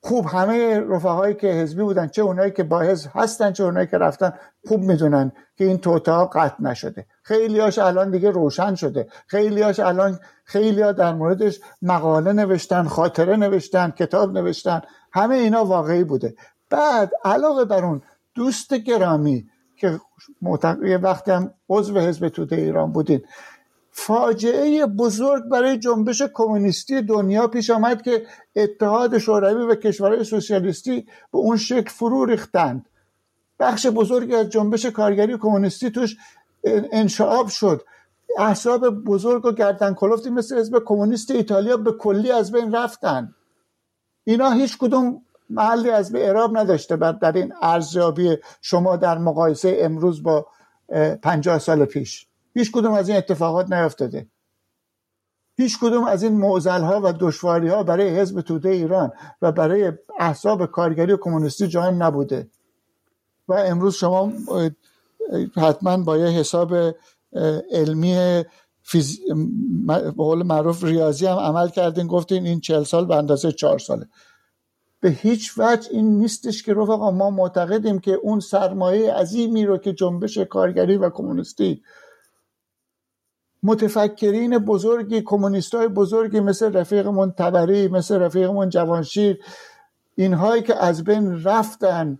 [0.01, 3.97] خوب همه رفقایی که حزبی بودن چه اونایی که با حزب هستن چه اونایی که
[3.97, 4.33] رفتن
[4.67, 7.05] خوب می‌دونن که این توته ها قطع نشده.
[7.23, 9.07] خیلی هاش الان دیگه روشن شده.
[9.27, 14.81] خیلی هاش الان خیلی ها در موردش مقاله نوشتن خاطره نوشتن کتاب نوشتن.
[15.13, 16.35] همه اینا واقعی بوده.
[16.69, 18.01] بعد علاقه بر اون
[18.35, 19.99] دوست گرامی که
[20.83, 23.21] یه وقتی هم عضو حزب توده ایران بودین.
[23.91, 28.25] فاجعه بزرگ برای جنبش کمونیستی دنیا پیش آمد که
[28.55, 32.85] اتحاد شوروی و کشورهای سوسیالیستی به اون شکل فرو ریختند.
[33.59, 36.17] بخش بزرگی از جنبش کارگری کمونیستی توش
[36.91, 37.81] انشعاب شد.
[38.37, 43.35] احساب بزرگ و گردن کلفتی مثل حزب کمونیست ایتالیا به کلی از بین رفتن.
[44.23, 49.77] اینا هیچ کدوم محلی از به اعراب نداشته بعد در این ارزیابی شما در مقایسه
[49.79, 50.47] امروز با
[51.21, 52.28] پنجاه سال پیش.
[52.53, 54.27] هیچ کدوم از این اتفاقات نیفتاده.
[55.57, 59.11] هیچ کدوم از این معزل ها و دشواری ها برای حزب توده ایران
[59.41, 62.47] و برای احزاب کارگری و کمونیستی جای نبوده.
[63.47, 64.33] و امروز شما
[65.55, 66.75] حتما با یه حساب
[67.71, 68.43] علمی
[68.83, 69.19] فیز...
[70.17, 74.07] قول معروف ریاضی هم عمل کردین گفتین این چهل سال به اندازه چهار ساله.
[75.01, 79.93] به هیچ وجه این نیستش که رفقا ما معتقدیم که اون سرمایه عظیمی رو که
[79.93, 81.81] جنبش کارگری و کمونیستی
[83.63, 85.23] متفکرین بزرگی
[85.73, 89.43] های بزرگی مثل رفیقمون تبری مثل رفیقمون جوانشیر
[90.15, 92.19] اینهایی که از بین رفتن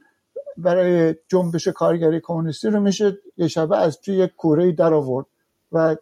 [0.58, 5.26] برای جنبش کارگری کمونیستی رو میشه یه شبه از توی یک کوره در آورد
[5.72, 5.96] و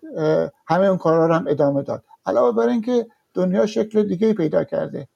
[0.68, 2.04] همه اون کارها رو هم ادامه داد.
[2.26, 5.08] علاوه بر اینکه دنیا شکل دیگه پیدا کرده.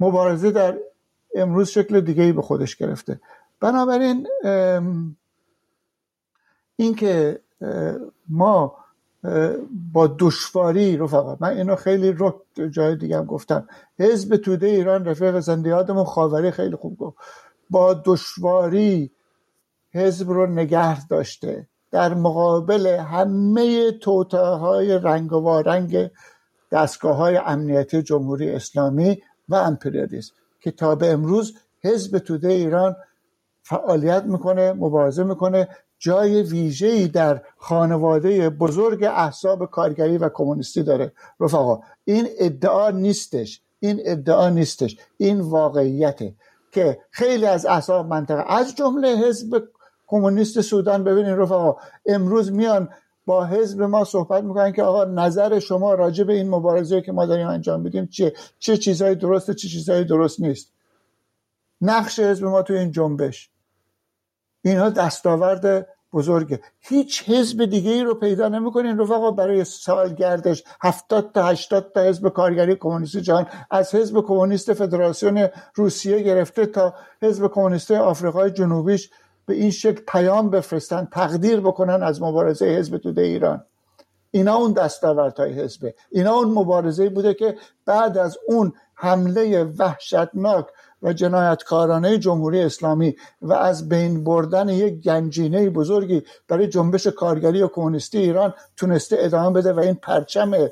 [0.00, 0.78] مبارزه در
[1.34, 3.20] امروز شکل دیگه به خودش گرفته.
[3.60, 4.26] بنابراین
[6.80, 7.40] اینکه
[8.28, 8.76] ما
[9.92, 13.68] با دشواری رفقا من اینو خیلی رو جای دیگه هم گفتم.
[13.98, 17.16] حزب توده ایران رفیق زندیاتمون خاوری خیلی خوب گفت.
[17.70, 19.10] با دشواری
[19.94, 21.66] حزب رو نگه داشته.
[21.90, 26.10] در مقابل همه توته های رنگ و وارنگ
[26.72, 32.96] دستگاه های امنیتی جمهوری اسلامی و امپریالیسم که تا به امروز حزب توده ایران
[33.62, 35.68] فعالیت می‌کنه مبارزه می‌کنه
[36.00, 41.12] جای ویژه‌ای در خانواده بزرگ احزاب کارگری و کمونیستی داره.
[41.40, 43.60] رفقا این ادعا نیستش.
[43.80, 44.96] این ادعا نیستش.
[45.16, 46.34] این واقعیته
[46.72, 49.62] که خیلی از احزاب منطقه از جمله حزب
[50.06, 52.88] کمونیست سودان ببینین رفقا امروز میان
[53.26, 57.26] با حزب ما صحبت می‌کنن که آقا نظر شما راجع به این مبارزه که ما
[57.26, 60.72] داریم انجام بدیم چیه؟ چه چیزهایی درسته چه چیزهایی درست نیست.
[61.80, 63.50] نقش حزب ما تو این جنبش.
[64.62, 66.60] اینها دستاورد بزرگه.
[66.80, 72.28] هیچ حزب دیگه ای رو پیدا نمی‌کنین رفقا برای سالگردش هفتاد تا هشتاد تا حزب
[72.28, 79.10] کارگری کمونیست جهان از حزب کمونیست فدراسیون روسیه گرفته تا حزب کمونیست آفریقای جنوبیش
[79.46, 83.64] به این شکل پیام بفرستن تقدیر بکنن از مبارزه حزب توده ایران.
[84.30, 85.94] اینا اون دستاوردهای حزبه.
[86.10, 87.56] اینا اون مبارزه بوده که
[87.86, 90.66] بعد از اون حمله وحشتناک
[91.02, 97.68] و جنایتکارانه جمهوری اسلامی و از بین بردن یک گنجینه بزرگی برای جنبش کارگری و
[97.68, 100.68] کمونیستی ایران تونسته ادامه بده و این پرچم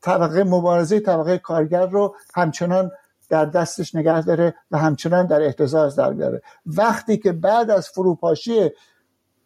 [0.00, 2.90] طبقه مبارزه طبقه کارگر رو همچنان
[3.28, 6.42] در دستش نگه داره و همچنان در احتزاز در بیاره.
[6.66, 8.70] وقتی که بعد از فروپاشی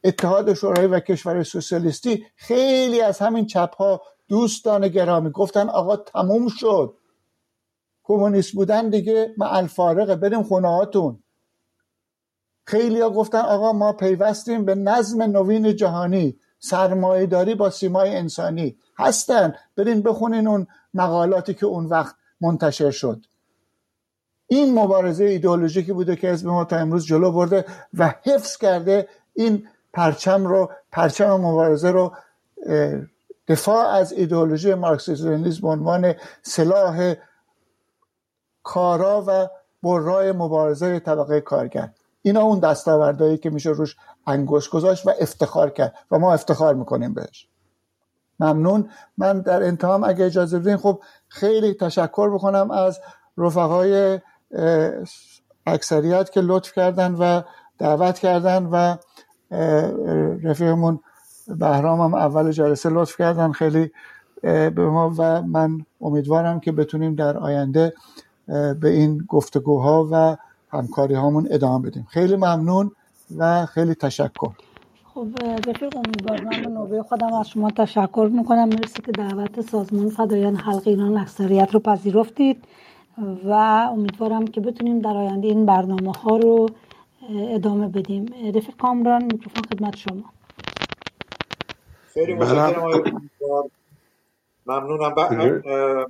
[0.04, 6.48] اتحاد شوروی و کشور سوسیالیستی خیلی از همین چپ ها دوستان گرامی گفتن آقا تموم
[6.48, 6.94] شد.
[8.06, 10.16] کمونیست بودن دیگه ما الفارقه.
[10.16, 11.22] بریم خونه هاتون
[12.64, 16.38] خیلی ها گفتن آقا ما پیوستیم به نظم نوین جهانی.
[16.58, 18.76] سرمایه داری با سیمای انسانی.
[18.98, 19.54] هستن.
[19.76, 23.26] برین بخونین اون مقالاتی که اون وقت منتشر شد.
[24.46, 27.64] این مبارزه ایدئولوژیکی بوده که حزب ما تا امروز جلو برده
[27.94, 32.12] و حفظ کرده این پرچم رو پرچم مبارزه رو
[33.48, 37.14] دفاع از ایدئولوژی مارکسیسم به عنوان سلاح
[38.66, 39.48] کارا و
[39.82, 41.90] برای مبارزه طبقه کارگر.
[42.22, 47.14] اینا اون دستاوردهایی که میشه روش انگشت گذاشت و افتخار کرد و ما افتخار می‌کنیم
[47.14, 47.48] بهش.
[48.40, 48.90] ممنون.
[49.18, 53.00] من در انتهام اگه اجازه بدین خب خیلی تشکر بکنم از
[53.38, 54.20] رفقای
[55.66, 57.42] اکثریت که لطف کردن و
[57.78, 58.96] دعوت کردن و
[60.42, 61.00] رفیقمون
[61.48, 63.52] بهرام هم اول جلسه لطف کردن.
[63.52, 63.92] خیلی
[64.42, 67.92] به ما و من امیدوارم که بتونیم در آینده
[68.80, 70.36] به این گفتگوها و
[70.70, 72.06] همکاری هامون ادامه بدیم.
[72.10, 72.90] خیلی ممنون
[73.36, 74.50] و خیلی تشکر.
[75.14, 75.28] خب
[75.68, 78.68] رفیق امیدوار من نوبه خودم از شما تشکر می‌کنم.
[78.68, 82.64] مرسی که دعوت سازمان فدایان حلق ایران اکثریت رو پذیرفتید
[83.44, 83.52] و
[83.92, 86.68] امیدوارم که بتونیم در آینده این برنامه ها رو
[87.30, 88.26] ادامه بدیم.
[88.54, 90.24] رفیق کامران میکروفون خدمت شما.
[92.14, 92.34] خیلی
[94.66, 95.14] ممنونم.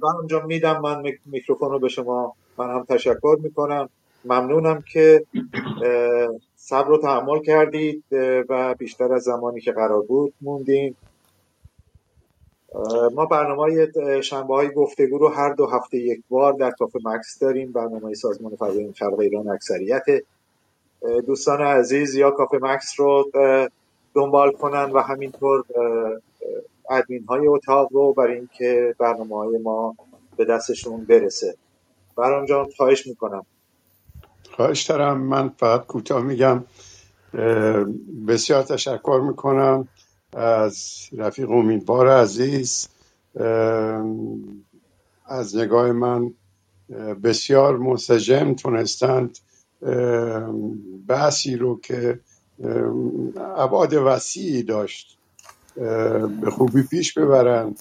[0.03, 0.81] من جان میدم.
[0.81, 3.89] من میکروفون رو به شما من هم تشکر می‌کنم.
[4.25, 5.25] ممنونم که
[6.57, 8.05] صبر رو تحمل کردید
[8.49, 10.95] و بیشتر از زمانی که قرار بود موندین
[13.15, 17.73] ما برنامه شنبه های گفتگو رو هر دو هفته یک بار در کافه مکس داریم.
[17.73, 20.05] برنامه سازمان فضای خلق ایران اکثریت.
[21.27, 23.31] دوستان عزیز یا کافه مکس رو
[24.15, 25.65] دنبال کنن و همینطور
[26.91, 29.97] ادمین های اتاق رو برای اینکه برنامه های ما
[30.37, 31.57] به دستشون برسه.
[32.17, 33.47] برام جان خواهش می‌کنم.
[34.57, 35.21] خواهش دارم.
[35.21, 36.65] من فقط کوتاه میگم.
[38.29, 39.89] بسیار تشکر می‌کنم
[40.33, 42.89] از رفیق امیدوار عزیز.
[45.27, 46.35] از نگاه من
[47.23, 49.39] بسیار منسجم تونستند
[51.09, 52.21] بحثی رو که
[53.57, 55.19] ابعاد وسیعی داشت
[56.41, 57.75] به خوبی پیش ببرن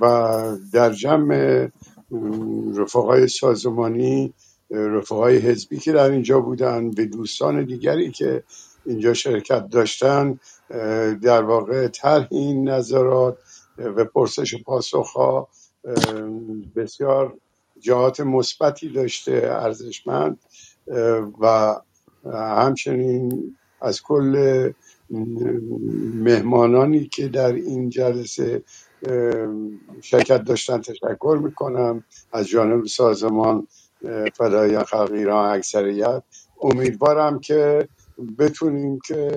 [0.00, 1.68] و در جمع
[2.76, 4.34] رفقای سازمانی
[4.70, 8.42] رفقای حزبی که در اینجا بودن به دوستان دیگری که
[8.86, 10.38] اینجا شرکت داشتن
[11.22, 13.38] در واقع طرح این نظرات
[13.78, 15.48] و پرسش و پاسخ ها
[16.76, 17.34] بسیار
[17.80, 20.38] جهات مثبتی داشته ارزشمند
[21.40, 21.74] و
[22.34, 24.72] همچنین از کل
[25.10, 28.62] مهمانانی که در این جلسه
[30.00, 32.04] شرکت داشتن تشکر می‌کنم.
[32.32, 33.66] از جانب سازمان
[34.34, 36.22] فدای خلق ایران اکثریت.
[36.62, 37.88] امیدوارم که
[38.38, 39.32] بتونیم که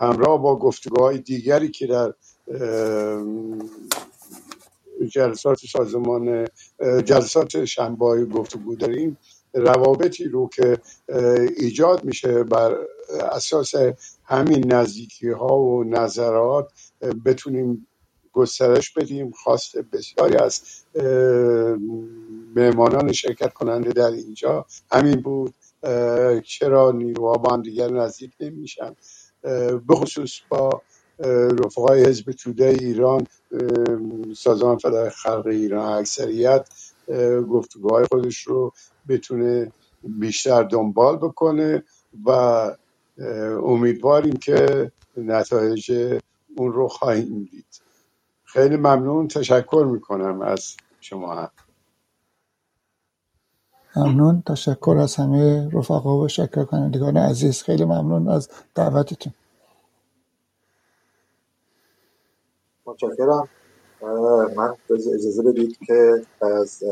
[0.00, 2.14] همراه با گفتگوهای دیگری که در
[5.08, 6.46] جلسات سازمان
[7.04, 9.18] جلسات شنبه گفتگو داریم
[9.54, 10.78] روابطی رو که
[11.56, 12.76] ایجاد میشه بر
[13.32, 13.72] اساس
[14.24, 16.72] همین نزدیکی ها و نظرات
[17.24, 17.86] بتونیم
[18.32, 19.30] گسترش بدیم.
[19.30, 20.62] خواست بسیاری از
[22.56, 25.54] مهمانان شرکت کننده در اینجا همین بود.
[26.44, 28.96] چرا نیروها با هم دیگر نزدیک نمیشن؟
[29.86, 30.82] به خصوص با
[31.64, 33.26] رفقای حزب توده ایران
[34.36, 36.68] سازمان فدای خلق ایران اکثریت
[37.50, 38.72] گفتگوهای خودش رو
[39.08, 39.72] بتونه
[40.02, 41.84] بیشتر دنبال بکنه
[42.26, 42.30] و
[43.64, 45.92] امیدواریم که نتایج
[46.56, 47.82] اون رو خواهیم دید.
[48.44, 49.28] خیلی ممنون.
[49.28, 51.50] تشکر می‌کنم از شما هم.
[53.96, 54.42] ممنون.
[54.42, 57.62] تشکر از همه رفقا و شکر کنندگان عزیز.
[57.62, 59.34] خیلی ممنون از دعوتتون.
[62.86, 63.48] متشکرم.
[64.56, 66.84] من اجازه بدید که از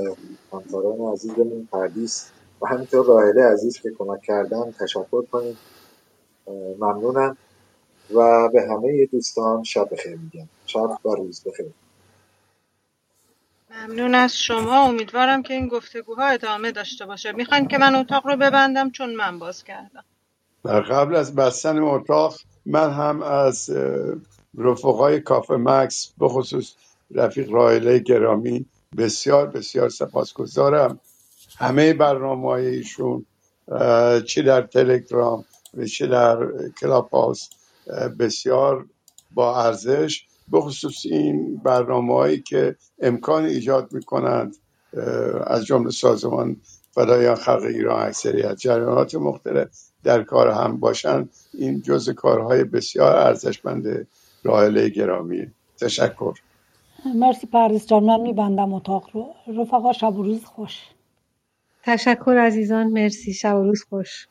[0.52, 2.30] همکاران عزیزمون پردیس
[2.62, 5.58] و همینطور راهله عزیز که کمک کردن تشکر کنیم.
[6.78, 7.36] ممنونم
[8.14, 10.48] و به همه دوستان شب بخیر میگم.
[10.66, 11.66] شب و روز بخیر.
[13.70, 14.82] ممنون از شما.
[14.82, 17.32] امیدوارم که این گفتگوها ادامه داشته باشه.
[17.32, 20.04] می‌خواین که من اتاق رو ببندم؟ چون من باز کردم.
[20.64, 22.34] در قبل از بستن اتاق
[22.66, 23.70] من هم از
[24.58, 26.74] رفقای کافه مکس به خصوص
[27.10, 28.66] رفیق رایله گرامی
[28.96, 31.00] بسیار بسیار سپاسگزارم.
[31.58, 33.26] همه برنامه ایشون
[34.26, 35.44] چه در تلگرام
[35.74, 36.38] و چه در
[36.80, 37.34] کلاب
[38.18, 38.86] بسیار
[39.34, 40.24] با ارزش.
[40.52, 44.56] به خصوص این برنامه هایی که امکان ایجاد می‌کنند
[45.46, 46.56] از جمله سازمان
[46.92, 49.68] فدایان خلق ایران اکثریت جریانات مختلف
[50.04, 51.30] در کار هم باشند.
[51.54, 54.08] این جز کارهای بسیار ارزشمند
[54.44, 55.46] راهله گرامی.
[55.80, 56.34] تشکر.
[57.04, 59.10] مرسی پردیس جان من میبندم اتاق.
[59.12, 60.82] رو رفقا شب و روز خوش.
[61.82, 64.28] تشکر عزیزان مرسی شب و روز خوش.